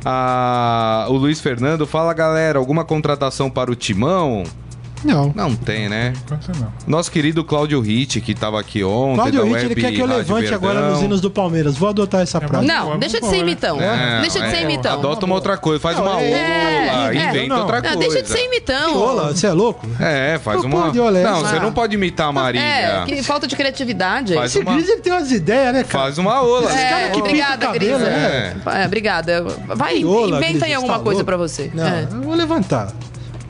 O 0.06 1.14
Luiz 1.14 1.40
Fernando, 1.40 1.88
fala 1.88 2.14
galera, 2.14 2.60
alguma 2.60 2.84
contratação 2.84 3.50
para 3.50 3.72
o 3.72 3.76
Timão? 3.76 4.44
Não. 5.04 5.32
Não 5.36 5.56
tem, 5.56 5.90
né? 5.90 6.14
Não. 6.60 6.74
Nosso 6.88 7.12
querido 7.12 7.44
Cláudio 7.44 7.80
Ritt, 7.82 8.22
que 8.22 8.34
tava 8.34 8.60
aqui 8.60 8.84
ontem, 8.84 9.16
Cláudio 9.16 9.44
Ritt, 9.46 9.66
ele 9.66 9.76
quer 9.76 9.92
que 9.92 10.00
eu 10.00 10.06
levante 10.06 10.54
agora 10.54 10.90
nos 10.90 11.02
hinos 11.02 11.20
do 11.22 11.30
Palmeiras. 11.30 11.76
Vou 11.78 11.90
adotar 11.90 12.22
essa 12.22 12.40
prática. 12.40 12.62
Não, 12.62 12.86
Vamos 12.86 13.00
deixa 13.00 13.20
de 13.20 13.28
ser 13.28 13.38
imitão. 13.38 13.78
Não, 13.78 14.22
deixa 14.22 14.40
de 14.40 14.46
é, 14.46 14.50
ser 14.52 14.62
imitão. 14.64 14.94
Adota 14.94 15.26
uma 15.26 15.36
outra 15.36 15.58
coisa, 15.58 15.80
faz 15.80 15.98
uma 16.00 16.22
é, 16.22 16.90
ola, 16.92 17.14
é, 17.16 17.30
inventa 17.30 17.48
não. 17.48 17.62
outra 17.62 17.82
Não, 17.82 17.94
coisa. 17.94 18.00
deixa 18.00 18.22
de 18.24 18.30
ser 18.30 18.46
imitão. 18.46 18.98
Ola, 18.98 19.28
você 19.36 19.48
é 19.48 19.52
louco? 19.54 19.88
É, 20.00 20.40
faz 20.40 20.62
Pô, 20.62 20.68
uma... 20.68 20.86
pô, 20.86 20.92
de 20.92 21.00
olé. 21.00 21.24
Não, 21.24 21.42
você 21.42 21.60
não 21.60 21.72
pode 21.72 21.96
imitar 21.96 22.28
a 22.28 22.32
Marília. 22.32 22.66
É, 22.66 23.06
que 23.06 23.22
falta 23.24 23.48
de 23.48 23.56
criatividade. 23.56 24.34
Faz 24.36 24.52
Esse 24.56 24.64
uma- 24.64 24.74
Gris, 24.74 24.90
ele 24.90 25.02
tem 25.02 25.12
umas 25.14 25.32
ideias, 25.32 25.74
né, 25.74 25.84
cara? 25.84 26.04
Faz 26.06 26.18
uma 26.18 26.42
ola. 26.42 26.68
cara 26.68 27.02
É, 27.02 27.10
que 27.10 27.20
obrigada, 27.20 27.68
Gris. 27.72 28.00
né? 28.00 28.56
É, 28.66 28.86
obrigada. 28.86 29.44
Vai, 29.76 30.04
Ola, 30.06 30.38
inventa 30.38 30.66
aí 30.66 30.74
alguma 30.74 30.98
tá 30.98 31.04
coisa 31.04 31.24
pra 31.24 31.38
você. 31.38 31.72
Não, 31.74 31.86
É. 31.86 32.08
eu 32.12 32.22
vou 32.22 32.34
levantar. 32.36 32.92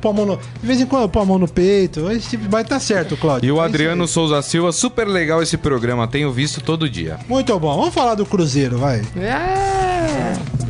Pôr 0.04 0.10
a 0.10 0.14
mão 0.14 0.26
no- 0.26 0.36
De 0.38 0.68
vez 0.68 0.82
em 0.82 0.86
quando 0.86 1.04
eu 1.04 1.10
pôr 1.10 1.22
a 1.22 1.26
mão 1.26 1.40
no 1.40 1.48
peito. 1.48 2.12
Esse 2.12 2.32
tipo 2.32 2.50
vai 2.50 2.62
estar 2.62 2.80
certo, 2.82 3.16
Claudio. 3.16 3.48
E 3.48 3.52
o 3.52 3.62
Adriano. 3.62 4.06
Souza 4.06 4.42
Silva, 4.42 4.72
super 4.74 5.08
legal 5.08 5.42
esse 5.42 5.56
programa, 5.58 6.06
tenho 6.08 6.30
visto 6.32 6.60
todo 6.62 6.90
dia. 6.90 7.18
Muito 7.30 7.58
bom. 7.58 7.76
Vamos 7.78 7.94
falar 7.94 8.16
do 8.16 8.26
Cruzeiro, 8.26 8.78
vai. 8.78 9.02
É. 9.16 10.63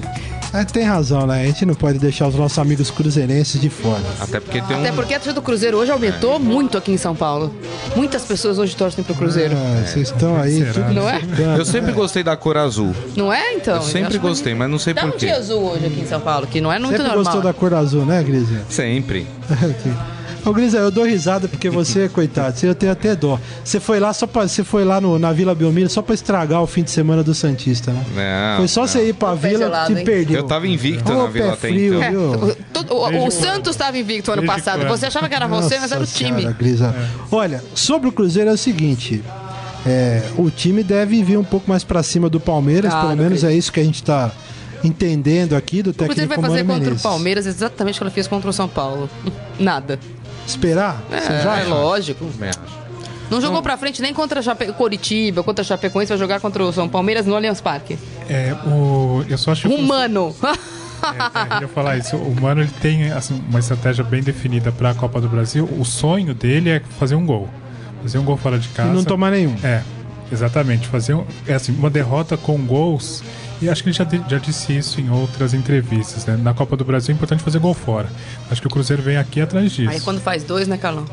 É, 0.53 0.63
tem 0.63 0.83
razão, 0.83 1.25
né? 1.25 1.41
A 1.41 1.45
gente 1.47 1.65
não 1.65 1.73
pode 1.73 1.97
deixar 1.97 2.27
os 2.27 2.35
nossos 2.35 2.59
amigos 2.59 2.91
cruzeirenses 2.91 3.59
de 3.59 3.69
fora. 3.69 4.03
Até 4.19 4.39
porque 4.39 4.61
tem 4.61 4.77
um. 4.77 4.79
Até 4.81 4.91
porque 4.91 5.13
a 5.13 5.17
torcida 5.17 5.33
do 5.33 5.41
Cruzeiro 5.41 5.77
hoje 5.77 5.89
aumentou 5.91 6.39
muito 6.39 6.77
aqui 6.77 6.91
em 6.91 6.97
São 6.97 7.15
Paulo. 7.15 7.51
Muitas 7.95 8.21
pessoas 8.23 8.59
hoje 8.59 8.75
torcem 8.75 9.03
pro 9.03 9.15
Cruzeiro. 9.15 9.55
Ah, 9.57 9.83
vocês 9.85 10.09
estão 10.09 10.39
aí. 10.39 10.59
será? 10.59 10.73
tudo 10.73 10.93
Não 10.93 11.09
é? 11.09 11.21
Eu 11.57 11.65
sempre 11.65 11.91
gostei 11.91 12.21
da 12.23 12.37
cor 12.37 12.55
azul. 12.57 12.93
Não 13.15 13.33
é, 13.33 13.53
então? 13.55 13.77
Eu 13.77 13.81
sempre 13.81 14.11
que- 14.13 14.17
gostei, 14.19 14.53
mas 14.53 14.69
não 14.69 14.77
sei 14.77 14.93
Dá 14.93 15.05
um 15.05 15.09
porquê. 15.09 15.25
dia 15.25 15.37
azul 15.37 15.61
hoje 15.71 15.87
aqui 15.87 16.01
em 16.01 16.05
São 16.05 16.19
Paulo, 16.21 16.45
que 16.45 16.61
não 16.61 16.71
é 16.71 16.77
muito 16.77 16.91
Sempre 16.91 17.07
normal. 17.07 17.23
gostou 17.23 17.41
da 17.41 17.53
cor 17.53 17.73
azul, 17.73 18.05
né, 18.05 18.21
Grise? 18.21 18.59
Sempre. 18.69 19.25
Ô, 20.45 20.51
Grisa, 20.51 20.77
eu 20.79 20.91
dou 20.91 21.05
risada 21.05 21.47
porque 21.47 21.69
você, 21.69 22.07
coitado, 22.13 22.57
você 22.57 22.67
eu 22.67 22.75
tenho 22.75 22.91
até 22.91 23.15
dó. 23.15 23.39
Você 23.63 23.79
foi 23.79 23.99
lá 23.99 24.11
só 24.13 24.27
pra, 24.27 24.45
você 24.47 24.63
foi 24.63 24.83
lá 24.83 24.99
no, 24.99 25.17
na 25.17 25.31
Vila 25.31 25.55
Belmiro 25.55 25.89
só 25.89 26.01
pra 26.01 26.13
estragar 26.13 26.61
o 26.61 26.67
fim 26.67 26.83
de 26.83 26.91
semana 26.91 27.23
do 27.23 27.33
Santista, 27.33 27.91
né? 27.91 28.03
Não, 28.13 28.57
foi 28.57 28.67
só 28.67 28.81
não. 28.81 28.87
você 28.87 29.07
ir 29.09 29.13
pra 29.13 29.31
O 29.31 29.35
Vila 29.37 29.57
gelado, 29.59 29.93
que 29.93 29.99
hein? 29.99 30.05
perdeu. 30.05 30.37
Eu 30.37 30.43
tava 30.43 30.67
invicto 30.67 31.11
Ô, 31.11 31.23
na 31.23 31.29
Vila 31.29 31.53
até 31.53 31.69
frio, 31.69 31.93
então. 31.95 32.03
É, 32.03 32.09
viu? 32.11 32.21
o, 32.33 32.55
todo- 32.73 32.93
o- 32.93 33.27
o 33.27 33.31
Santos 33.31 33.71
estava 33.71 33.97
invicto 33.97 34.31
ano 34.31 34.43
passado. 34.45 34.85
Você 34.87 35.05
achava 35.05 35.29
que 35.29 35.35
era 35.35 35.47
você, 35.47 35.79
mas 35.79 35.91
era 35.91 35.99
o 35.99 36.01
Nossa 36.01 36.13
time. 36.17 36.37
Senhora, 36.41 36.55
Grisa. 36.59 36.95
Olha, 37.31 37.63
sobre 37.73 38.09
o 38.09 38.11
Cruzeiro 38.11 38.49
é 38.49 38.53
o 38.53 38.57
seguinte. 38.57 39.23
é, 39.85 40.21
o 40.37 40.49
time 40.49 40.83
deve 40.83 41.23
vir 41.23 41.37
um 41.37 41.43
pouco 41.43 41.69
mais 41.69 41.83
pra 41.83 42.01
cima 42.03 42.29
do 42.29 42.39
Palmeiras, 42.39 42.93
Ah, 42.93 43.01
pelo 43.01 43.15
menos 43.17 43.43
é 43.43 43.53
isso 43.53 43.71
que 43.71 43.79
a 43.79 43.83
gente 43.83 44.01
tá 44.03 44.31
entendendo 44.83 45.55
aqui 45.55 45.81
do 45.81 45.91
O 45.91 45.93
Cruzeiro 45.93 46.15
técnico 46.29 46.41
vai 46.41 46.49
fazer 46.49 46.63
Mano 46.63 46.73
contra 46.73 46.85
Menezes. 46.89 47.05
o 47.05 47.09
Palmeiras 47.09 47.45
exatamente 47.45 47.95
o 47.95 47.97
que 47.99 48.03
ela 48.03 48.11
fez 48.11 48.27
contra 48.27 48.49
o 48.49 48.53
São 48.53 48.67
Paulo. 48.67 49.09
Nada. 49.59 49.97
Esperar? 50.45 51.01
É, 51.11 51.41
já 51.43 51.59
é 51.59 51.63
lógico. 51.65 52.29
Não 53.29 53.41
jogou 53.41 53.61
pra 53.61 53.77
frente 53.77 54.01
nem 54.01 54.13
contra 54.13 54.41
Chape... 54.41 54.71
Coritiba, 54.73 55.41
contra 55.43 55.63
a 55.63 55.65
Chapecoense, 55.65 56.09
vai 56.09 56.17
jogar 56.17 56.39
contra 56.39 56.63
o 56.63 56.71
São 56.71 56.87
Palmeiras 56.87 57.25
no 57.25 57.35
Allianz 57.35 57.61
Parque. 57.61 57.97
É, 58.29 58.53
o, 58.67 59.25
eu 59.27 59.37
só 59.37 59.51
acho 59.51 59.67
que. 59.67 59.73
Humano. 59.73 60.35
É, 61.03 61.55
eu 61.57 61.61
ia 61.61 61.67
falar 61.67 61.97
isso. 61.97 62.15
O 62.15 62.39
Mano 62.39 62.61
ele 62.61 62.71
tem 62.81 63.11
assim, 63.11 63.41
uma 63.49 63.59
estratégia 63.59 64.03
bem 64.03 64.21
definida 64.21 64.71
para 64.71 64.91
a 64.91 64.93
Copa 64.95 65.19
do 65.19 65.27
Brasil. 65.27 65.67
O 65.77 65.83
sonho 65.83 66.33
dele 66.33 66.69
é 66.69 66.81
fazer 66.99 67.15
um 67.15 67.25
gol. 67.25 67.49
Fazer 68.01 68.17
um 68.19 68.23
gol 68.23 68.37
fora 68.37 68.57
de 68.59 68.67
E 68.67 68.71
casa. 68.71 68.93
não 68.93 69.03
tomar 69.03 69.31
nenhum. 69.31 69.55
É, 69.63 69.81
exatamente. 70.31 70.87
Fazer 70.87 71.13
um, 71.13 71.25
é 71.47 71.53
assim, 71.55 71.73
uma 71.73 71.89
derrota 71.89 72.37
com 72.37 72.57
gols. 72.57 73.23
E 73.63 73.69
acho 73.69 73.81
que 73.81 73.89
ele 73.89 73.95
já, 73.95 74.05
já 74.27 74.37
disse 74.37 74.75
isso 74.75 74.99
em 74.99 75.09
outras 75.09 75.53
entrevistas. 75.53 76.25
Né? 76.25 76.37
Na 76.41 76.53
Copa 76.53 76.75
do 76.75 76.83
Brasil 76.83 77.13
é 77.13 77.15
importante 77.15 77.41
fazer 77.41 77.59
gol 77.59 77.73
fora. 77.73 78.09
Acho 78.51 78.59
que 78.59 78.67
o 78.67 78.69
Cruzeiro 78.69 79.01
vem 79.01 79.15
aqui 79.15 79.39
atrás 79.39 79.71
disso. 79.71 79.89
Aí 79.89 80.01
quando 80.01 80.19
faz 80.19 80.43
dois, 80.43 80.67
né, 80.67 80.77
Carlão? 80.77 81.05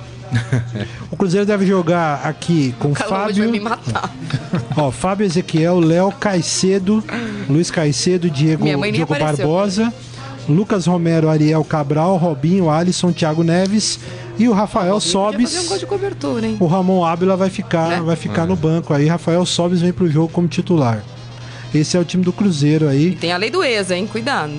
O 1.10 1.16
Cruzeiro 1.16 1.46
deve 1.46 1.64
jogar 1.66 2.22
aqui 2.24 2.74
com 2.78 2.88
O 2.88 2.90
hoje 2.90 3.00
vai 3.08 3.08
Fábio, 3.08 3.50
me 3.52 3.60
matar. 3.60 4.12
ó, 4.76 4.90
Fábio 4.90 5.24
Ezequiel, 5.24 5.78
Léo 5.78 6.10
Caicedo, 6.12 7.04
Luiz 7.48 7.70
Caicedo, 7.70 8.28
Diego, 8.28 8.64
Diego 8.64 9.02
apareceu. 9.14 9.46
Barbosa, 9.46 9.92
Lucas 10.48 10.86
Romero, 10.86 11.28
Ariel 11.28 11.62
Cabral, 11.64 12.16
Robinho, 12.16 12.68
Alisson, 12.68 13.12
Thiago 13.12 13.44
Neves 13.44 14.00
e 14.38 14.48
o 14.48 14.52
Rafael 14.52 14.94
Podia 14.94 15.10
Sobis. 15.10 15.64
um 15.64 15.68
gol 15.68 15.78
de 15.78 15.86
cobertura, 15.86 16.46
hein? 16.46 16.56
O 16.58 16.66
Ramon 16.66 17.04
Ábila 17.04 17.36
vai 17.36 17.50
ficar, 17.50 17.88
Né? 17.90 18.00
vai 18.00 18.16
ficar 18.16 18.46
no 18.46 18.56
banco 18.56 18.92
aí. 18.92 19.06
Rafael 19.06 19.44
Sobis 19.46 19.80
vem 19.80 19.92
pro 19.92 20.10
jogo 20.10 20.28
como 20.32 20.48
titular. 20.48 21.02
Esse 21.74 21.96
é 21.96 22.00
o 22.00 22.04
time 22.04 22.24
do 22.24 22.32
Cruzeiro 22.32 22.88
aí. 22.88 23.14
Tem 23.14 23.32
a 23.32 23.36
lei 23.36 23.50
do 23.50 23.62
ex, 23.62 23.90
hein? 23.90 24.06
Cuidado. 24.06 24.52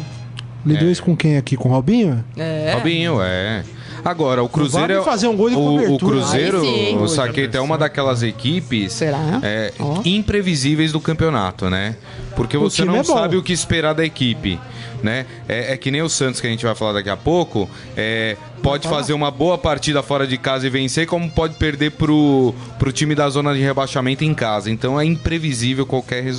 Lidou 0.66 0.90
isso 0.90 1.04
com 1.04 1.16
quem 1.16 1.38
aqui? 1.38 1.58
Com 1.58 1.70
o 1.70 1.72
Robinho? 1.72 2.24
É. 2.38 2.74
Robinho, 2.74 3.22
é. 3.22 3.64
Agora, 4.04 4.44
o 4.44 4.50
Cruzeiro 4.50 4.88
Vale 4.88 5.00
é. 5.00 5.04
fazer 5.04 5.28
um 5.28 5.36
gol 5.36 5.50
de 5.50 5.56
o, 5.56 5.94
o. 5.96 5.98
Cruzeiro, 5.98 6.62
o 7.02 7.08
Saqueta 7.08 7.58
é 7.58 7.62
uma 7.62 7.78
daquelas 7.78 8.24
equipes 8.24 8.94
Será? 8.94 9.40
é, 9.44 9.74
imprevisíveis 10.06 10.92
do 10.92 11.00
campeonato, 11.00 11.70
né? 11.70 11.96
Porque 12.36 12.58
O 12.58 12.62
você 12.62 12.86
não 12.86 12.98
é 12.98 13.04
sabe 13.04 13.36
o 13.36 13.44
que 13.44 13.54
esperar 13.54 13.94
da 13.94 14.06
equipe, 14.06 14.60
né? 15.04 15.26
É, 15.48 15.74
é 15.74 15.78
que 15.78 15.92
nem 15.92 16.02
o 16.02 16.10
Santos 16.10 16.42
que 16.42 16.48
a 16.48 16.50
gente 16.50 16.66
vai 16.66 16.74
falar 16.74 16.94
daqui 16.94 17.10
a 17.10 17.18
pouco. 17.18 17.70
é, 17.96 18.38
pode 18.62 18.88
fazer 18.88 19.14
uma 19.14 19.32
boa 19.32 19.58
partida 19.58 20.04
fora 20.04 20.26
de 20.28 20.38
casa 20.38 20.68
e 20.68 20.70
vencer, 20.70 21.08
como 21.08 21.30
pode 21.30 21.56
perder 21.56 21.92
pro, 21.92 22.54
pro 22.78 22.92
time 22.92 23.16
da 23.16 23.28
zona 23.30 23.54
de 23.54 23.60
rebaixamento 23.60 24.24
em 24.24 24.34
casa. 24.34 24.70
Então 24.70 25.00
é 25.00 25.06
imprevisível 25.06 25.86
qualquer, 25.86 26.34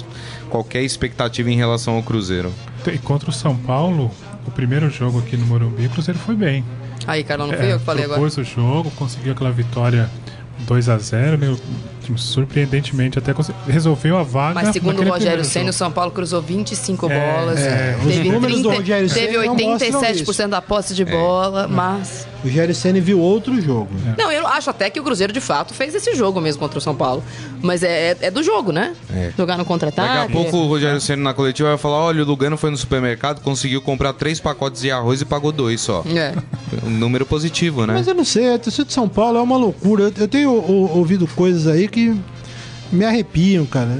qualquer 0.48 0.82
expectativa 0.82 1.50
em 1.50 1.56
relação 1.56 1.96
ao 1.96 2.02
Cruzeiro. 2.02 2.52
E 2.86 2.98
contra 2.98 3.30
o 3.30 3.32
São 3.32 3.56
Paulo, 3.56 4.10
o 4.46 4.50
primeiro 4.50 4.88
jogo 4.90 5.18
aqui 5.18 5.36
no 5.36 5.46
Morumbi, 5.46 5.86
o 5.86 5.90
Cruzeiro 5.90 6.18
foi 6.18 6.34
bem. 6.34 6.64
Aí, 7.06 7.24
Carlão, 7.24 7.48
não 7.48 7.54
fui 7.54 7.72
eu 7.72 7.78
que 7.78 7.84
falei 7.84 8.04
agora. 8.04 8.20
propôs 8.20 8.38
o 8.38 8.44
jogo, 8.44 8.90
conseguiu 8.92 9.32
aquela 9.32 9.50
vitória 9.50 10.08
2 10.60 10.88
a 10.88 10.98
0 10.98 11.38
né? 11.38 11.56
Surpreendentemente 12.16 13.18
até 13.18 13.32
resolveu 13.66 14.16
a 14.16 14.22
vaga. 14.22 14.54
Mas 14.54 14.72
segundo 14.72 15.00
o 15.02 15.08
Rogério 15.08 15.44
Senna, 15.44 15.70
o. 15.70 15.72
São 15.72 15.90
Paulo 15.90 16.10
cruzou 16.10 16.40
25 16.42 17.10
É, 17.10 17.36
bolas. 17.36 17.58
é, 17.60 17.96
os 18.00 18.06
teve 18.14 18.30
números 18.30 18.60
do 18.62 18.70
Rogério 18.70 19.08
teve 19.08 19.32
Ceni 19.32 19.46
não 19.46 19.54
mostram 19.56 20.00
87% 20.00 20.48
da 20.48 20.62
posse 20.62 20.94
de 20.94 21.04
bola, 21.04 21.68
mas. 21.68 22.26
O 22.44 22.48
Jerry 22.48 22.74
Senna 22.74 23.00
viu 23.00 23.20
outro 23.20 23.60
jogo. 23.60 23.88
Não, 24.18 24.30
eu 24.32 24.44
acho 24.48 24.68
até 24.68 24.90
que 24.90 24.98
o 24.98 25.04
Cruzeiro 25.04 25.32
de 25.32 25.40
fato 25.40 25.72
fez 25.72 25.94
esse 25.94 26.12
jogo 26.16 26.40
mesmo 26.40 26.58
contra 26.58 26.76
o 26.76 26.82
São 26.82 26.92
Paulo. 26.92 27.22
Mas 27.62 27.84
é, 27.84 28.10
é- 28.10 28.16
é 28.22 28.30
do 28.32 28.42
jogo, 28.42 28.72
né? 28.72 28.94
É. 29.14 29.30
Jogar 29.38 29.56
no 29.56 29.64
contra-ataque. 29.64 30.08
Daqui 30.08 30.32
a 30.32 30.34
pouco 30.42 30.56
o 30.56 30.66
Rogério 30.66 31.00
Senna 31.00 31.22
na 31.22 31.32
coletiva 31.34 31.68
vai 31.68 31.78
falar: 31.78 31.98
olha, 31.98 32.20
o 32.24 32.26
Lugano 32.26 32.56
foi 32.56 32.70
no 32.72 32.76
supermercado, 32.76 33.40
conseguiu 33.42 33.80
comprar 33.80 34.12
três 34.14 34.40
pacotes 34.40 34.82
de 34.82 34.90
arroz 34.90 35.20
e 35.20 35.24
pagou 35.24 35.52
dois 35.52 35.80
só. 35.80 36.02
É. 36.16 36.34
Um 36.84 36.90
número 36.90 37.24
positivo, 37.24 37.86
né? 37.86 37.94
Mas 37.94 38.08
eu 38.08 38.14
não 38.14 38.24
sei, 38.24 38.54
a 38.54 38.58
torcida 38.58 38.86
de 38.86 38.92
São 38.92 39.08
Paulo 39.08 39.38
é 39.38 39.40
uma 39.40 39.56
loucura. 39.56 40.04
Eu, 40.04 40.12
eu 40.18 40.26
tenho 40.28 40.50
o- 40.50 40.98
ouvido 40.98 41.28
coisas 41.28 41.68
aí 41.68 41.86
que 41.92 42.16
me 42.90 43.04
arrepiam, 43.04 43.64
cara. 43.66 43.90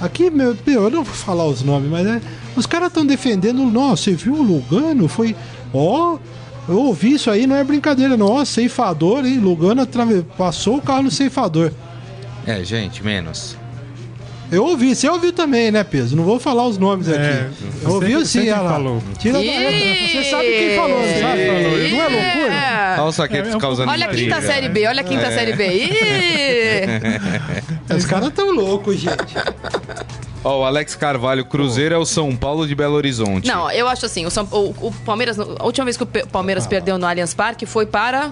Aqui, 0.00 0.30
meu, 0.30 0.56
eu 0.66 0.90
não 0.90 1.02
vou 1.02 1.14
falar 1.14 1.46
os 1.46 1.62
nomes, 1.62 1.90
mas 1.90 2.06
é, 2.06 2.20
os 2.54 2.66
caras 2.66 2.88
estão 2.88 3.04
defendendo. 3.04 3.64
Nossa, 3.64 4.04
você 4.04 4.12
viu 4.12 4.34
o 4.34 4.42
Lugano? 4.42 5.08
Foi. 5.08 5.34
Ó, 5.72 6.18
eu 6.68 6.78
ouvi 6.78 7.14
isso 7.14 7.30
aí, 7.30 7.46
não 7.46 7.56
é 7.56 7.64
brincadeira, 7.64 8.16
não. 8.16 8.26
Ó, 8.26 8.44
ceifador, 8.44 9.24
hein? 9.24 9.38
Lugano 9.38 9.82
atrave- 9.82 10.24
passou 10.36 10.76
o 10.76 10.82
carro 10.82 11.04
no 11.04 11.10
ceifador. 11.10 11.72
É, 12.46 12.62
gente, 12.62 13.02
menos. 13.02 13.56
Eu 14.50 14.64
ouvi, 14.64 14.94
você 14.94 15.08
ouviu 15.08 15.32
também, 15.32 15.70
né, 15.72 15.82
Peso? 15.82 16.14
Não 16.16 16.22
vou 16.24 16.38
falar 16.38 16.66
os 16.66 16.78
nomes 16.78 17.08
É, 17.08 17.12
aqui. 17.14 17.64
Eu 17.82 17.90
ouvi 17.92 18.24
sim, 18.26 18.48
lá. 18.50 18.58
falou. 18.70 19.02
Tira 19.18 19.34
da 19.34 19.38
letra. 19.40 19.72
Você 19.72 20.24
sabe 20.30 20.48
quem 20.48 20.76
falou, 20.76 20.98
não 21.00 21.20
sabe? 21.20 21.90
Não 21.90 22.02
é 22.02 22.08
loucura? 22.08 22.54
É. 22.54 22.94
Olha 22.98 23.02
o 23.08 23.12
Saquetos 23.12 23.54
É, 23.54 23.58
causando 23.58 23.90
Olha 23.90 24.06
a 24.06 24.08
quinta 24.08 24.40
série 24.40 24.68
B, 24.68 24.86
olha 24.86 25.00
a 25.00 25.04
quinta 25.04 25.30
série 25.30 25.52
B. 25.54 25.66
Ih! 25.84 25.90
Os 27.96 28.04
caras 28.06 28.30
tão 28.32 28.50
loucos, 28.52 28.96
gente. 28.98 29.34
Ó, 30.44 30.60
o 30.60 30.64
Alex 30.64 30.94
Carvalho, 30.94 31.44
Cruzeiro 31.44 31.94
é 31.94 31.98
o 31.98 32.06
São 32.06 32.34
Paulo 32.36 32.66
de 32.68 32.74
Belo 32.74 32.94
Horizonte. 32.94 33.48
Não, 33.48 33.70
eu 33.70 33.88
acho 33.88 34.06
assim, 34.06 34.24
o, 34.26 34.30
São- 34.30 34.48
o- 34.52 34.74
o 34.88 34.92
Palmeiras, 35.04 35.38
a 35.40 35.64
última 35.64 35.84
vez 35.84 35.96
que 35.96 36.04
o 36.04 36.06
Palmeiras 36.06 36.66
perdeu 36.66 36.98
no 36.98 37.06
Allianz 37.06 37.34
Parque 37.34 37.66
foi 37.66 37.84
para 37.84 38.30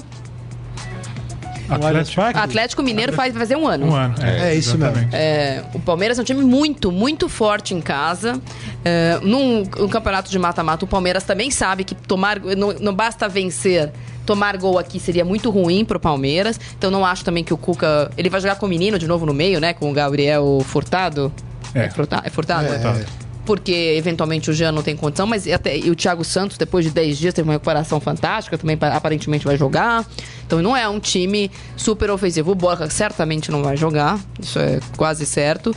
Atlético, 1.68 2.20
Atlético 2.38 2.82
Mineiro 2.82 3.12
faz 3.12 3.34
fazer 3.34 3.56
um 3.56 3.66
ano. 3.66 3.86
um 3.86 3.94
ano. 3.94 4.14
É 4.22 4.54
isso 4.54 4.76
mesmo. 4.78 5.08
É, 5.12 5.62
o 5.74 5.78
Palmeiras 5.80 6.18
é 6.18 6.22
um 6.22 6.24
time 6.24 6.42
muito, 6.44 6.92
muito 6.92 7.28
forte 7.28 7.74
em 7.74 7.80
casa. 7.80 8.40
É, 8.84 9.18
num, 9.22 9.62
num 9.78 9.88
campeonato 9.88 10.30
de 10.30 10.38
mata-mata, 10.38 10.84
o 10.84 10.88
Palmeiras 10.88 11.24
também 11.24 11.50
sabe 11.50 11.84
que 11.84 11.94
tomar 11.94 12.38
não, 12.40 12.72
não 12.74 12.94
basta 12.94 13.28
vencer. 13.28 13.90
Tomar 14.26 14.56
gol 14.56 14.78
aqui 14.78 14.98
seria 14.98 15.24
muito 15.24 15.50
ruim 15.50 15.84
pro 15.84 16.00
Palmeiras. 16.00 16.58
Então 16.78 16.90
não 16.90 17.04
acho 17.04 17.24
também 17.24 17.44
que 17.44 17.52
o 17.52 17.56
Cuca. 17.58 18.10
Ele 18.16 18.30
vai 18.30 18.40
jogar 18.40 18.56
com 18.56 18.64
o 18.66 18.68
menino 18.68 18.98
de 18.98 19.06
novo 19.06 19.26
no 19.26 19.34
meio, 19.34 19.60
né? 19.60 19.74
Com 19.74 19.90
o 19.90 19.92
Gabriel 19.92 20.60
Furtado. 20.64 21.30
É. 21.74 21.90
Furta- 21.90 22.22
é 22.24 22.30
Furtado? 22.30 22.66
É. 22.66 23.04
Porque 23.46 23.94
eventualmente 23.98 24.50
o 24.50 24.54
Jean 24.54 24.72
não 24.72 24.82
tem 24.82 24.96
condição, 24.96 25.26
mas 25.26 25.46
até, 25.46 25.76
e 25.76 25.90
o 25.90 25.94
Thiago 25.94 26.24
Santos, 26.24 26.56
depois 26.56 26.84
de 26.84 26.90
10 26.90 27.18
dias, 27.18 27.34
teve 27.34 27.46
uma 27.46 27.52
recuperação 27.54 28.00
fantástica, 28.00 28.56
também 28.56 28.76
pa- 28.76 28.88
aparentemente 28.96 29.44
vai 29.44 29.56
jogar. 29.58 30.06
Então 30.46 30.62
não 30.62 30.74
é 30.76 30.88
um 30.88 30.98
time 30.98 31.50
super 31.76 32.10
ofensivo. 32.10 32.52
O 32.52 32.54
Borja 32.54 32.88
certamente 32.88 33.50
não 33.50 33.62
vai 33.62 33.76
jogar, 33.76 34.18
isso 34.40 34.58
é 34.58 34.80
quase 34.96 35.26
certo. 35.26 35.74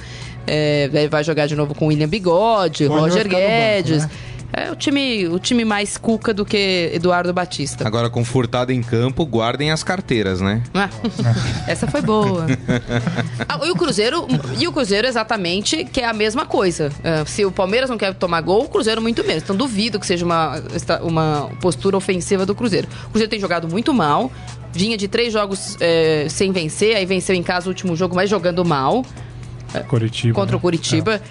É, 0.50 1.08
vai 1.12 1.24
jogar 1.26 1.46
de 1.46 1.58
novo 1.58 1.76
com 1.76 1.86
o 1.86 1.88
William 1.90 2.08
Bigode, 2.08 2.86
Roger 2.86 3.26
no 3.26 3.32
banco, 3.32 3.36
Guedes. 3.36 4.04
né? 4.04 4.10
É 4.54 4.72
o 4.72 4.76
time, 4.76 5.28
o 5.28 5.38
time 5.40 5.66
mais 5.66 5.98
cuca 5.98 6.34
do 6.34 6.46
que 6.46 6.92
Eduardo 6.94 7.34
Batista. 7.34 7.86
Agora, 7.88 8.10
com 8.10 8.24
Furtado 8.24 8.72
em 8.72 8.82
campo, 8.82 9.26
guardem 9.26 9.72
as 9.72 9.84
carteiras, 9.84 10.40
né? 10.42 10.64
Ah, 10.74 10.90
Essa 11.68 11.88
foi 11.88 12.02
boa. 12.02 12.46
Ah, 13.50 13.60
e 13.66 13.72
o 13.72 13.76
Cruzeiro, 13.76 14.28
e 14.60 14.68
o 14.68 14.72
Cruzeiro 14.72 15.08
exatamente 15.08 15.86
que 15.86 16.02
é 16.02 16.06
a 16.06 16.14
mesma 16.14 16.46
coisa. 16.46 16.92
É, 17.04 17.24
se 17.26 17.46
o 17.46 17.52
Palmeiras 17.52 17.90
não 17.90 17.98
quer 17.98 18.14
tomar 18.14 18.42
gol, 18.42 18.66
o 18.66 18.70
Cruzeiro 18.70 19.02
muito 19.02 19.24
menos. 19.24 19.44
Então 19.44 19.56
duvido 19.56 20.00
que 20.00 20.06
seja 20.06 20.26
uma, 20.26 20.62
uma 21.02 21.50
postura 21.62 21.96
ofensiva 21.96 22.46
do 22.46 22.54
Cruzeiro. 22.54 22.88
O 23.06 23.10
Cruzeiro 23.10 23.30
tem 23.30 23.40
jogado 23.40 23.68
muito 23.68 23.94
mal. 23.94 24.32
Vinha 24.74 24.98
de 24.98 25.08
três 25.08 25.32
jogos 25.32 25.78
é, 25.80 26.28
sem 26.30 26.52
vencer, 26.52 26.96
aí 26.96 27.06
venceu 27.06 27.36
em 27.36 27.44
casa 27.44 27.68
o 27.68 27.70
último 27.70 27.96
jogo, 27.96 28.16
mas 28.16 28.30
jogando 28.30 28.64
mal. 28.66 29.04
Coritiba. 29.88 30.34
contra 30.34 30.56
o 30.56 30.60
né? 30.60 30.62
Curitiba, 30.62 31.16
é, 31.16 31.22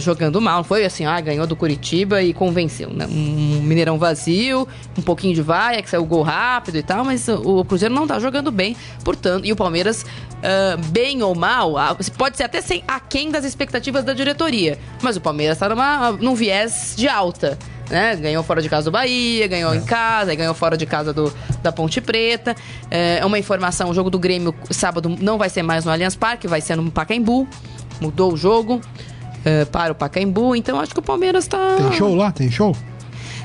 jogando 0.00 0.40
mal. 0.40 0.58
Não 0.58 0.64
foi 0.64 0.84
assim, 0.84 1.04
ah, 1.04 1.20
ganhou 1.20 1.46
do 1.46 1.56
Curitiba 1.56 2.22
e 2.22 2.32
convenceu. 2.32 2.90
Né? 2.90 3.06
Um 3.06 3.62
Mineirão 3.62 3.98
vazio, 3.98 4.66
um 4.96 5.02
pouquinho 5.02 5.34
de 5.34 5.42
vaia, 5.42 5.82
que 5.82 5.90
saiu 5.90 6.02
o 6.02 6.06
gol 6.06 6.22
rápido 6.22 6.76
e 6.76 6.82
tal, 6.82 7.04
mas 7.04 7.28
o 7.28 7.64
Cruzeiro 7.64 7.94
não 7.94 8.06
tá 8.06 8.18
jogando 8.18 8.50
bem, 8.50 8.76
portanto, 9.04 9.44
e 9.44 9.52
o 9.52 9.56
Palmeiras, 9.56 10.04
ah, 10.42 10.76
bem 10.88 11.22
ou 11.22 11.34
mal, 11.34 11.76
ah, 11.76 11.96
pode 12.16 12.36
ser 12.36 12.44
até 12.44 12.60
sem 12.60 12.82
aquém 12.86 13.30
das 13.30 13.44
expectativas 13.44 14.04
da 14.04 14.12
diretoria, 14.12 14.78
mas 15.02 15.16
o 15.16 15.20
Palmeiras 15.20 15.58
tá 15.58 15.68
numa, 15.68 16.12
num 16.12 16.34
viés 16.34 16.94
de 16.96 17.08
alta. 17.08 17.58
Né? 17.88 18.16
Ganhou 18.16 18.42
fora 18.42 18.60
de 18.60 18.68
casa 18.68 18.86
do 18.86 18.90
Bahia, 18.90 19.46
ganhou 19.46 19.72
em 19.72 19.84
casa, 19.84 20.34
ganhou 20.34 20.52
fora 20.54 20.76
de 20.76 20.84
casa 20.84 21.12
do, 21.12 21.32
da 21.62 21.70
Ponte 21.70 22.00
Preta. 22.00 22.56
É 22.90 23.24
uma 23.24 23.38
informação: 23.38 23.90
o 23.90 23.94
jogo 23.94 24.10
do 24.10 24.18
Grêmio 24.18 24.52
sábado 24.70 25.16
não 25.20 25.38
vai 25.38 25.48
ser 25.48 25.62
mais 25.62 25.84
no 25.84 25.92
Allianz 25.92 26.16
Parque, 26.16 26.48
vai 26.48 26.60
ser 26.60 26.74
no 26.74 26.90
Pacaembu. 26.90 27.46
Mudou 28.00 28.32
o 28.32 28.36
jogo 28.36 28.80
é, 29.46 29.64
para 29.64 29.92
o 29.92 29.94
Pacaembu, 29.94 30.56
então 30.56 30.80
acho 30.80 30.92
que 30.92 30.98
o 30.98 31.02
Palmeiras 31.02 31.46
tá. 31.46 31.76
Tem 31.76 31.92
show 31.92 32.16
lá? 32.16 32.32
Tem 32.32 32.50
show? 32.50 32.76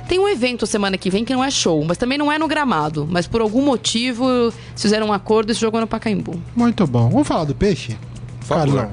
Tem 0.08 0.20
um 0.20 0.28
evento 0.28 0.66
semana 0.66 0.98
que 0.98 1.12
vem 1.12 1.24
que 1.24 1.32
não 1.32 1.44
é 1.44 1.52
show, 1.52 1.86
mas 1.86 1.96
também 1.96 2.18
não 2.18 2.32
é 2.32 2.40
no 2.40 2.48
gramado. 2.48 3.08
Mas 3.10 3.28
por 3.28 3.40
algum 3.40 3.62
motivo 3.62 4.52
fizeram 4.76 5.08
um 5.08 5.14
acordo 5.14 5.50
e 5.50 5.52
esse 5.52 5.62
jogo 5.62 5.78
é 5.78 5.82
no 5.82 5.88
Pacaembu. 5.88 6.42
Muito 6.56 6.88
bom. 6.88 7.08
Vamos 7.08 7.28
falar 7.28 7.44
do 7.46 7.54
peixe? 7.54 7.96
Por 8.40 8.48
favor. 8.48 8.90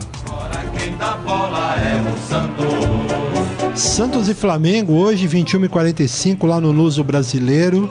Santos 3.75 4.29
e 4.29 4.35
Flamengo, 4.35 4.93
hoje, 4.93 5.27
21 5.27 5.65
e 5.65 5.69
45 5.69 6.47
lá 6.47 6.61
no 6.61 6.71
Luso 6.71 7.03
Brasileiro, 7.03 7.91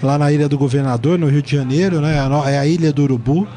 lá 0.00 0.16
na 0.16 0.30
Ilha 0.30 0.48
do 0.48 0.56
Governador, 0.56 1.18
no 1.18 1.26
Rio 1.26 1.42
de 1.42 1.50
Janeiro, 1.50 2.00
né? 2.00 2.16
É 2.46 2.58
a 2.58 2.66
Ilha 2.66 2.92
do 2.92 3.02
Urubu. 3.02 3.48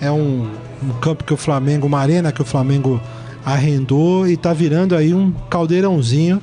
É 0.00 0.10
um, 0.10 0.50
um 0.82 0.92
campo 1.00 1.22
que 1.22 1.32
o 1.32 1.36
Flamengo, 1.36 1.86
uma 1.86 2.00
arena 2.00 2.32
que 2.32 2.42
o 2.42 2.44
Flamengo 2.44 3.00
arrendou 3.44 4.26
e 4.26 4.36
tá 4.36 4.52
virando 4.52 4.94
aí 4.96 5.12
um 5.14 5.30
caldeirãozinho 5.48 6.40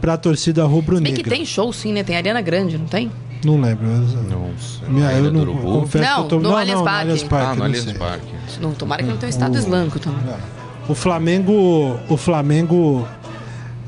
pra 0.00 0.16
torcida 0.16 0.62
Bem 0.62 0.70
rubro-negra. 0.72 1.22
que 1.22 1.28
tem 1.30 1.44
show 1.44 1.72
sim, 1.72 1.92
né? 1.92 2.02
Tem 2.02 2.16
arena 2.16 2.40
grande, 2.40 2.78
não 2.78 2.86
tem? 2.86 3.10
Não 3.44 3.60
lembro. 3.60 3.86
Nossa, 3.86 4.86
Minha, 4.88 5.12
eu 5.12 5.32
não 5.32 5.40
Urubu? 5.40 5.62
confesso 5.80 6.04
Não, 6.04 6.16
que 6.16 6.34
eu 6.34 6.40
tô... 6.40 6.48
no 6.48 6.56
Allianz 6.56 6.82
Parque. 6.82 7.00
Allianz 7.00 7.22
Parque, 7.22 7.46
Ah, 7.46 7.50
no 7.50 7.56
não 7.56 7.64
Allianz. 7.66 7.92
Parque. 7.92 8.26
Não, 8.60 8.72
tomara 8.72 9.02
que 9.02 9.08
não 9.08 9.16
tenha 9.16 9.30
estado 9.30 9.56
islâmico 9.56 9.98
também. 9.98 10.20
O 10.88 10.94
Flamengo, 10.94 11.98
o 12.08 12.16
Flamengo 12.16 13.06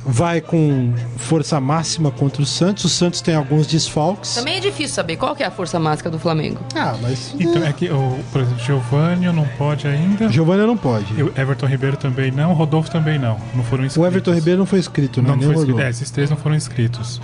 vai 0.05 0.41
com 0.41 0.93
força 1.17 1.61
máxima 1.61 2.11
contra 2.11 2.43
o 2.43 2.47
Santos. 2.47 2.85
O 2.85 2.89
Santos 2.89 3.21
tem 3.21 3.35
alguns 3.35 3.67
desfalques. 3.67 4.35
Também 4.35 4.57
é 4.57 4.61
difícil 4.61 4.95
saber 4.95 5.17
qual 5.17 5.35
que 5.37 5.43
é 5.43 5.47
a 5.47 5.51
força 5.51 5.79
máxima 5.79 6.11
do 6.11 6.19
Flamengo. 6.19 6.59
Ah, 6.75 6.97
mas 7.01 7.35
Então, 7.39 7.65
é 7.65 7.73
que, 7.73 7.89
o, 7.89 8.19
por 8.33 8.41
exemplo, 8.43 8.59
Giovanni 8.65 9.27
não 9.33 9.47
pode 9.57 9.87
ainda. 9.87 10.29
Giovanni 10.29 10.67
não 10.67 10.77
pode. 10.77 11.07
E 11.17 11.23
o 11.23 11.33
Everton 11.37 11.67
Ribeiro 11.67 11.97
também 11.97 12.31
não, 12.31 12.53
Rodolfo 12.53 12.91
também 12.91 13.19
não. 13.19 13.37
Não 13.55 13.63
foram 13.65 13.85
inscritos. 13.85 13.97
O 13.97 14.07
Everton 14.07 14.33
Ribeiro 14.35 14.59
não 14.59 14.67
foi 14.67 14.79
inscrito, 14.79 15.23
né? 15.23 15.29
Não, 15.29 15.37
Nem 15.37 15.47
foi 15.47 15.57
inscrito. 15.57 15.81
É, 15.81 15.91
esses 15.91 16.11
três 16.11 16.29
não 16.31 16.37
foram 16.37 16.57
inscritos. 16.57 17.21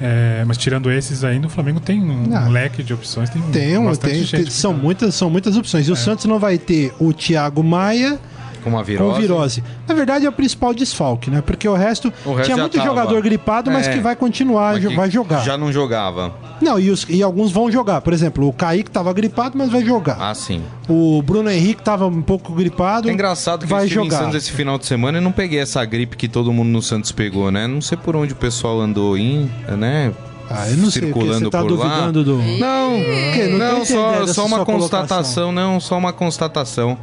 É, 0.00 0.44
mas 0.46 0.56
tirando 0.56 0.90
esses 0.90 1.24
ainda, 1.24 1.46
o 1.46 1.50
Flamengo 1.50 1.80
tem 1.80 2.00
um, 2.02 2.34
Ah. 2.34 2.48
leque 2.48 2.82
de 2.82 2.92
opções. 2.94 3.28
Tem, 3.30 3.42
Tem, 3.42 3.78
um- 3.78 3.84
bastante 3.86 4.10
tem, 4.14 4.24
gente 4.24 4.42
tem- 4.44 4.50
são, 4.50 4.70
ficando. 4.72 4.84
muitas, 4.84 5.14
são 5.14 5.30
muitas 5.30 5.56
opções. 5.56 5.86
E 5.88 5.92
o 5.92 5.96
Santos 5.96 6.24
não 6.24 6.38
vai 6.38 6.58
ter 6.58 6.92
o 6.98 7.12
Thiago 7.12 7.62
Maia 7.62 8.18
Com 8.62 8.70
uma 8.70 8.82
virose. 8.82 9.14
com 9.14 9.20
virose. 9.20 9.64
Na 9.88 9.94
verdade, 9.94 10.26
é 10.26 10.28
o 10.28 10.32
principal 10.32 10.72
desfalque, 10.74 11.30
né? 11.30 11.42
Porque 11.44 11.68
o 11.68 11.74
resto, 11.74 12.12
O 12.24 12.32
resto 12.34 12.44
tinha 12.44 12.56
muito 12.56 12.76
tava. 12.76 12.88
jogador 12.88 13.22
gripado, 13.22 13.70
mas 13.70 13.86
É. 13.86 13.92
que 13.92 14.00
vai 14.00 14.14
continuar, 14.16 14.78
que 14.80 14.94
vai 14.94 15.10
jogar. 15.10 15.40
Já 15.44 15.56
não 15.58 15.72
jogava. 15.72 16.32
Não, 16.60 16.78
e, 16.78 16.90
os- 16.90 17.06
e 17.08 17.22
alguns 17.22 17.50
vão 17.50 17.70
jogar. 17.70 18.00
Por 18.02 18.12
exemplo, 18.12 18.46
o 18.46 18.52
Kaique 18.52 18.90
tava 18.90 19.12
gripado, 19.12 19.58
mas 19.58 19.70
vai 19.70 19.84
jogar. 19.84 20.16
Ah, 20.20 20.34
sim. 20.34 20.62
O 20.88 21.20
Bruno 21.22 21.50
Henrique 21.50 21.82
tava 21.82 22.06
um 22.06 22.22
pouco 22.22 22.52
gripado. 22.52 23.08
É 23.08 23.12
engraçado 23.12 23.60
que 23.64 23.66
vai 23.66 23.82
eu 23.82 23.86
estive 23.86 24.04
jogar. 24.04 24.16
em 24.16 24.18
Santos 24.20 24.36
esse 24.36 24.52
final 24.52 24.78
de 24.78 24.86
semana 24.86 25.18
e 25.18 25.20
não 25.20 25.32
peguei 25.32 25.58
essa 25.60 25.84
gripe 25.84 26.16
que 26.16 26.28
todo 26.28 26.52
mundo 26.52 26.68
no 26.68 26.80
Santos 26.82 27.10
pegou, 27.12 27.50
né? 27.50 27.66
Não 27.66 27.80
sei 27.80 27.98
por 27.98 28.14
onde 28.14 28.32
o 28.32 28.36
pessoal 28.36 28.80
andou 28.80 29.16
in, 29.18 29.50
né? 29.76 30.12
Ah, 30.50 30.68
eu 30.70 30.76
não 30.76 30.90
sei, 30.90 31.02
circulando 31.02 31.44
você 31.46 31.50
tá 31.50 31.60
por 31.60 31.68
duvidando 31.68 32.18
lá. 32.18 32.24
do... 32.24 32.36
Não? 32.58 32.98
Não 33.58 33.58
não, 33.78 33.84
só, 33.84 34.26
só 34.26 34.46
uma 34.46 34.64
constatação, 34.64 35.50
não, 35.52 35.80
só 35.80 35.96
uma 35.96 36.12
constatação. 36.12 36.98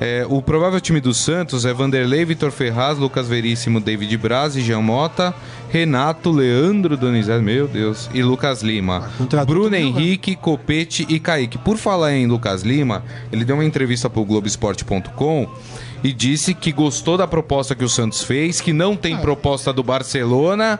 É. 0.00 0.20
É, 0.22 0.26
o 0.28 0.42
provável 0.42 0.80
time 0.80 1.00
do 1.00 1.14
Santos 1.14 1.64
é 1.64 1.72
Vanderlei, 1.72 2.24
Vitor 2.24 2.50
Ferraz, 2.50 2.98
Lucas 2.98 3.28
Veríssimo, 3.28 3.80
David 3.80 4.16
Braz, 4.18 4.54
Jean 4.54 4.80
Mota, 4.82 5.34
Renato, 5.70 6.30
Leandro 6.30 6.96
Donizete, 6.96 7.42
meu 7.42 7.66
Deus, 7.66 8.10
e 8.12 8.22
Lucas 8.22 8.62
Lima. 8.62 9.10
contratou 9.16 9.46
Bruno 9.54 9.74
Henrique, 9.74 10.36
Copete 10.36 11.06
e 11.08 11.18
Kaique. 11.18 11.56
Por 11.56 11.78
falar 11.78 12.12
em 12.14 12.26
Lucas 12.26 12.62
Lima, 12.62 13.02
ele 13.32 13.44
deu 13.44 13.56
uma 13.56 13.64
entrevista 13.64 14.10
pro 14.10 14.24
Globoesporte.com 14.24 15.48
e 16.04 16.12
disse 16.12 16.52
que 16.52 16.72
gostou 16.72 17.16
da 17.16 17.26
proposta 17.26 17.74
que 17.74 17.84
o 17.84 17.88
Santos 17.88 18.22
fez, 18.22 18.60
que 18.60 18.72
não 18.72 18.92
Ah. 18.92 18.96
tem 18.96 19.16
proposta 19.16 19.72
do 19.72 19.82
Barcelona 19.82 20.78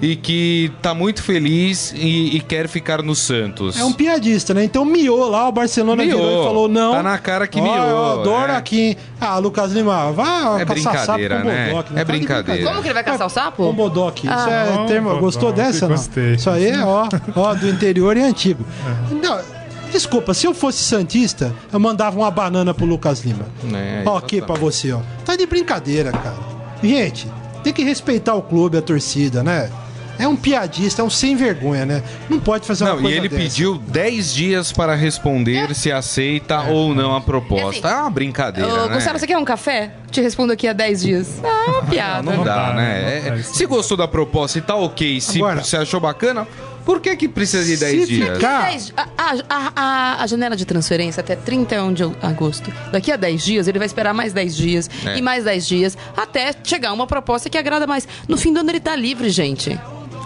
e 0.00 0.14
que 0.14 0.70
tá 0.82 0.94
muito 0.94 1.22
feliz 1.22 1.92
e, 1.96 2.36
e 2.36 2.40
quer 2.40 2.68
ficar 2.68 3.02
no 3.02 3.14
Santos. 3.14 3.78
É 3.78 3.84
um 3.84 3.92
piadista, 3.92 4.52
né? 4.52 4.62
Então 4.64 4.84
miou 4.84 5.28
lá, 5.30 5.48
o 5.48 5.52
Barcelona 5.52 6.04
Miou. 6.04 6.18
virou 6.18 6.42
e 6.42 6.44
falou 6.44 6.68
não. 6.68 6.92
Tá 6.92 7.02
na 7.02 7.16
cara 7.18 7.46
que 7.46 7.58
Ó, 7.58 7.62
miou, 7.62 7.76
Eu 7.88 8.20
adoro 8.20 8.52
é. 8.52 8.56
aqui. 8.56 8.80
hein? 8.88 8.96
Ah, 9.20 9.38
Lucas 9.38 9.72
Lima, 9.72 10.12
vá 10.12 10.58
É 10.60 10.64
caçar 10.66 11.06
sapo 11.06 11.18
com 11.28 11.34
né? 11.44 11.70
Bodoc, 11.70 11.86
É 11.90 11.94
Tá 11.94 11.98
de 11.98 12.04
brincadeira. 12.04 12.68
Como 12.68 12.82
que 12.82 12.86
ele 12.88 12.94
vai 12.94 13.04
caçar 13.04 13.26
o 13.26 13.30
sapo? 13.30 13.62
Com 13.66 13.72
Bodoc. 13.74 14.18
Isso 14.24 14.32
Ah. 14.32 14.50
é 14.50 14.72
Bom, 14.76 14.86
termo. 14.86 15.10
bom, 15.14 15.20
Gostou 15.20 15.50
bom, 15.50 15.56
dessa? 15.56 15.88
Não? 15.88 15.96
gostei. 15.96 16.34
Isso 16.34 16.50
aí 16.50 16.66
é, 16.66 16.84
ó, 16.84 17.08
ó, 17.34 17.54
do 17.54 17.68
interior 17.68 18.16
e 18.16 18.22
antigo. 18.22 18.64
Não, 19.10 19.40
desculpa, 19.90 20.34
se 20.34 20.46
eu 20.46 20.52
fosse 20.52 20.82
Santista, 20.84 21.54
eu 21.72 21.80
mandava 21.80 22.18
uma 22.18 22.30
banana 22.30 22.74
pro 22.74 22.84
Lucas 22.84 23.20
Lima. 23.24 23.46
É, 23.74 24.02
ó, 24.04 24.18
aqui 24.18 24.42
pra 24.42 24.54
você, 24.56 24.92
ó. 24.92 25.00
Tá 25.24 25.36
de 25.36 25.46
brincadeira, 25.46 26.12
cara. 26.12 26.36
Gente, 26.82 27.26
tem 27.64 27.72
que 27.72 27.82
respeitar 27.82 28.34
o 28.34 28.42
clube, 28.42 28.76
a 28.76 28.82
torcida, 28.82 29.42
né? 29.42 29.70
É 30.18 30.26
um 30.26 30.36
piadista, 30.36 31.02
é 31.02 31.04
um 31.04 31.10
sem 31.10 31.36
vergonha, 31.36 31.84
né? 31.84 32.02
Não 32.28 32.38
pode 32.40 32.66
fazer 32.66 32.84
uma 32.84 32.90
Não, 32.92 32.98
e 33.00 33.02
coisa 33.02 33.16
ele 33.18 33.28
dessa. 33.28 33.42
pediu 33.42 33.78
10 33.78 34.34
dias 34.34 34.72
para 34.72 34.94
responder 34.94 35.74
se 35.74 35.92
aceita 35.92 36.60
ou 36.62 36.94
não 36.94 37.14
a 37.14 37.20
proposta. 37.20 37.86
É 37.86 37.90
É, 37.90 37.92
assim, 37.94 38.00
uma 38.02 38.10
brincadeira, 38.10 38.72
Ô, 38.84 38.86
né? 38.88 38.94
Gustavo, 38.94 39.18
você 39.18 39.26
quer 39.26 39.36
um 39.38 39.44
café? 39.44 39.92
Te 40.10 40.20
respondo 40.20 40.52
aqui 40.52 40.66
há 40.66 40.72
10 40.72 41.02
dias. 41.02 41.40
Ah, 41.44 41.64
é 41.66 41.70
uma 41.70 41.82
piada. 41.84 42.22
Não, 42.22 42.38
não 42.38 42.44
dá, 42.44 42.72
né? 42.74 43.18
É- 43.18 43.20
Não 43.30 43.36
faz 43.36 43.46
se 43.48 43.66
gostou 43.66 43.96
da 43.96 44.08
proposta 44.08 44.58
e 44.58 44.62
tá 44.62 44.74
ok, 44.74 45.20
se 45.20 45.38
Agora- 45.38 45.62
você 45.62 45.76
achou 45.76 46.00
bacana, 46.00 46.46
por 46.84 47.00
que 47.00 47.14
que 47.16 47.28
precisa 47.28 47.64
de 47.64 47.76
10 47.76 48.00
Se 48.02 48.06
dias? 48.06 48.36
ficar- 48.36 48.70
a, 48.96 49.02
a- 49.22 49.34
a- 49.50 49.72
a- 49.76 50.22
a 50.22 50.26
janela 50.26 50.54
de 50.56 50.64
transferência 50.64 51.20
até 51.20 51.34
31 51.36 51.92
de 51.92 52.04
agosto. 52.22 52.72
Daqui 52.92 53.10
a 53.12 53.16
10 53.16 53.44
dias, 53.44 53.68
ele 53.68 53.78
vai 53.78 53.86
esperar 53.86 54.14
mais 54.14 54.32
10 54.32 54.56
dias 54.56 54.88
É. 55.04 55.18
e 55.18 55.22
mais 55.22 55.44
10 55.44 55.66
dias 55.66 55.98
até 56.16 56.52
chegar 56.64 56.92
uma 56.92 57.06
proposta 57.06 57.50
que 57.50 57.58
agrada 57.58 57.86
mais. 57.86 58.06
No 58.28 58.36
fim 58.36 58.52
do 58.52 58.60
ano 58.60 58.70
ele 58.70 58.80
tá 58.80 58.94
livre, 58.96 59.28
gente. 59.28 59.78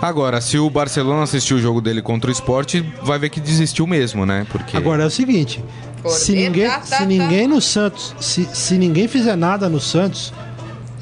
Agora, 0.03 0.41
se 0.41 0.59
o 0.59 0.71
Barcelona 0.71 1.23
assistiu 1.25 1.59
o 1.59 1.61
jogo 1.61 1.81
dele 1.81 2.01
contra 2.01 2.31
o 2.31 2.33
esporte, 2.33 2.81
vai 3.03 3.19
ver 3.19 3.29
que 3.29 3.41
desistiu 3.41 3.87
mesmo, 3.87 4.25
né? 4.25 4.47
Porque 4.51 4.77
Agora 4.77 5.03
é 5.03 5.07
o 5.07 5.11
seguinte: 5.11 5.63
se 6.07 6.33
Corneta, 6.33 6.33
ninguém, 6.33 6.69
tá, 6.69 6.83
se 6.83 6.91
tá. 6.99 7.05
ninguém 7.05 7.47
no 7.47 7.61
Santos, 7.61 8.15
se, 8.19 8.45
se 8.53 8.79
ninguém 8.79 9.07
fizer 9.07 9.37
nada 9.37 9.69
no 9.69 9.79
Santos 9.81 10.33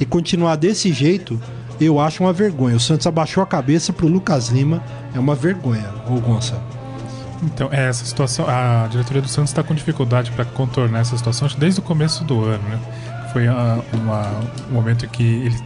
e 0.01 0.05
continuar 0.05 0.57
desse 0.57 0.93
jeito, 0.93 1.41
eu 1.81 2.01
acho 2.01 2.25
uma 2.25 2.33
vergonha. 2.33 2.75
O 2.77 2.81
Santos 2.81 3.07
abaixou 3.07 3.41
a 3.43 3.47
cabeça 3.47 3.93
pro 3.93 4.09
Lucas 4.09 4.49
Lima, 4.49 4.83
é 5.15 5.19
uma 5.21 5.35
vergonha, 5.37 5.89
ô 6.09 6.15
Gonçalo. 6.21 6.63
Então, 7.41 7.69
é, 7.71 7.89
essa 7.89 8.05
situação, 8.05 8.47
a 8.49 8.89
diretoria 8.91 9.23
do 9.23 9.29
Santos 9.29 9.51
está 9.51 9.63
com 9.63 9.73
dificuldade 9.73 10.33
para 10.33 10.45
contornar 10.45 11.01
essa 11.03 11.17
situação 11.17 11.47
acho 11.47 11.55
que 11.55 11.61
desde 11.61 11.79
o 11.79 11.83
começo 11.85 12.25
do 12.25 12.45
ano, 12.45 12.65
né? 12.69 12.81
Foi 13.33 13.47
ah, 13.47 13.79
uma- 13.93 14.41
um 14.69 14.75
momento 14.75 15.07
que 15.07 15.23
ele 15.23 15.57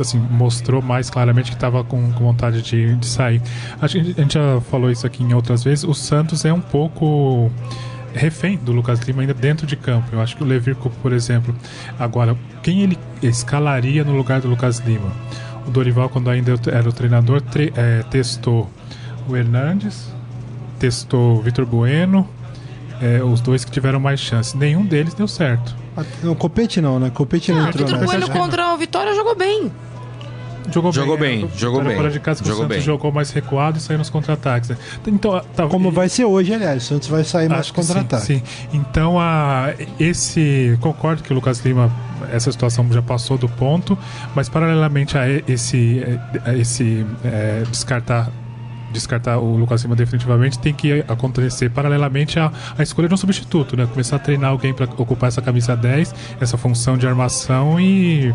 assim, 0.00 0.18
mostrou 0.18 0.80
mais 0.82 1.08
claramente 1.10 1.50
que 1.50 1.56
estava 1.56 1.82
com, 1.84 2.12
com 2.12 2.24
vontade 2.24 2.62
de, 2.62 2.94
de 2.96 3.06
sair. 3.06 3.40
Acho 3.80 3.94
que 3.94 4.00
a 4.00 4.04
gente- 4.04 4.18
a 4.18 4.22
gente 4.22 4.34
já 4.34 4.60
falou 4.70 4.90
isso 4.90 5.06
aqui 5.06 5.22
em 5.22 5.32
outras 5.34 5.62
vezes. 5.64 5.84
O 5.84 5.94
Santos 5.94 6.44
é 6.44 6.52
um 6.52 6.60
pouco 6.60 7.50
refém 8.14 8.56
do 8.56 8.72
Lucas 8.72 9.00
Lima 9.00 9.20
ainda 9.22 9.34
dentro 9.34 9.66
de 9.66 9.76
campo. 9.76 10.08
Eu 10.12 10.20
acho 10.20 10.36
que 10.36 10.42
o 10.42 10.46
Levirco, 10.46 10.88
por 11.02 11.12
exemplo, 11.12 11.54
agora, 11.98 12.36
quem 12.62 12.80
ele 12.82 12.98
escalaria 13.22 14.02
no 14.04 14.16
lugar 14.16 14.40
do 14.40 14.48
Lucas 14.48 14.78
Lima? 14.78 15.10
O 15.66 15.70
Dorival, 15.70 16.08
quando 16.08 16.30
ainda 16.30 16.54
era 16.70 16.88
o 16.88 16.92
treinador, 16.92 17.40
tre- 17.42 17.72
eh, 17.76 18.04
testou 18.10 18.70
o 19.28 19.36
Hernandes, 19.36 20.08
testou 20.78 21.38
o 21.38 21.42
Vitor 21.42 21.66
Bueno, 21.66 22.26
eh, 23.02 23.22
os 23.22 23.40
dois 23.40 23.64
que 23.64 23.70
tiveram 23.70 23.98
mais 24.00 24.20
chance. 24.20 24.56
Nenhum 24.56 24.84
deles 24.86 25.12
deu 25.14 25.26
certo. 25.28 25.74
O 26.24 26.34
Copete 26.34 26.80
não, 26.80 27.00
né? 27.00 27.10
Copete 27.10 27.50
não 27.52 27.64
Ah, 27.64 27.68
entrou 27.68 27.86
Vitor 27.86 28.00
nessa. 28.00 28.18
Bueno 28.18 28.30
contra 28.30 28.72
o 28.74 28.76
Vitória 28.78 29.14
jogou 29.14 29.34
bem. 29.34 29.72
Jogou, 30.72 30.92
Jogou 30.92 31.16
bem, 31.18 31.40
bem, 31.42 31.50
é, 31.54 31.58
jogou 31.58 31.78
fora- 31.80 31.88
bem, 31.88 31.96
Fora 31.96 32.10
de 32.10 32.20
casa 32.20 32.42
que 32.42 32.48
jogou 32.48 32.64
o 32.64 32.64
Santos 32.64 32.76
bem. 32.78 32.84
jogou 32.84 33.12
mais 33.12 33.30
recuado 33.30 33.78
e 33.78 33.80
saiu 33.80 33.98
nos 33.98 34.10
contra-ataques. 34.10 34.70
né? 34.70 34.76
Então, 35.06 35.40
tá, 35.54 35.66
Como 35.66 35.88
e- 35.88 35.92
vai 35.92 36.08
ser 36.08 36.24
hoje, 36.24 36.52
aliás. 36.54 36.82
O 36.82 36.86
Santos 36.86 37.08
vai 37.08 37.24
sair 37.24 37.48
mais 37.48 37.60
Acho 37.62 37.72
que 37.72 37.80
contra-ataque. 37.80 38.24
Sim, 38.26 38.38
sim. 38.44 38.68
Então, 38.72 39.18
a, 39.20 39.72
esse. 39.98 40.76
Concordo 40.80 41.22
que 41.22 41.32
o 41.32 41.34
Lucas 41.34 41.60
Lima, 41.64 41.90
essa 42.32 42.50
situação 42.50 42.86
já 42.92 43.02
passou 43.02 43.38
do 43.38 43.48
ponto, 43.48 43.96
mas 44.34 44.48
paralelamente 44.48 45.16
a 45.16 45.24
esse, 45.48 46.02
a 46.44 46.54
esse 46.54 47.04
é, 47.24 47.62
descartar 47.70 48.30
descartar 48.92 49.36
o 49.38 49.56
Lucas 49.56 49.82
Lima 49.82 49.94
definitivamente, 49.94 50.58
tem 50.58 50.72
que 50.72 51.04
acontecer 51.06 51.68
paralelamente 51.70 52.38
a, 52.38 52.50
a 52.78 52.82
escolha 52.82 53.08
de 53.08 53.12
um 53.12 53.16
substituto, 53.16 53.76
né? 53.76 53.86
Começar 53.92 54.16
a 54.16 54.18
treinar 54.18 54.50
alguém 54.50 54.72
para 54.72 54.86
ocupar 54.96 55.28
essa 55.28 55.42
camisa 55.42 55.76
10, 55.76 56.14
essa 56.40 56.56
função 56.56 56.96
de 56.96 57.06
armação 57.06 57.78
e 57.78 58.32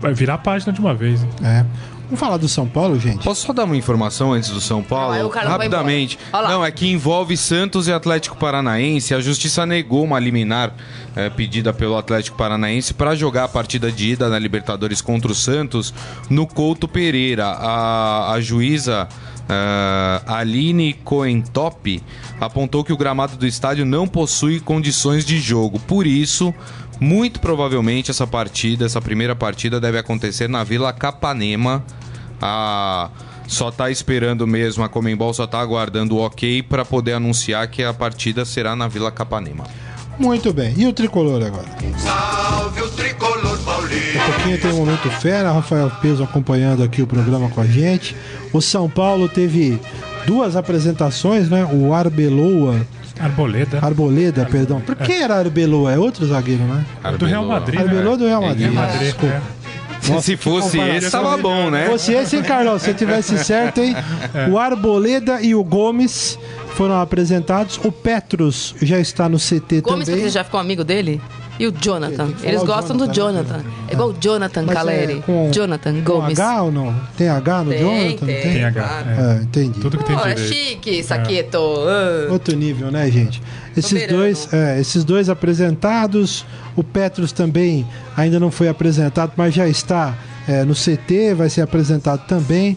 vai 0.00 0.12
virar 0.14 0.34
a 0.34 0.38
página 0.38 0.72
de 0.72 0.80
uma 0.80 0.94
vez. 0.94 1.22
né? 1.22 1.30
É. 1.42 1.66
Vamos 2.06 2.20
falar 2.20 2.36
do 2.36 2.48
São 2.48 2.68
Paulo, 2.68 3.00
gente? 3.00 3.24
Posso 3.24 3.44
só 3.44 3.52
dar 3.52 3.64
uma 3.64 3.76
informação 3.76 4.32
antes 4.32 4.50
do 4.50 4.60
São 4.60 4.80
Paulo? 4.80 5.28
Rapidamente. 5.28 6.16
Não, 6.32 6.64
é 6.64 6.70
que 6.70 6.88
envolve 6.88 7.36
Santos 7.36 7.88
e 7.88 7.92
Atlético 7.92 8.36
Paranaense. 8.36 9.12
A 9.12 9.20
justiça 9.20 9.66
negou 9.66 10.04
uma 10.04 10.20
liminar 10.20 10.72
eh, 11.16 11.28
pedida 11.30 11.72
pelo 11.72 11.96
Atlético 11.96 12.36
Paranaense 12.36 12.94
para 12.94 13.16
jogar 13.16 13.42
a 13.44 13.48
partida 13.48 13.90
de 13.90 14.10
ida 14.12 14.28
na 14.28 14.38
Libertadores 14.38 15.00
contra 15.00 15.32
o 15.32 15.34
Santos 15.34 15.92
no 16.30 16.46
Couto 16.46 16.86
Pereira. 16.86 17.46
A, 17.46 18.34
a 18.34 18.40
juíza. 18.40 19.08
eh, 19.48 20.20
Aline 20.28 20.92
Coentop 21.04 22.00
apontou 22.40 22.84
que 22.84 22.92
o 22.92 22.96
gramado 22.96 23.36
do 23.36 23.46
estádio 23.46 23.84
não 23.84 24.06
possui 24.06 24.60
condições 24.60 25.24
de 25.24 25.40
jogo. 25.40 25.80
Por 25.80 26.06
isso, 26.06 26.54
muito 27.00 27.40
provavelmente 27.40 28.10
essa 28.10 28.26
partida, 28.26 28.86
essa 28.86 29.00
primeira 29.00 29.34
partida, 29.34 29.80
deve 29.80 29.98
acontecer 29.98 30.48
na 30.48 30.64
Vila 30.64 30.92
Capanema. 30.92 31.84
A 32.40 33.10
só 33.46 33.70
tá 33.70 33.90
esperando 33.90 34.46
mesmo, 34.46 34.82
a 34.82 34.88
Comembol 34.88 35.32
só 35.32 35.46
tá 35.46 35.60
aguardando 35.60 36.16
o 36.16 36.20
ok 36.20 36.62
para 36.62 36.84
poder 36.84 37.12
anunciar 37.12 37.68
que 37.68 37.82
a 37.82 37.94
partida 37.94 38.44
será 38.44 38.74
na 38.74 38.88
Vila 38.88 39.10
Capanema. 39.10 39.64
Muito 40.18 40.52
bem. 40.52 40.74
E 40.76 40.86
o 40.86 40.92
tricolor 40.92 41.42
agora? 41.44 41.66
Salve 41.98 42.80
o 42.80 42.88
tricolor 42.90 43.58
paulista. 43.58 44.18
Um 44.18 44.32
pouquinho 44.32 44.60
tem 44.60 44.72
o 44.72 44.76
Momento 44.76 45.10
Fera, 45.10 45.52
Rafael 45.52 45.90
Peso 46.02 46.24
acompanhando 46.24 46.82
aqui 46.82 47.02
o 47.02 47.06
programa 47.06 47.48
com 47.50 47.60
a 47.60 47.66
gente. 47.66 48.16
O 48.52 48.60
São 48.60 48.88
Paulo 48.88 49.28
teve 49.28 49.78
duas 50.26 50.56
apresentações, 50.56 51.48
né? 51.48 51.68
O 51.70 51.92
Arbeloa, 51.92 52.80
Arboleda. 53.18 53.78
Arboleda, 53.82 54.44
perdão. 54.46 54.80
Por 54.80 54.94
que 54.96 55.12
era 55.12 55.36
Arbeloa? 55.36 55.92
É 55.92 55.98
outro 55.98 56.26
zagueiro, 56.26 56.62
né? 56.64 56.84
do 57.18 57.24
Real 57.24 57.44
Madrid. 57.44 57.80
Arbeloa 57.80 58.16
do 58.16 58.26
Real 58.26 58.42
Madrid. 58.42 58.70
Real 58.70 58.74
Madrid, 58.74 59.00
Desculpa. 59.02 59.34
é. 59.34 59.56
Se 60.20 60.36
fosse 60.36 60.78
esse, 60.78 61.10
tava 61.10 61.36
bom, 61.36 61.70
né? 61.70 61.86
Fosse 61.86 62.12
esse, 62.12 62.36
hein, 62.36 62.42
Carlão? 62.42 62.78
Se 62.78 62.90
eu 62.90 62.94
tivesse 62.94 63.36
certo, 63.42 63.80
hein? 63.80 63.94
O 64.50 64.58
Arboleda 64.58 65.40
e 65.40 65.54
o 65.54 65.64
Gomes 65.64 66.38
foram 66.74 67.00
apresentados. 67.00 67.80
O 67.82 67.90
Petros 67.90 68.74
já 68.80 69.00
está 69.00 69.28
no 69.28 69.38
CT 69.38 69.80
Gomes, 69.80 70.06
também. 70.06 70.22
você 70.22 70.28
já 70.30 70.44
ficou 70.44 70.60
amigo 70.60 70.84
dele? 70.84 71.20
E 71.58 71.66
o 71.66 71.72
Jonathan? 71.72 72.30
Tem 72.32 72.50
Eles 72.50 72.62
gostam 72.62 72.96
do 72.96 73.06
Jonathan, 73.12 73.44
Jonathan. 73.44 73.56
né? 73.58 73.64
É 73.88 73.92
igual 73.94 74.08
o 74.10 74.16
Jonathan 74.20 74.62
Mas 74.62 74.70
é 74.70 74.74
Caleri. 74.74 75.22
com- 75.24 75.50
Jonathan 75.52 76.00
Gomes. 76.02 76.38
H 76.38 76.62
ou 76.62 76.72
não? 76.72 76.94
Tem 77.16 77.28
H 77.28 77.64
no 77.64 77.70
Tem, 77.70 77.80
Jonathan? 77.80 78.26
tem. 78.26 78.42
Tem 78.42 78.64
H. 78.64 78.82
Claro. 78.82 79.08
é. 79.08 79.38
É, 79.38 79.42
entendi. 79.42 79.80
Tudo 79.80 79.98
que 79.98 80.04
tem 80.04 80.16
Oh, 80.16 80.20
é 80.26 80.34
direito. 80.34 80.52
chique, 80.54 81.02
Saqueto. 81.02 81.58
Ah. 81.58 82.32
Outro 82.32 82.54
nível, 82.56 82.90
né, 82.90 83.10
gente? 83.10 83.42
Esses 83.76 84.06
dois, 84.06 84.48
é, 84.52 84.80
esses 84.80 85.02
dois 85.04 85.28
apresentados. 85.30 86.44
O 86.76 86.84
Petros 86.84 87.32
também 87.32 87.86
ainda 88.16 88.38
não 88.38 88.50
foi 88.50 88.68
apresentado, 88.68 89.32
mas 89.36 89.54
já 89.54 89.66
está 89.66 90.14
é, 90.46 90.62
no 90.62 90.74
CT, 90.74 91.34
vai 91.34 91.48
ser 91.48 91.62
apresentado 91.62 92.26
também. 92.26 92.76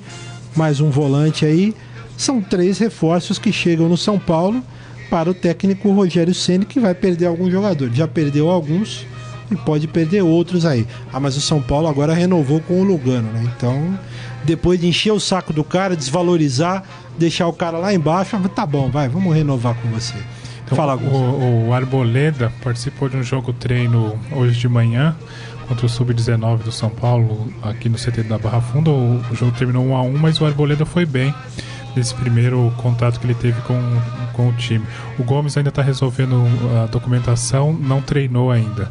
Mais 0.56 0.80
um 0.80 0.90
volante 0.90 1.46
aí. 1.46 1.76
São 2.18 2.42
três 2.42 2.78
reforços 2.80 3.38
que 3.38 3.52
chegam 3.52 3.88
no 3.90 3.98
São 3.98 4.18
Paulo 4.18 4.64
para 5.10 5.30
o 5.30 5.34
técnico 5.34 5.91
Rogério 5.91 6.34
Ceni 6.34 6.66
que 6.66 6.80
vai 6.80 6.93
perder 6.93 7.26
alguns 7.26 7.51
jogadores. 7.51 7.95
Já 7.95 8.07
perdeu 8.07 8.49
alguns 8.49 9.05
e 9.51 9.55
pode 9.55 9.88
perder 9.88 10.22
outros 10.22 10.66
aí. 10.66 10.86
Ah, 11.12 11.20
mas 11.20 11.36
o 11.36 11.41
São 11.41 11.62
Paulo 11.62 11.88
agora 11.88 12.14
renovou 12.14 12.60
com 12.62 12.82
o 12.82 12.84
Lugano, 12.84 13.32
né? 13.32 13.51
Então, 13.55 13.97
depois 14.43 14.80
de 14.80 14.88
encher 14.88 15.12
o 15.12 15.20
saco 15.20 15.51
do 15.51 15.64
cara, 15.64 15.95
desvalorizar, 15.95 16.84
deixar 17.18 17.47
o 17.47 17.53
cara 17.53 17.78
lá 17.78 17.93
embaixo, 17.93 18.38
tá 18.49 18.66
bom, 18.66 18.89
vai, 18.89 19.10
vamos 19.10 19.34
renovar 19.34 19.76
com 19.76 19.89
você. 19.89 20.16
Então, 20.64 20.76
Fala, 20.76 20.95
o, 20.95 21.70
o 21.70 21.74
Arboleda 21.74 22.53
participou 22.64 23.10
de 23.10 23.18
um 23.18 23.24
jogo 23.24 23.51
treino 23.51 24.20
hoje 24.32 24.60
de 24.60 24.70
manhã 24.70 25.16
contra 25.68 25.86
o 25.86 25.89
Sub-19 25.89 26.60
do 26.60 26.72
São 26.72 26.89
Paulo, 26.89 27.51
aqui 27.62 27.89
no 27.89 27.97
CT 27.97 28.24
da 28.24 28.38
Barra 28.38 28.62
Funda. 28.62 28.91
O, 28.91 29.20
o 29.32 29.36
jogo 29.36 29.51
terminou 29.51 29.86
1 29.86 29.95
a 29.95 30.01
1 30.03 30.18
mas 30.18 30.39
o 30.39 30.45
Arboleda 30.45 30.86
foi 30.86 31.05
bem 31.05 31.34
nesse 32.00 32.16
primeiro 32.16 32.74
contato 32.78 33.20
que 33.20 33.26
ele 33.26 33.36
teve 33.36 33.62
com, 33.62 33.80
com 34.34 34.50
o 34.50 34.54
time. 34.54 34.86
O 35.18 35.24
Gomes 35.24 35.58
ainda 35.58 35.70
está 35.70 35.82
resolvendo 35.82 36.45
a 36.82 36.86
documentação, 36.88 37.74
não 37.74 38.02
treinou 38.02 38.50
ainda. 38.52 38.89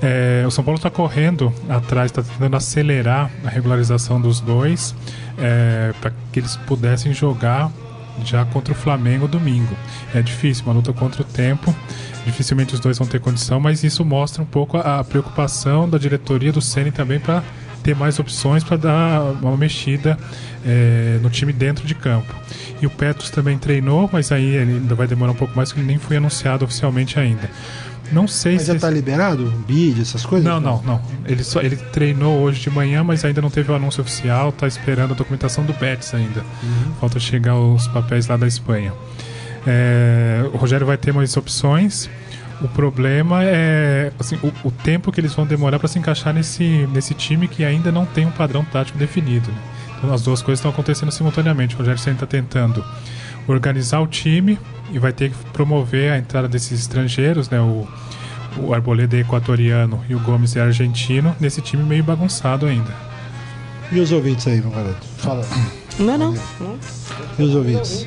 É, 0.00 0.44
o 0.46 0.50
São 0.50 0.64
Paulo 0.64 0.78
está 0.78 0.88
correndo 0.88 1.52
atrás, 1.68 2.10
está 2.10 2.22
tentando 2.22 2.56
acelerar 2.56 3.30
a 3.44 3.48
regularização 3.48 4.20
dos 4.20 4.40
dois 4.40 4.94
para 6.00 6.12
que 6.32 6.40
eles 6.40 6.56
pudessem 6.56 7.12
jogar 7.12 7.70
já 8.24 8.44
contra 8.46 8.72
o 8.72 8.76
Flamengo 8.76 9.28
domingo. 9.28 9.76
É 10.14 10.22
difícil, 10.22 10.64
uma 10.64 10.74
luta 10.74 10.92
contra 10.92 11.22
o 11.22 11.24
tempo. 11.24 11.74
Dificilmente 12.24 12.74
os 12.74 12.80
dois 12.80 12.98
vão 12.98 13.06
ter 13.06 13.20
condição, 13.20 13.60
mas 13.60 13.84
isso 13.84 14.04
mostra 14.04 14.42
um 14.42 14.46
pouco 14.46 14.76
a, 14.76 15.00
a 15.00 15.04
preocupação 15.04 15.88
da 15.88 15.98
diretoria 15.98 16.52
do 16.52 16.60
Ceni 16.60 16.90
também 16.90 17.20
para 17.20 17.42
ter 17.82 17.94
mais 17.94 18.18
opções 18.18 18.62
para 18.62 18.76
dar 18.76 19.22
uma 19.42 19.56
mexida 19.56 20.18
é, 20.64 21.18
no 21.22 21.30
time 21.30 21.52
dentro 21.52 21.86
de 21.86 21.94
campo. 21.94 22.34
E 22.80 22.86
o 22.86 22.90
Petros 22.90 23.30
também 23.30 23.58
treinou, 23.58 24.08
mas 24.12 24.30
aí 24.30 24.44
ele 24.56 24.74
ainda 24.74 24.94
vai 24.94 25.06
demorar 25.06 25.32
um 25.32 25.36
pouco 25.36 25.56
mais, 25.56 25.70
porque 25.70 25.80
ele 25.80 25.88
nem 25.88 25.98
foi 25.98 26.16
anunciado 26.16 26.64
oficialmente 26.64 27.18
ainda. 27.18 27.50
Não 28.10 28.26
sei 28.26 28.54
Mas 28.54 28.62
se. 28.62 28.72
já 28.72 28.78
tá 28.78 28.88
liberado? 28.88 29.52
Vídeo, 29.66 30.00
essas 30.00 30.24
coisas? 30.24 30.46
Não, 30.48 30.58
não, 30.60 30.82
não. 30.82 31.00
Ele, 31.26 31.44
só, 31.44 31.60
ele 31.60 31.76
treinou 31.76 32.40
hoje 32.40 32.60
de 32.60 32.70
manhã, 32.70 33.04
mas 33.04 33.24
ainda 33.24 33.42
não 33.42 33.50
teve 33.50 33.70
o 33.70 33.74
anúncio 33.74 34.00
oficial, 34.00 34.50
tá 34.50 34.66
esperando 34.66 35.12
a 35.12 35.14
documentação 35.14 35.64
do 35.64 35.74
Betis 35.74 36.14
ainda. 36.14 36.42
Falta 37.00 37.20
chegar 37.20 37.56
os 37.56 37.86
papéis 37.88 38.26
lá 38.26 38.36
da 38.36 38.46
Espanha. 38.46 38.92
É, 39.66 40.48
o 40.52 40.56
Rogério 40.56 40.86
vai 40.86 40.96
ter 40.96 41.12
mais 41.12 41.36
opções. 41.36 42.08
O 42.60 42.68
problema 42.68 43.44
é 43.44 44.12
assim, 44.18 44.36
o, 44.42 44.52
o 44.68 44.70
tempo 44.70 45.12
que 45.12 45.20
eles 45.20 45.32
vão 45.32 45.46
demorar 45.46 45.78
para 45.78 45.88
se 45.88 45.98
encaixar 45.98 46.34
nesse, 46.34 46.88
nesse 46.92 47.14
time 47.14 47.46
que 47.46 47.64
ainda 47.64 47.92
não 47.92 48.04
tem 48.04 48.26
um 48.26 48.30
padrão 48.30 48.64
tático 48.64 48.98
definido. 48.98 49.48
né? 49.50 49.58
Então 49.98 50.12
as 50.12 50.22
duas 50.22 50.42
coisas 50.42 50.58
estão 50.58 50.70
acontecendo 50.70 51.12
simultaneamente. 51.12 51.74
O 51.74 51.78
Rogério 51.78 51.98
sempre 52.00 52.24
está 52.24 52.26
tentando 52.26 52.84
organizar 53.46 54.00
o 54.00 54.06
time 54.06 54.58
e 54.92 54.98
vai 54.98 55.12
ter 55.12 55.30
que 55.30 55.36
promover 55.52 56.12
a 56.12 56.18
entrada 56.18 56.48
desses 56.48 56.80
estrangeiros, 56.80 57.48
né? 57.48 57.60
O, 57.60 57.86
o 58.58 58.74
Arboleda 58.74 59.16
é 59.16 59.20
equatoriano 59.20 60.02
e 60.08 60.14
o 60.14 60.20
Gomes 60.20 60.56
é 60.56 60.60
argentino, 60.60 61.34
nesse 61.38 61.60
time 61.60 61.82
meio 61.82 62.02
bagunçado 62.02 62.66
ainda. 62.66 62.92
E 63.92 64.00
os 64.00 64.10
ouvintes 64.12 64.46
aí, 64.46 64.60
meu 64.60 64.70
garoto? 64.70 65.06
Fala. 65.18 65.46
Não, 65.98 66.18
não. 66.18 66.34
E 67.38 67.42
os 67.42 67.54
ouvintes? 67.54 68.06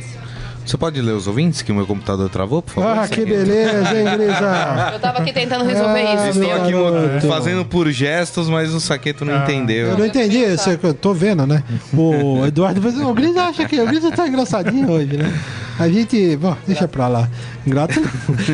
Você 0.66 0.78
pode 0.78 1.01
ler 1.01 1.12
os 1.14 1.28
ouvintes 1.28 1.62
que 1.62 1.72
o 1.72 1.76
meu 1.76 1.86
computador 1.88 2.30
travou, 2.30 2.62
por 2.62 2.76
favor? 2.76 2.97
Ah, 2.99 3.07
que 3.07 3.26
beleza, 3.26 3.97
hein, 3.99 4.05
Grisa? 4.18 4.91
Eu 4.93 4.99
tava 4.99 5.20
aqui 5.20 5.34
tentando 5.34 5.66
resolver 5.66 5.99
Ah, 5.99 6.16
isso, 6.30 6.39
Estou 6.39 6.43
meu. 6.47 6.62
aqui 6.64 6.72
garoto. 6.72 7.28
fazendo 7.28 7.66
por 7.66 7.89
gestos, 7.91 8.47
mas 8.47 8.74
o 8.74 8.80
Saqueto 8.80 9.26
não 9.26 9.34
Ah. 9.34 9.43
entendeu. 9.43 9.88
Eu 9.88 9.97
não 9.97 10.05
entendi, 10.05 10.38
eu 10.84 10.93
tô 10.93 11.14
vendo, 11.14 11.45
né? 11.47 11.64
O 11.93 12.45
Eduardo, 12.45 12.80
o 13.09 13.14
Grisa 13.14 13.43
acha 13.43 13.68
que 13.68 13.80
o 13.82 13.86
Grisa 13.88 14.12
tá 14.12 14.28
engraçadinho 14.28 14.89
hoje, 14.89 15.18
né? 15.18 15.34
A 15.80 15.89
gente, 15.89 16.36
bom, 16.38 16.55
deixa 16.67 16.88
pra 16.88 17.07
lá. 17.07 17.28
Ingrato. 17.65 17.99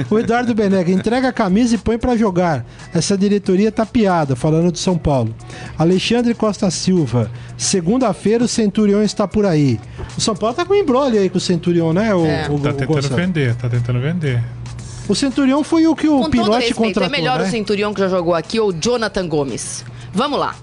O 0.10 0.18
Eduardo 0.20 0.54
Benega 0.56 0.92
entrega 0.92 1.28
a 1.30 1.34
camisa 1.34 1.76
e 1.76 1.78
põe 1.78 1.98
pra 1.98 2.16
jogar. 2.16 2.66
Essa 2.94 3.18
diretoria 3.18 3.72
tá 3.72 3.86
piada, 3.86 4.36
falando 4.36 4.72
de 4.72 4.80
São 4.80 4.98
Paulo. 4.98 5.34
Alexandre 5.78 6.34
Costa 6.34 6.70
Silva. 6.72 7.30
Segunda-feira 7.58 8.44
o 8.44 8.48
Centurião 8.48 9.04
está 9.04 9.28
por 9.28 9.46
aí. 9.46 9.80
O 10.18 10.22
São 10.22 10.36
Paulo 10.36 10.56
tá 10.56 10.66
com 10.66 10.74
um 10.74 10.78
embrolho 10.78 11.20
aí 11.20 11.30
com 11.30 11.38
o 11.38 11.42
Centurião, 11.42 11.92
né? 11.92 12.14
O, 12.16 12.26
É. 12.26 12.48
o, 12.50 12.60
Tá 12.60 12.70
o 12.70 12.74
tentando 12.74 12.88
Gonçalo? 12.88 13.16
vender, 13.16 13.56
tá 13.56 13.68
tentando 13.70 14.00
vender. 14.00 14.42
O 15.10 15.16
Centurião 15.16 15.64
foi 15.64 15.88
o 15.88 15.96
que 15.96 16.08
o 16.08 16.20
Com 16.20 16.30
respeito, 16.30 16.76
contratou, 16.76 17.04
é 17.04 17.10
melhor 17.10 17.40
né? 17.40 17.48
o 17.48 17.52
Centurião 17.52 17.94
que 17.94 18.00
já 18.00 18.08
jogou 18.10 18.36
aqui 18.36 18.60
ou 18.60 18.70
o 18.70 18.74
Jonathan 18.74 19.28
Gomes. 19.28 19.84
Vamos 20.14 20.40
lá. 20.40 20.56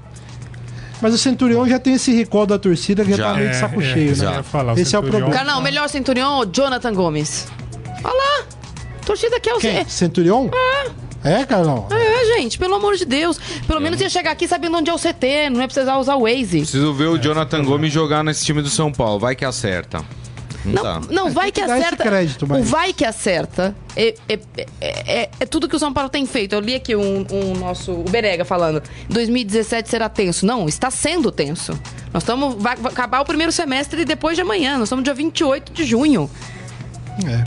Mas 1.05 1.13
o 1.13 1.19
Centurião 1.19 1.69
já 1.69 1.79
tem 1.79 1.93
esse 1.93 2.15
recall 2.15 2.47
da 2.47 2.59
torcida 2.59 3.05
que 3.05 3.11
já, 3.11 3.17
Já. 3.19 3.25
tá 3.25 3.35
meio 3.35 3.51
de 3.51 3.57
É, 3.57 3.61
saco 3.61 3.79
é, 3.79 3.85
cheio, 3.85 4.13
isso 4.13 4.25
né? 4.25 4.37
ia 4.37 4.43
falar, 4.43 4.73
o 4.73 4.79
Esse 4.79 4.97
é 4.97 4.99
o 4.99 5.03
problema. 5.03 5.45
Não, 5.45 5.61
melhor 5.61 5.87
Centurião 5.87 6.39
ou 6.39 6.47
Jonathan 6.47 6.95
Gomes? 6.95 7.47
Olha 8.03 8.15
lá. 8.15 8.47
Torcida 9.05 9.39
quer 9.39 9.53
o 9.53 9.59
Quem? 9.59 9.71
Zé. 9.71 9.85
Centurião? 9.85 10.51
É, 11.23 11.45
Carlão? 11.45 11.87
É, 11.91 12.39
gente, 12.39 12.59
pelo 12.59 12.75
amor 12.77 12.97
de 12.97 13.05
Deus. 13.05 13.39
Pelo 13.67 13.83
menos 13.83 14.01
ia 14.01 14.09
chegar 14.09 14.31
aqui 14.31 14.49
sabendo 14.49 14.79
onde 14.79 14.89
é 14.89 14.95
o 14.95 14.99
CT, 14.99 15.51
não 15.51 15.61
é 15.61 15.67
precisar 15.67 15.99
usar 15.99 16.15
o 16.15 16.23
Waze. 16.23 16.61
Preciso 16.61 16.95
ver 16.95 17.09
o 17.09 17.19
Jonathan 17.19 17.63
Gomes 17.63 17.93
jogar 17.93 18.25
nesse 18.25 18.43
time 18.43 18.63
do 18.63 18.71
São 18.71 18.91
Paulo. 18.91 19.21
Vai 19.21 19.37
que 19.37 19.45
acerta. 19.45 20.03
Não, 20.65 20.83
Não, 20.83 21.01
não 21.11 21.31
vai 21.31 21.53
que 21.53 21.61
acerta. 21.61 22.03
crédito, 22.03 22.45
o 22.45 22.49
mas- 22.49 22.69
vai 22.69 22.93
que 22.93 23.05
acerta 23.05 23.75
é, 23.97 24.15
é, 24.29 24.39
é- 24.57 24.67
é- 25.23 25.31
é 25.41 25.47
tudo 25.47 25.69
que 25.69 25.77
o 25.77 25.79
São 25.79 25.93
Paulo 25.93 26.09
tem 26.09 26.25
feito. 26.27 26.55
Eu 26.55 26.61
li 26.61 26.75
aqui 26.75 26.97
um, 26.97 27.27
um 27.31 27.55
nosso. 27.59 27.93
O 27.93 28.05
Berega 28.05 28.45
falando. 28.45 28.83
2017 29.09 29.89
será 29.89 30.09
tenso. 30.09 30.47
Não, 30.47 30.67
está 30.69 30.91
sendo 30.91 31.31
tenso. 31.31 31.79
Nós 32.13 32.23
estamos. 32.23 32.55
Vai, 32.61 32.77
vai 32.77 32.93
acabar 32.93 33.21
o 33.21 33.25
primeiro 33.25 33.53
semestre 33.53 34.05
depois 34.05 34.37
de 34.37 34.43
amanhã. 34.43 34.75
Nós 34.79 34.85
estamos 34.89 35.05
dia 35.05 35.15
28 35.15 35.73
de 35.73 35.85
junho. 35.85 36.31
É. 37.27 37.45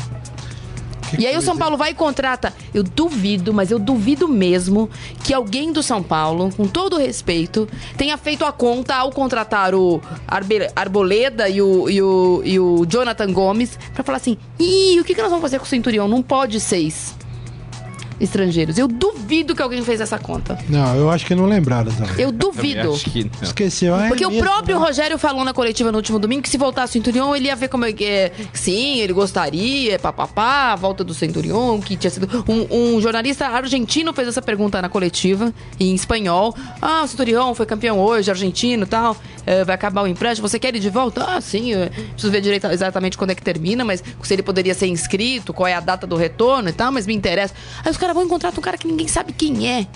Que 1.09 1.21
E 1.23 1.27
aí 1.27 1.37
o 1.37 1.41
São? 1.41 1.57
Paulo 1.57 1.77
vai 1.77 1.91
e 1.91 1.93
contrata. 1.93 2.53
Eu 2.73 2.83
duvido, 2.83 3.53
mas 3.53 3.71
eu 3.71 3.79
duvido 3.79 4.27
mesmo 4.27 4.89
que 5.23 5.33
alguém 5.33 5.71
do 5.71 5.81
São 5.81 6.03
Paulo, 6.03 6.51
com 6.55 6.67
todo 6.67 6.95
o 6.95 6.99
respeito, 6.99 7.67
tenha 7.97 8.17
feito 8.17 8.43
a 8.45 8.51
conta 8.51 8.95
ao 8.95 9.11
contratar 9.11 9.73
o 9.73 10.01
Arbe- 10.27 10.69
Arboleda 10.75 11.47
e 11.49 11.61
o, 11.61 11.89
e, 11.89 12.01
o, 12.01 12.41
e 12.43 12.59
o 12.59 12.85
Jonathan 12.85 13.31
Gomes 13.31 13.77
pra 13.93 14.03
falar 14.03 14.17
assim: 14.17 14.37
ih, 14.59 14.99
o 14.99 15.03
que, 15.03 15.15
que 15.15 15.21
nós 15.21 15.29
vamos 15.29 15.41
fazer 15.43 15.59
com 15.59 15.65
o 15.65 15.67
Centurião? 15.67 16.07
Não 16.07 16.21
pode 16.21 16.59
seis 16.59 17.15
estrangeiros. 18.19 18.77
Eu 18.77 18.87
duvido 18.87 19.55
que 19.55 19.61
alguém 19.61 19.83
fez 19.83 20.01
essa 20.01 20.17
conta. 20.17 20.57
Não, 20.69 20.95
eu 20.95 21.09
acho 21.09 21.25
que 21.25 21.35
não 21.35 21.45
lembraram 21.45 21.91
também. 21.91 22.13
Eu 22.17 22.31
duvido. 22.31 22.93
acho 22.93 23.09
que 23.09 23.23
não. 23.23 23.31
Esqueceu. 23.41 23.95
ah, 23.95 24.05
é 24.05 24.07
Porque 24.09 24.25
o 24.25 24.31
próprio 24.37 24.79
né? 24.79 24.85
Rogério 24.85 25.17
falou 25.17 25.43
na 25.43 25.53
coletiva 25.53 25.91
no 25.91 25.97
último 25.97 26.19
domingo 26.19 26.41
que 26.41 26.49
se 26.49 26.57
voltasse 26.57 26.91
o 26.91 26.93
Centurion, 26.93 27.35
ele 27.35 27.47
ia 27.47 27.55
ver 27.55 27.67
como 27.67 27.85
é 27.85 27.93
que 27.93 28.05
é. 28.05 28.31
Sim, 28.53 28.99
ele 28.99 29.13
gostaria, 29.13 29.99
papapá, 29.99 30.73
a 30.73 30.75
volta 30.75 31.03
do 31.03 31.13
Centurion, 31.13 31.79
que 31.79 31.95
tinha 31.95 32.09
sido. 32.11 32.27
Um, 32.47 32.95
um 32.95 33.01
jornalista 33.01 33.47
argentino 33.47 34.13
fez 34.13 34.27
essa 34.27 34.41
pergunta 34.41 34.81
na 34.81 34.89
coletiva, 34.89 35.53
em 35.79 35.93
espanhol. 35.93 36.55
Ah, 36.81 37.03
o 37.03 37.07
Centurion 37.07 37.53
foi 37.53 37.65
campeão 37.65 37.99
hoje, 37.99 38.29
argentino 38.31 38.83
e 38.83 38.87
tal. 38.87 39.15
eh, 39.45 39.63
vai 39.63 39.75
acabar 39.75 40.01
o 40.03 40.07
empréstimo. 40.07 40.47
Você 40.47 40.59
quer 40.59 40.69
ele 40.69 40.79
de 40.79 40.89
volta? 40.89 41.23
Ah, 41.23 41.41
sim. 41.41 41.71
preciso 42.11 42.31
ver 42.31 42.41
direito 42.41 42.67
exatamente 42.67 43.17
quando 43.17 43.31
é 43.31 43.35
que 43.35 43.41
termina, 43.41 43.83
mas 43.85 44.03
se 44.21 44.33
ele 44.33 44.43
poderia 44.43 44.73
ser 44.73 44.87
inscrito, 44.87 45.53
qual 45.53 45.67
é 45.67 45.73
a 45.73 45.79
data 45.79 46.05
do 46.07 46.15
retorno 46.15 46.69
e 46.69 46.73
tal, 46.73 46.91
mas 46.91 47.05
me 47.07 47.13
interessa. 47.15 47.53
Aí 47.83 47.91
os 47.91 47.97
caras 47.97 48.06
vão 48.13 48.23
encontrar 48.23 48.51
um 48.57 48.61
cara 48.61 48.77
que 48.77 48.87
ninguém 48.87 49.07
sabe 49.07 49.33
quem 49.33 49.69
é. 49.69 49.87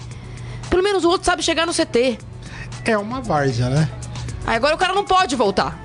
Pelo 0.70 0.84
menos 0.84 1.04
o 1.04 1.10
outro 1.10 1.26
sabe 1.26 1.44
chegar 1.44 1.66
no 1.66 1.74
CT. 1.74 2.18
É 2.86 2.98
uma 2.98 3.22
várzea, 3.22 3.70
né? 3.70 3.90
Aí 4.46 4.56
agora 4.56 4.74
o 4.74 4.78
cara 4.78 4.94
não 4.94 5.04
pode 5.04 5.36
voltar. 5.36 5.80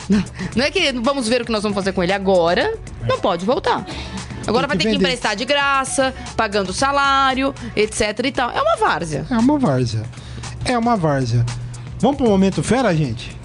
Não 0.55 0.65
é 0.65 0.71
que 0.71 0.93
vamos 0.93 1.29
ver 1.29 1.43
o 1.43 1.45
que 1.45 1.53
nós 1.53 1.63
vamos 1.63 1.75
fazer 1.75 1.93
com 1.93 2.03
ele 2.03 2.13
agora. 2.13 2.79
Não 3.07 3.19
pode 3.19 3.45
voltar. 3.45 3.85
Agora 4.47 4.67
vai 4.67 4.77
ter 4.77 4.85
que 4.85 4.91
vender. 4.91 5.05
emprestar 5.05 5.35
de 5.35 5.45
graça, 5.45 6.15
pagando 6.37 6.73
salário, 6.73 7.55
etc 7.75 8.19
e 8.25 8.33
tal. 8.33 8.51
É 8.51 8.63
uma 8.63 8.77
várzea. 8.77 9.27
É 9.29 9.37
uma 9.37 9.59
várzea. 9.59 10.03
É 10.65 10.79
uma 10.79 10.97
várzea. 10.97 11.45
Vamos 11.99 12.17
pro 12.17 12.29
momento 12.29 12.63
fera, 12.63 12.95
gente? 12.95 13.37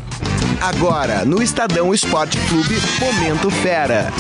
Agora, 0.62 1.26
no 1.26 1.42
Estadão 1.42 1.94
Esporte 1.94 2.38
Clube, 2.48 2.76
Momento 3.00 3.50
Fera. 3.50 4.14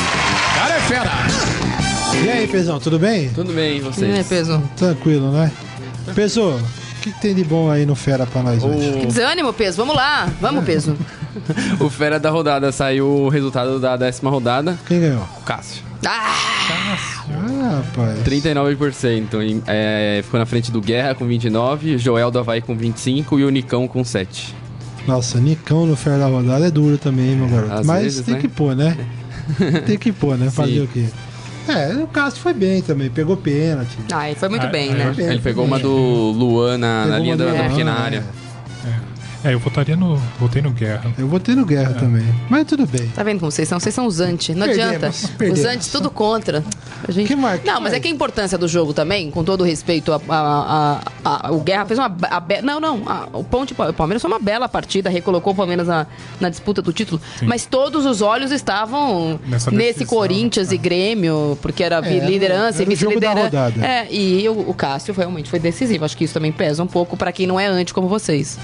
Cara 0.55 0.76
é 0.76 0.80
fera! 0.82 1.70
E 2.14 2.30
aí, 2.30 2.47
Pezão, 2.47 2.80
tudo 2.80 2.99
bem? 2.99 3.30
Tudo 3.30 3.51
bem, 3.53 3.78
e 3.78 3.82
Não 3.82 3.89
é 3.89 3.91
vocês? 3.91 4.28
peso? 4.28 4.62
Tranquilo, 4.76 5.32
né? 5.32 5.51
Peso, 6.14 6.41
o 6.49 6.62
que, 7.01 7.12
que 7.12 7.20
tem 7.22 7.34
de 7.34 7.43
bom 7.43 7.70
aí 7.70 7.86
no 7.86 7.95
Fera 7.95 8.26
pra 8.26 8.43
nós 8.43 8.64
hoje? 8.64 8.91
Que 8.99 9.05
desânimo, 9.07 9.51
peso. 9.53 9.78
Vamos 9.78 9.95
lá. 9.95 10.30
Vamos, 10.39 10.64
peso. 10.66 10.95
O, 11.80 11.86
o 11.86 11.89
Fera 11.89 12.20
da 12.20 12.30
rodada 12.30 12.72
saiu 12.72 13.07
o 13.07 13.30
resultado 13.30 13.80
da 13.80 13.95
décima 13.97 14.30
rodada. 14.30 14.78
Quem 14.88 14.99
ganhou? 14.99 15.24
O 15.39 15.43
Cássio. 15.43 15.84
Ah, 16.05 16.36
Ah, 17.30 17.82
rapaz. 17.86 18.20
39%. 18.24 19.41
em- 19.41 19.62
é, 19.68 20.22
ficou 20.24 20.39
na 20.39 20.45
frente 20.45 20.72
do 20.72 20.82
Guerra 20.82 21.16
com 21.16 21.26
29%, 21.28 21.97
Joel 21.97 22.30
do 22.32 22.39
Havaí 22.39 22.62
com 22.62 22.76
25% 22.76 23.39
e 23.39 23.43
o 23.45 23.49
Nicão 23.49 23.88
com 23.88 24.01
7%. 24.03 24.53
Nossa, 25.07 25.39
Nicão 25.39 25.86
no 25.88 25.95
Fera 25.95 26.20
da 26.20 26.28
rodada 26.28 26.68
é 26.68 26.72
duro 26.72 26.97
também, 26.97 27.30
hein, 27.32 27.36
meu 27.36 27.47
garoto. 27.47 27.74
Às 27.74 27.86
Mas 27.86 28.03
vezes, 28.03 28.26
tem 28.26 28.36
né? 28.36 28.39
que 28.41 28.47
pôr, 28.47 28.76
né? 28.76 28.95
tem 29.86 29.97
que 29.97 30.12
pôr, 30.12 30.38
né? 30.38 30.49
Fazer 30.51 30.74
Sim. 30.74 30.84
o 30.84 30.88
quê? 30.88 31.05
É, 31.68 31.93
o 32.03 32.07
Cássio 32.07 32.41
foi 32.41 32.53
bem 32.53 32.82
também, 32.82 33.09
pegou 33.09 33.38
pênalti. 33.38 33.97
ai, 34.12 34.36
foi 34.36 34.49
muito 34.49 34.66
Ah, 34.66 34.70
bem, 34.70 34.91
ah, 34.91 34.95
né? 34.95 35.16
É, 35.18 35.22
Ele 35.32 35.39
pegou 35.39 35.64
uma 35.64 35.78
bem. 35.78 35.86
do 35.86 35.91
Luan 36.32 36.78
na, 36.78 37.05
na 37.05 37.20
linha 37.20 37.38
da, 37.38 37.45
da 37.45 37.64
pequena 37.70 37.91
é. 37.91 38.01
área. 38.01 38.24
É, 39.43 39.53
eu 39.53 39.59
votaria 39.59 39.95
no. 39.95 40.15
Votei 40.39 40.61
no 40.61 40.71
Guerra. 40.71 41.11
Eu 41.17 41.27
votei 41.27 41.55
no 41.55 41.65
Guerra 41.65 41.93
também. 41.95 42.23
Mas 42.49 42.65
tudo 42.67 42.85
bem. 42.85 43.07
Tá 43.09 43.23
vendo 43.23 43.39
como 43.39 43.51
vocês 43.51 43.67
são? 43.67 43.79
Vocês 43.79 43.93
são 43.95 44.05
os 44.05 44.19
anti. 44.19 44.53
Não 44.53 44.67
Perdemos, 44.67 44.95
adianta. 44.95 45.11
perdemos. 45.37 45.59
Os 45.59 45.65
anti 45.65 45.89
tudo 45.91 46.11
contra. 46.11 46.63
A 47.07 47.11
gente... 47.11 47.27
Que 47.27 47.35
mais? 47.35 47.59
Que 47.61 47.67
Não, 47.67 47.81
mas 47.81 47.93
é 47.93 47.99
que 47.99 48.07
a 48.07 48.11
importância 48.11 48.57
do 48.57 48.67
jogo 48.67 48.93
também, 48.93 49.31
com 49.31 49.43
todo 49.43 49.61
o 49.61 49.63
respeito, 49.63 50.13
a, 50.13 50.21
a- 50.29 51.01
a- 51.25 51.47
a- 51.47 51.51
o 51.51 51.59
Guerra 51.61 51.85
fez 51.85 51.97
uma. 51.99 52.07
be- 52.09 52.61
não, 52.61 52.79
não. 52.79 53.01
a- 53.07 53.27
o 53.33 53.43
Ponte 53.43 53.73
o 53.73 53.93
Palmeiras 53.93 54.21
foi 54.21 54.29
uma 54.29 54.39
bela 54.39 54.69
partida, 54.69 55.09
recolocou 55.09 55.53
o 55.53 55.55
Palmeiras 55.55 55.87
na, 55.87 56.05
na 56.39 56.49
disputa 56.49 56.81
do 56.81 56.93
título. 56.93 57.19
Mas 57.41 57.65
todos 57.65 58.05
os 58.05 58.21
olhos 58.21 58.51
estavam 58.51 59.39
Nessa 59.47 59.71
nesse 59.71 59.99
decisão, 59.99 60.17
Corinthians 60.17 60.71
e 60.71 60.77
Grêmio, 60.77 61.57
porque 61.61 61.83
era 61.83 61.97
É, 61.97 62.19
liderança 62.19 62.81
era 62.83 62.91
e 62.91 62.93
o 62.93 62.97
jogo 62.97 63.19
da 63.19 63.33
vice-liderança. 63.33 63.85
É, 63.85 64.07
e 64.13 64.47
o, 64.49 64.69
o 64.69 64.73
Cássio 64.73 65.13
realmente 65.13 65.49
foi 65.49 65.59
decisivo. 65.59 66.05
Acho 66.05 66.15
que 66.15 66.23
isso 66.25 66.33
também 66.33 66.51
pesa 66.51 66.83
um 66.83 66.87
pouco 66.87 67.17
pra 67.17 67.31
quem 67.31 67.47
não 67.47 67.59
é 67.59 67.65
anti 67.65 67.93
como 67.93 68.07
vocês. 68.07 68.59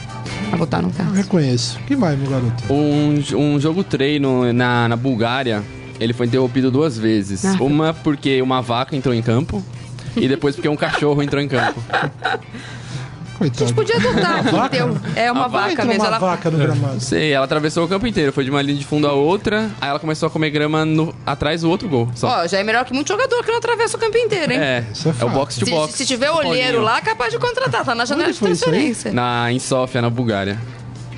Vai 0.67 0.81
votar 0.81 0.81
no 0.81 0.89
Eu 0.89 0.93
Cássio. 0.93 1.13
reconheço. 1.13 1.79
Que 1.87 1.95
mais, 1.95 2.19
meu 2.19 2.29
garoto? 2.29 2.63
Um, 2.71 3.23
um 3.35 3.59
jogo 3.59 3.83
treino 3.83 4.51
na, 4.53 4.87
na 4.87 4.95
Bulgária, 4.95 5.63
ele 5.99 6.13
foi 6.13 6.27
interrompido 6.27 6.69
duas 6.69 6.97
vezes. 6.97 7.45
Ah. 7.45 7.57
Uma 7.61 7.93
porque 7.93 8.41
uma 8.41 8.61
vaca 8.61 8.95
entrou 8.95 9.13
em 9.15 9.21
campo 9.21 9.63
e 10.15 10.27
depois 10.27 10.55
porque 10.55 10.69
um 10.69 10.75
cachorro 10.75 11.21
entrou 11.23 11.41
em 11.41 11.47
campo. 11.47 11.81
A 13.37 13.39
Coitado. 13.39 13.59
gente 13.67 13.75
podia 13.75 13.95
adotar 13.97 14.39
aqui, 14.39 14.51
vaca? 14.51 14.69
teu. 14.69 14.97
É 15.15 15.31
uma 15.31 15.47
Vai 15.47 15.69
vaca 15.69 15.85
mesmo. 15.85 16.01
uma 16.01 16.07
Ela 16.07 16.17
vaca 16.19 16.49
no 16.49 16.57
gramado. 16.57 16.99
Sei, 16.99 17.31
ela 17.31 17.45
atravessou 17.45 17.85
o 17.85 17.87
campo 17.87 18.07
inteiro, 18.07 18.33
foi 18.33 18.43
de 18.43 18.49
uma 18.49 18.61
linha 18.63 18.79
de 18.79 18.85
fundo 18.85 19.07
a 19.07 19.13
outra, 19.13 19.69
aí 19.79 19.89
ela 19.89 19.99
começou 19.99 20.25
a 20.27 20.29
comer 20.29 20.49
grama 20.49 20.83
no- 20.83 21.13
atrás 21.25 21.61
do 21.61 21.69
outro 21.69 21.87
gol. 21.87 22.09
Só. 22.15 22.27
Ó, 22.43 22.47
já 22.47 22.57
é 22.57 22.63
melhor 22.63 22.83
que 22.83 22.93
muito 22.93 23.07
jogador 23.07 23.43
que 23.43 23.51
não 23.51 23.59
atravessa 23.59 23.95
o 23.95 23.99
campo 23.99 24.17
inteiro, 24.17 24.51
hein? 24.53 24.59
é, 24.59 24.83
Isso 24.91 25.07
é 25.07 25.13
é, 25.21 25.25
o 25.25 25.29
box 25.29 25.57
to 25.59 25.65
Se, 25.65 25.71
box. 25.71 25.93
se 25.93 26.05
tiver 26.05 26.31
do 26.31 26.37
olheiro 26.37 26.81
lá, 26.81 26.99
capaz 26.99 27.31
de 27.31 27.37
contratar, 27.37 27.85
tá 27.85 27.93
na 27.93 28.05
janela 28.05 28.31
de 28.33 28.39
transferência. 28.39 29.11
Na, 29.11 29.51
em 29.51 29.59
Sófia, 29.59 30.01
na 30.01 30.09
Bulgária. 30.09 30.57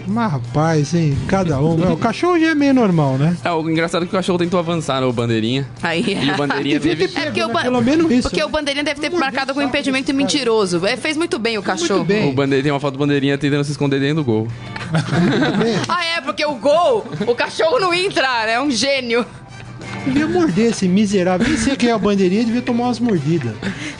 Mas 0.10 0.32
rapaz, 0.32 0.94
hein? 0.96 1.16
Cada 1.28 1.60
um. 1.62 1.94
O 1.94 1.98
cachorro 1.98 2.40
já 2.40 2.48
é 2.48 2.56
meio 2.56 2.74
normal, 2.74 3.18
né? 3.18 3.38
É, 3.44 3.52
o 3.52 3.70
engraçado 3.70 4.04
é 4.04 4.06
que 4.08 4.14
o 4.14 4.18
cachorro 4.18 4.40
tentou 4.40 4.60
avançar 4.60 5.00
no 5.02 5.14
bandeirinha. 5.14 5.68
Aí. 5.84 6.04
E 6.22 6.32
o 6.32 6.36
bandeirinha 6.36 6.80
Devia 6.80 6.96
teve. 7.08 7.20
É 7.20 7.26
porque, 7.26 7.44
o 7.44 7.48
né? 7.48 7.54
ba- 7.54 7.62
Pelo 7.62 7.82
menos 7.82 8.12
isso. 8.12 8.22
porque 8.24 8.40
né? 8.40 8.46
o 8.46 8.50
bandeirinha 8.50 8.84
deve 8.84 9.00
ter 9.00 9.10
marcado 9.12 9.54
com 9.54 9.62
impedimento 9.62 10.14
mentiroso. 10.14 10.86
É, 10.86 10.98
fez 10.98 11.16
muito 11.16 11.38
bem 11.38 11.58
o 11.58 11.64
cachorro. 11.64 12.04
bem. 12.04 12.30
O 12.30 12.34
bandeirinha 12.34 12.64
tem 12.64 12.72
uma 12.72 12.80
foto 12.80 12.94
do 12.94 13.00
bandeirinha 13.00 13.38
tentando 13.38 13.64
se 13.64 13.72
esconder 13.72 14.00
dentro 14.00 14.16
do 14.18 14.24
gol. 14.24 14.48
Ah, 15.88 16.04
é, 16.18 16.22
porque 16.22 16.46
o 16.46 16.56
gol, 16.56 17.06
o 17.28 17.36
cachorro 17.36 17.80
não 17.80 17.94
ia 17.94 18.06
entrar, 18.06 18.46
né? 18.48 18.54
É 18.54 18.62
um 18.62 18.72
gênio. 18.72 19.26
Devia 20.14 20.28
morder 20.28 20.72
esse 20.72 20.88
miserável. 20.88 21.48
Nem 21.48 21.58
sei 21.58 21.76
quem 21.76 21.90
é 21.90 21.94
a 21.94 21.98
bandeirinha, 21.98 22.44
devia 22.46 22.62
tomar 22.62 22.86
umas 22.86 23.00
mordidas. 23.00 23.54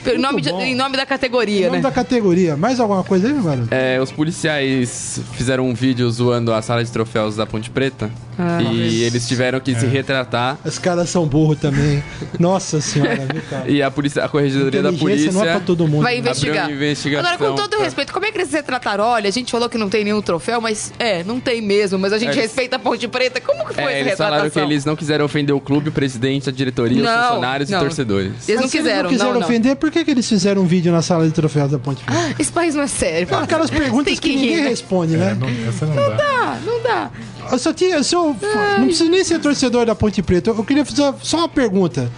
Em 0.06 0.18
nome, 0.18 0.40
de- 0.42 0.50
em 0.50 0.74
nome 0.74 0.96
da 0.96 1.02
Em 1.02 1.06
categoria, 1.06 1.66
nome 1.66 1.78
né? 1.78 1.82
da 1.82 1.90
categoria. 1.90 2.56
Mais 2.56 2.80
alguma 2.80 3.02
coisa 3.04 3.26
aí, 3.28 3.32
meu 3.34 3.42
garoto? 3.42 3.68
É, 3.70 4.00
os 4.00 4.10
policiais 4.12 5.20
fizeram 5.34 5.66
um 5.68 5.74
vídeo 5.74 6.10
zoando 6.10 6.52
a 6.52 6.60
sala 6.62 6.82
de 6.84 6.90
troféus 6.90 7.36
da 7.36 7.46
Ponte 7.46 7.70
Preta. 7.70 8.10
Ah. 8.42 8.62
e 8.62 9.02
eles 9.02 9.28
tiveram 9.28 9.60
que 9.60 9.74
se 9.78 9.84
É. 9.84 9.88
retratar. 9.88 10.56
Os 10.64 10.78
caras 10.78 11.10
são 11.10 11.26
burros 11.26 11.58
também. 11.58 12.02
Nossa 12.38 12.80
senhora, 12.80 13.26
viu, 13.30 13.42
cara? 13.50 13.70
E 13.70 13.82
a, 13.82 13.90
polícia, 13.90 14.24
a 14.24 14.28
corregedoria 14.30 14.82
da 14.82 14.90
polícia. 14.94 15.30
não 15.30 15.44
é 15.44 15.50
pra 15.50 15.60
todo 15.60 15.86
mundo. 15.86 16.02
Vai 16.02 16.14
né? 16.14 16.20
investigar. 16.20 16.64
Abriu 16.64 16.76
uma 16.78 16.84
investigação 16.86 17.30
Agora, 17.32 17.50
com 17.50 17.54
todo 17.54 17.76
pra- 17.76 17.84
respeito, 17.84 18.12
como 18.14 18.24
é 18.24 18.30
que 18.32 18.38
eles 18.38 18.48
se 18.48 18.56
retrataram? 18.56 19.04
Olha, 19.04 19.28
a 19.28 19.30
gente 19.30 19.50
falou 19.52 19.68
que 19.68 19.76
não 19.76 19.90
tem 19.90 20.04
nenhum 20.04 20.22
troféu, 20.22 20.58
mas 20.58 20.90
é, 20.98 21.22
não 21.22 21.38
tem 21.38 21.60
mesmo. 21.60 21.98
Mas 21.98 22.14
a 22.14 22.18
gente 22.18 22.38
É, 22.38 22.40
respeita 22.42 22.76
a 22.76 22.78
Ponte 22.78 23.06
Preta. 23.08 23.42
Como 23.42 23.66
que 23.66 23.74
foi 23.74 23.82
É, 23.82 23.86
essa 23.86 23.92
eles 23.98 24.10
retratação? 24.12 24.26
falaram 24.26 24.50
que 24.50 24.58
eles 24.58 24.84
não 24.86 24.96
quiseram 24.96 25.24
ofender 25.26 25.54
o 25.54 25.60
clube, 25.60 25.90
presidente, 26.00 26.48
a 26.48 26.52
diretoria, 26.52 27.02
Não, 27.02 27.10
os 27.20 27.26
funcionários 27.28 27.70
não. 27.70 27.78
e 27.78 27.80
torcedores. 27.82 28.32
Eles 28.48 28.48
não 28.48 28.62
Mas 28.62 28.70
se 28.70 28.76
quiseram, 28.78 28.98
eles 28.98 29.02
não 29.02 29.10
quiseram 29.10 29.32
não, 29.34 29.40
não. 29.40 29.46
ofender, 29.46 29.76
por 29.76 29.90
que, 29.90 30.04
que 30.04 30.10
eles 30.10 30.28
fizeram 30.28 30.62
um 30.62 30.66
vídeo 30.66 30.90
na 30.90 31.02
sala 31.02 31.26
de 31.26 31.32
troféus 31.32 31.70
da 31.70 31.78
Ponte 31.78 32.02
Preta? 32.04 32.34
Esse 32.38 32.50
país 32.50 32.74
não 32.74 32.82
é 32.82 32.86
sério. 32.86 33.28
Aquelas 33.36 33.70
perguntas 33.70 34.06
Tem 34.14 34.16
que, 34.16 34.30
rir, 34.30 34.36
ninguém 34.40 34.62
né? 34.62 34.68
responde, 34.70 35.14
É, 35.14 35.18
né? 35.18 35.36
não, 35.38 35.48
essa 35.68 35.86
não, 35.86 35.94
dá. 35.94 36.26
Ah, 36.42 36.58
não 36.64 36.82
dá. 36.82 37.10
Eu 37.52 37.58
só 37.58 37.72
tinha, 37.72 37.96
eu 37.96 38.04
sou, 38.04 38.36
não 38.78 38.86
preciso 38.86 39.10
nem 39.10 39.22
ser 39.24 39.38
torcedor 39.40 39.84
da 39.86 39.94
Ponte 39.94 40.22
Preta. 40.22 40.50
Eu 40.50 40.64
queria 40.64 40.84
fazer 40.84 41.12
só 41.22 41.38
uma 41.38 41.48
pergunta. 41.48 42.10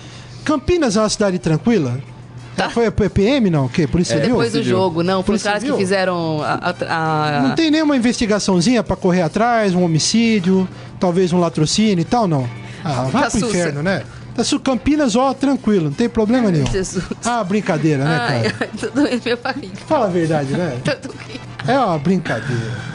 Campinas 0.45 0.97
é 0.97 1.01
uma 1.01 1.09
cidade 1.09 1.39
tranquila? 1.39 1.99
Tá. 2.57 2.69
Foi 2.69 2.85
a 2.87 2.93
PM, 2.93 3.49
não? 3.49 3.65
O 3.65 3.69
quê? 3.71 3.87
Polícia 3.87 4.15
Civil? 4.17 4.31
Depois 4.33 4.53
do 4.53 4.59
Civil. 4.59 4.71
jogo, 4.77 5.03
não. 5.03 5.23
Foi 5.23 5.37
os 5.37 5.43
Polícia 5.43 5.49
caras 5.51 5.63
que 5.63 5.69
Civil? 5.71 5.79
fizeram 5.81 6.43
a... 6.43 6.75
a- 6.87 7.39
a- 7.39 7.43
Não 7.49 7.55
tem 7.55 7.71
nenhuma 7.71 7.97
investigaçãozinha 7.97 8.83
pra 8.83 8.95
correr 8.95 9.23
atrás, 9.23 9.75
um 9.75 9.83
homicídio, 9.83 10.69
talvez 11.01 11.33
um 11.33 11.41
latrocínio 11.41 12.01
e 12.03 12.05
tal, 12.05 12.29
não? 12.29 12.47
Ah, 12.85 13.05
vai 13.11 13.23
Tá 13.23 13.31
pro 13.31 13.39
inferno, 13.49 13.83
né? 13.83 14.03
Tá 14.35 14.43
su 14.43 14.59
Campinas, 14.59 15.15
ó, 15.15 15.35
tranquilo, 15.35 15.85
não 15.87 15.93
tem 15.93 16.09
problema 16.09 16.51
nenhum. 16.51 16.67
Jesus. 16.67 17.05
Ah, 17.25 17.45
brincadeira, 17.45 18.05
né, 18.05 18.19
Ai, 18.19 18.43
cara? 18.43 18.55
ai, 18.61 18.69
tudo 18.79 19.03
bem, 19.03 19.21
meu 19.25 19.37
barriga. 19.37 19.77
Fala 19.87 20.07
a 20.07 20.09
verdade, 20.09 20.53
né? 20.53 20.79
Tudo 20.85 21.15
bem. 21.27 21.41
É 21.67 21.79
uma 21.79 21.99
brincadeira. 21.99 22.92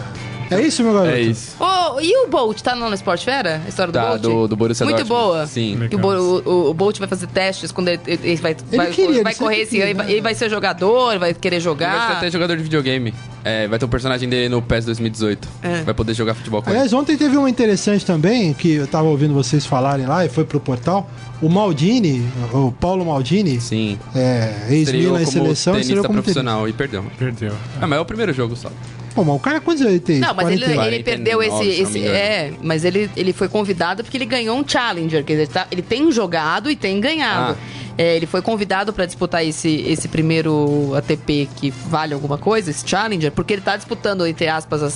É 0.52 0.62
isso, 0.62 0.84
meu 0.84 0.94
garoto? 0.94 1.12
É 1.16 1.22
isso. 1.22 1.56
Ô, 1.62 2.00
e 2.00 2.26
o 2.26 2.28
Bolt? 2.30 2.62
Tá 2.62 2.76
no 2.76 2.94
Sport 2.94 3.24
Fera? 3.24 3.62
A 3.66 3.70
história 3.70 3.92
do 3.92 3.96
Tá, 4.00 4.10
Bolt? 4.10 4.22
do, 4.22 4.48
do 4.48 4.56
Borussia 4.56 4.86
Muito 4.86 4.98
Dortmund. 4.98 5.22
boa. 5.24 5.48
Sim. 5.48 5.88
Que 5.90 5.96
o, 5.96 6.00
Bo- 6.00 6.14
o, 6.46 6.70
o 6.70 6.74
Bolt 6.74 6.98
vai 7.00 7.08
fazer 7.08 7.28
testes 7.28 7.72
quando 7.72 7.90
ele, 7.90 8.00
ele 8.06 8.36
vai, 8.38 8.56
vai, 8.76 8.88
queria, 8.92 9.24
vai 9.24 9.32
ele 9.34 9.40
correr 9.40 9.62
esse 9.62 9.78
ano. 9.82 9.90
Ele 9.90 9.94
né? 9.94 10.04
vai- 10.04 10.12
Ele 10.14 10.22
vai 10.22 10.34
ser 10.36 10.50
jogador, 10.50 11.18
vai 11.20 11.34
querer 11.34 11.58
Ele 11.58 11.64
vai 11.66 11.76
ser 11.76 11.86
jogar. 11.86 12.12
até 12.18 12.32
jogador 12.32 12.56
de 12.58 12.64
videogame. 12.64 13.14
É, 13.44 13.68
vai 13.68 13.80
ter 13.80 13.86
um 13.86 13.90
personagem 13.90 14.28
dele 14.28 14.50
no 14.50 14.62
PES 14.62 14.86
2018. 14.86 15.48
É. 15.64 15.82
Vai 15.84 15.94
poder 15.94 16.14
jogar 16.14 16.34
futebol 16.34 16.62
com 16.62 16.70
ele. 16.70 16.78
Aliás, 16.78 16.92
ontem 16.94 17.16
teve 17.16 17.38
uma 17.38 17.50
interessante 17.50 18.06
também, 18.06 18.54
que 18.54 18.74
eu 18.76 18.88
tava 18.88 19.08
ouvindo 19.08 19.34
vocês 19.34 19.66
falarem 19.66 20.06
lá 20.06 20.26
e 20.26 20.30
foi 20.30 20.44
pro 20.44 20.60
portal. 20.60 21.10
O 21.42 21.48
Maldini, 21.50 22.28
o 22.52 22.72
Paulo 22.72 23.06
Maldini, 23.06 23.62
Sim. 23.62 23.98
é, 24.16 24.50
Estreou 24.70 24.72
ex-Milan 25.16 25.22
em 25.22 25.26
como 25.26 25.32
seleção, 25.46 25.74
tenista 25.74 25.94
estreou 25.94 26.06
como 26.06 26.22
tenista. 26.22 26.42
profissional 26.42 26.68
e 26.68 26.74
perdeu. 26.74 27.06
Perdeu. 27.18 27.54
Ah, 27.80 27.86
mas 27.88 28.00
é 28.00 28.02
o 28.02 28.06
primeiro 28.06 28.34
jogo 28.34 28.56
só. 28.56 28.70
Pô, 29.18 29.24
mas 29.24 29.36
o 29.36 29.40
cara 29.40 29.60
quantos 29.60 29.82
anos 29.82 29.94
ele 29.96 30.00
tem? 30.00 30.20
Não, 30.20 30.32
mas 30.36 30.48
ele, 30.48 30.64
40? 30.64 30.88
ele 30.94 31.04
perdeu 31.04 31.42
esse. 31.42 31.50
49, 31.50 31.76
se 31.76 31.82
não 31.82 31.90
esse 31.90 32.08
é, 32.08 32.54
mas 32.62 32.86
ele, 32.86 33.10
ele 33.18 33.34
foi 33.34 33.50
convidado 33.50 34.04
porque 34.04 34.16
ele 34.16 34.26
ganhou 34.28 34.56
um 34.56 34.64
Challenger. 34.68 35.24
Quer 35.24 35.34
dizer, 35.34 35.44
ele, 35.46 35.52
tá- 35.52 35.68
ele 35.72 35.82
tem 35.82 36.12
jogado 36.12 36.70
e 36.70 36.76
tem 36.76 37.02
ganhado. 37.02 37.58
Ah. 37.60 37.94
É, 37.98 38.16
ele 38.16 38.28
foi 38.28 38.44
convidado 38.44 38.94
para 38.94 39.08
disputar 39.08 39.44
esse, 39.44 39.82
esse 39.88 40.08
primeiro 40.08 40.94
ATP 40.96 41.50
que 41.56 41.72
vale 41.72 42.14
alguma 42.14 42.38
coisa, 42.38 42.70
esse 42.70 42.88
Challenger, 42.88 43.32
porque 43.32 43.54
ele 43.54 43.62
tá 43.64 43.76
disputando, 43.76 44.28
entre 44.28 44.48
aspas, 44.48 44.84
a 44.84 44.92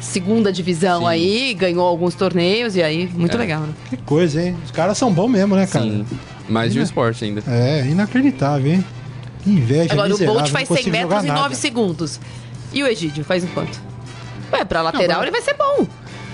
segunda 0.00 0.52
divisão 0.52 1.02
Sim. 1.02 1.06
aí, 1.06 1.54
ganhou 1.54 1.86
alguns 1.86 2.16
torneios 2.16 2.74
e 2.74 2.82
aí, 2.82 3.08
muito 3.14 3.36
É. 3.36 3.38
legal, 3.38 3.60
né? 3.60 3.72
Que 3.88 3.96
coisa, 3.98 4.42
hein? 4.42 4.56
Os 4.64 4.72
caras 4.72 4.98
são 4.98 5.12
bons 5.12 5.28
mesmo, 5.28 5.54
né, 5.54 5.68
cara? 5.68 5.84
Sim. 5.84 6.04
Mais 6.48 6.72
de 6.72 6.80
um 6.80 6.82
esporte 6.82 7.24
ainda. 7.24 7.40
É, 7.46 7.86
inacreditável, 7.86 8.72
hein? 8.72 8.84
Que 9.44 9.50
inveja 9.50 9.92
Agora, 9.92 10.12
o 10.12 10.18
Bolt 10.18 10.48
faz 10.48 10.66
100 10.66 10.76
consigo 10.76 10.90
metros 10.90 11.22
em 11.24 11.28
nada. 11.28 11.40
9 11.42 11.54
segundos. 11.54 12.18
E 12.72 12.82
o 12.82 12.86
Egídio 12.86 13.24
faz 13.24 13.42
em 13.44 13.48
quanto? 13.48 13.80
Ué, 14.52 14.64
pra 14.64 14.82
lateral 14.82 15.18
mas- 15.18 15.22
ele 15.22 15.30
vai 15.30 15.40
ser 15.42 15.54
bom. 15.54 15.86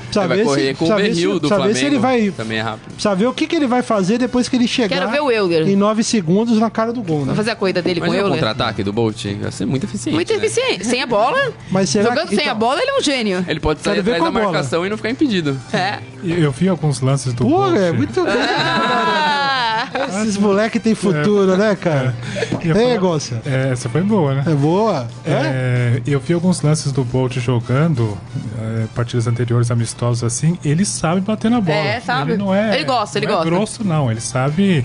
Precisa 0.06 0.20
Ele 0.24 0.28
vai 0.28 0.36
ver 0.38 0.44
correr 0.44 0.68
se- 0.68 0.74
com 0.74 0.84
o 0.84 0.88
precisa 0.88 0.96
ver 0.96 1.02
se- 1.02 1.08
Berril 1.20 1.32
do 1.34 1.40
precisa 1.40 1.54
ver 1.56 1.58
Flamengo. 1.62 1.78
se 1.78 1.84
ele 1.84 1.98
vai... 1.98 2.30
Também 2.30 2.58
é 2.58 2.60
rápido. 2.62 2.84
Precisa 2.92 3.14
ver 3.16 3.26
o 3.26 3.32
que, 3.34 3.46
que 3.46 3.56
ele 3.56 3.66
vai 3.66 3.82
fazer 3.82 4.18
depois 4.18 4.48
que 4.48 4.56
ele 4.56 4.68
chegar 4.68 4.96
Quero 5.00 5.10
ver 5.10 5.20
o 5.20 5.30
Euler. 5.30 5.68
em 5.68 5.74
9 5.76 6.02
segundos 6.04 6.58
na 6.58 6.70
cara 6.70 6.92
do 6.92 7.02
gol, 7.02 7.20
né? 7.20 7.26
Vai 7.26 7.34
fazer 7.36 7.50
a 7.50 7.56
corrida 7.56 7.82
dele 7.82 8.00
com 8.00 8.06
Mas 8.06 8.14
o 8.14 8.18
o 8.18 8.20
Euler. 8.20 8.32
contra-ataque 8.34 8.82
do 8.84 8.92
Bolt 8.92 9.24
vai 9.40 9.50
ser 9.52 9.66
muito 9.66 9.84
eficiente. 9.84 10.14
Muito 10.14 10.32
né? 10.32 10.38
eficiente. 10.38 10.86
Sem 10.86 11.02
a 11.02 11.06
bola. 11.06 11.52
Mas 11.70 11.90
será 11.90 12.10
Jogando 12.10 12.28
que- 12.28 12.36
sem 12.36 12.44
a 12.44 12.48
então- 12.48 12.58
bola, 12.58 12.80
ele 12.80 12.90
é 12.92 12.96
um 12.98 13.02
gênio. 13.02 13.44
Ele 13.48 13.60
pode 13.60 13.80
sair 13.82 13.94
Quero 13.94 14.04
ver 14.04 14.10
atrás 14.12 14.28
com 14.28 14.32
da 14.32 14.38
a 14.38 14.42
bola. 14.44 14.52
marcação 14.54 14.86
e 14.86 14.88
não 14.88 14.96
ficar 14.96 15.10
impedido. 15.10 15.60
É. 15.72 15.98
Eu 16.24 16.52
vi 16.52 16.68
alguns 16.68 17.00
lances 17.00 17.34
do 17.34 17.44
Pô, 17.44 17.50
Bolt. 17.50 17.76
é 17.76 17.92
muito 17.92 18.20
Ah, 18.26 19.45
Esses 20.22 20.36
moleque 20.36 20.78
tem 20.78 20.94
futuro, 20.94 21.56
né, 21.56 21.76
cara? 21.76 22.14
Ei, 22.62 22.72
falo- 22.72 23.00
Gonça. 23.00 23.40
É, 23.44 23.70
essa 23.72 23.88
foi 23.88 24.00
boa, 24.02 24.34
né? 24.34 24.44
É 24.46 24.54
boa? 24.54 25.06
É? 25.24 25.32
É, 25.32 26.02
eu 26.06 26.18
vi 26.20 26.32
alguns 26.34 26.62
lances 26.62 26.92
do 26.92 27.04
Bolt 27.04 27.36
jogando, 27.38 28.16
é, 28.60 28.84
partidas 28.94 29.26
anteriores 29.26 29.70
amistosos 29.70 30.24
assim, 30.24 30.58
ele 30.64 30.84
sabe 30.84 31.20
bater 31.20 31.50
na 31.50 31.60
bola. 31.60 31.76
É, 31.78 32.00
sabe. 32.00 32.32
Ele 32.32 32.38
não 32.38 32.54
é. 32.54 32.74
Ele 32.74 32.84
gosta, 32.84 33.18
ele 33.18 33.26
não 33.26 33.34
gosta. 33.34 33.48
É 33.48 33.50
grosso, 33.50 33.84
não. 33.84 34.10
Ele 34.10 34.20
sabe 34.20 34.84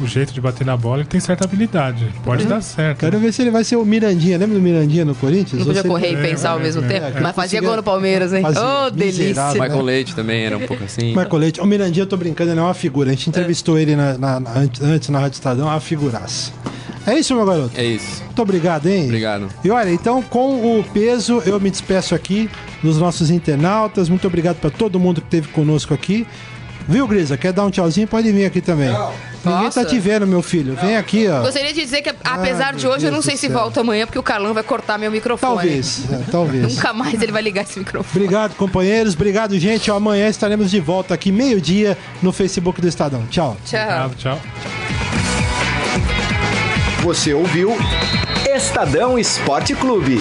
o 0.00 0.06
jeito 0.06 0.32
de 0.32 0.40
bater 0.40 0.66
na 0.66 0.76
bola, 0.76 0.98
ele 1.00 1.08
tem 1.08 1.20
certa 1.20 1.44
habilidade. 1.44 2.06
Pode 2.24 2.44
dar 2.46 2.60
certo. 2.62 2.98
Quero 3.00 3.18
ver 3.18 3.32
se 3.32 3.42
ele 3.42 3.50
vai 3.50 3.64
ser 3.64 3.76
o 3.76 3.84
Mirandinha. 3.84 4.36
Lembra 4.38 4.56
do 4.56 4.62
Mirandinha 4.62 5.04
no 5.04 5.14
Corinthians? 5.14 5.60
não 5.60 5.66
podia 5.66 5.82
Você- 5.82 5.88
correr 5.88 6.12
e 6.12 6.14
é, 6.16 6.20
pensar 6.22 6.50
ao 6.50 6.60
é, 6.60 6.62
mesmo 6.62 6.84
é, 6.84 6.88
tempo. 6.88 7.18
é, 7.18 7.20
Mas 7.20 7.34
fazia 7.36 7.60
gol 7.60 7.76
no 7.76 7.82
Palmeiras, 7.82 8.32
hein? 8.32 8.42
fazia. 8.42 8.62
Ô, 8.62 8.90
delícia. 8.90 9.24
Miserável. 9.28 9.62
Michael 9.62 9.82
Leite 9.82 10.14
também 10.14 10.44
era 10.44 10.56
um 10.56 10.66
pouco 10.66 10.82
assim. 10.84 11.14
Marco 11.14 11.36
Leite. 11.36 11.60
O 11.60 11.66
Mirandinha, 11.66 12.02
eu 12.02 12.08
tô 12.08 12.16
brincando, 12.16 12.50
ele 12.50 12.60
é 12.60 12.62
uma 12.62 12.74
figura. 12.74 13.10
A 13.10 13.12
gente 13.14 13.28
entrevistou 13.28 13.78
ele 13.78 13.94
na- 13.96 14.18
na- 14.18 14.40
antes, 14.54 14.82
antes 14.82 15.08
na 15.08 15.18
Rádio 15.18 15.34
Estadão, 15.34 15.66
uma 15.66 15.80
figuraça. 15.80 16.52
É 17.06 17.18
isso, 17.18 17.34
meu 17.34 17.44
garoto? 17.44 17.72
É 17.74 17.84
isso. 17.84 18.22
Muito 18.24 18.42
obrigado, 18.42 18.86
hein? 18.86 19.06
Obrigado. 19.06 19.48
E 19.64 19.70
olha, 19.70 19.90
então 19.90 20.22
com 20.22 20.78
o 20.78 20.84
peso 20.84 21.42
eu 21.44 21.58
me 21.58 21.68
despeço 21.70 22.14
aqui 22.14 22.48
dos 22.82 22.96
nossos 22.98 23.28
internautas. 23.28 24.08
Muito 24.08 24.26
obrigado 24.26 24.58
para 24.58 24.70
todo 24.70 25.00
mundo 25.00 25.20
que 25.20 25.26
esteve 25.26 25.48
conosco 25.48 25.92
aqui. 25.92 26.26
Viu, 26.88 27.06
Grisa? 27.06 27.36
Quer 27.36 27.52
dar 27.52 27.64
um 27.64 27.70
tchauzinho? 27.70 28.06
Pode 28.06 28.30
vir 28.32 28.44
aqui 28.44 28.60
também. 28.60 28.88
Ninguém 29.44 29.64
Nossa. 29.64 29.82
tá 29.82 29.90
te 29.90 29.98
vendo, 29.98 30.26
meu 30.26 30.40
filho. 30.40 30.76
Vem 30.80 30.96
aqui, 30.96 31.26
ó. 31.28 31.42
Gostaria 31.42 31.72
de 31.72 31.80
dizer 31.80 32.00
que, 32.02 32.10
apesar 32.22 32.68
Ai, 32.68 32.74
de 32.76 32.86
hoje, 32.86 33.06
eu 33.06 33.10
não 33.10 33.18
Deus 33.18 33.24
sei 33.24 33.36
se 33.36 33.48
céu. 33.48 33.58
volta 33.58 33.80
amanhã, 33.80 34.06
porque 34.06 34.18
o 34.18 34.22
Carlão 34.22 34.54
vai 34.54 34.62
cortar 34.62 34.98
meu 34.98 35.10
microfone. 35.10 35.54
Talvez, 35.56 36.04
é, 36.12 36.20
talvez. 36.30 36.76
Nunca 36.76 36.92
mais 36.92 37.20
ele 37.20 37.32
vai 37.32 37.42
ligar 37.42 37.62
esse 37.62 37.78
microfone. 37.78 38.24
Obrigado, 38.24 38.54
companheiros. 38.54 39.14
Obrigado, 39.14 39.58
gente. 39.58 39.90
Amanhã 39.90 40.28
estaremos 40.28 40.70
de 40.70 40.78
volta 40.78 41.12
aqui, 41.14 41.32
meio-dia, 41.32 41.98
no 42.22 42.30
Facebook 42.32 42.80
do 42.80 42.86
Estadão. 42.86 43.24
Tchau. 43.30 43.56
Tchau. 43.64 43.80
Obrigado, 43.80 44.14
tchau. 44.16 44.40
Você 47.02 47.34
ouviu 47.34 47.76
Estadão 48.54 49.18
Esporte 49.18 49.74
Clube. 49.74 50.20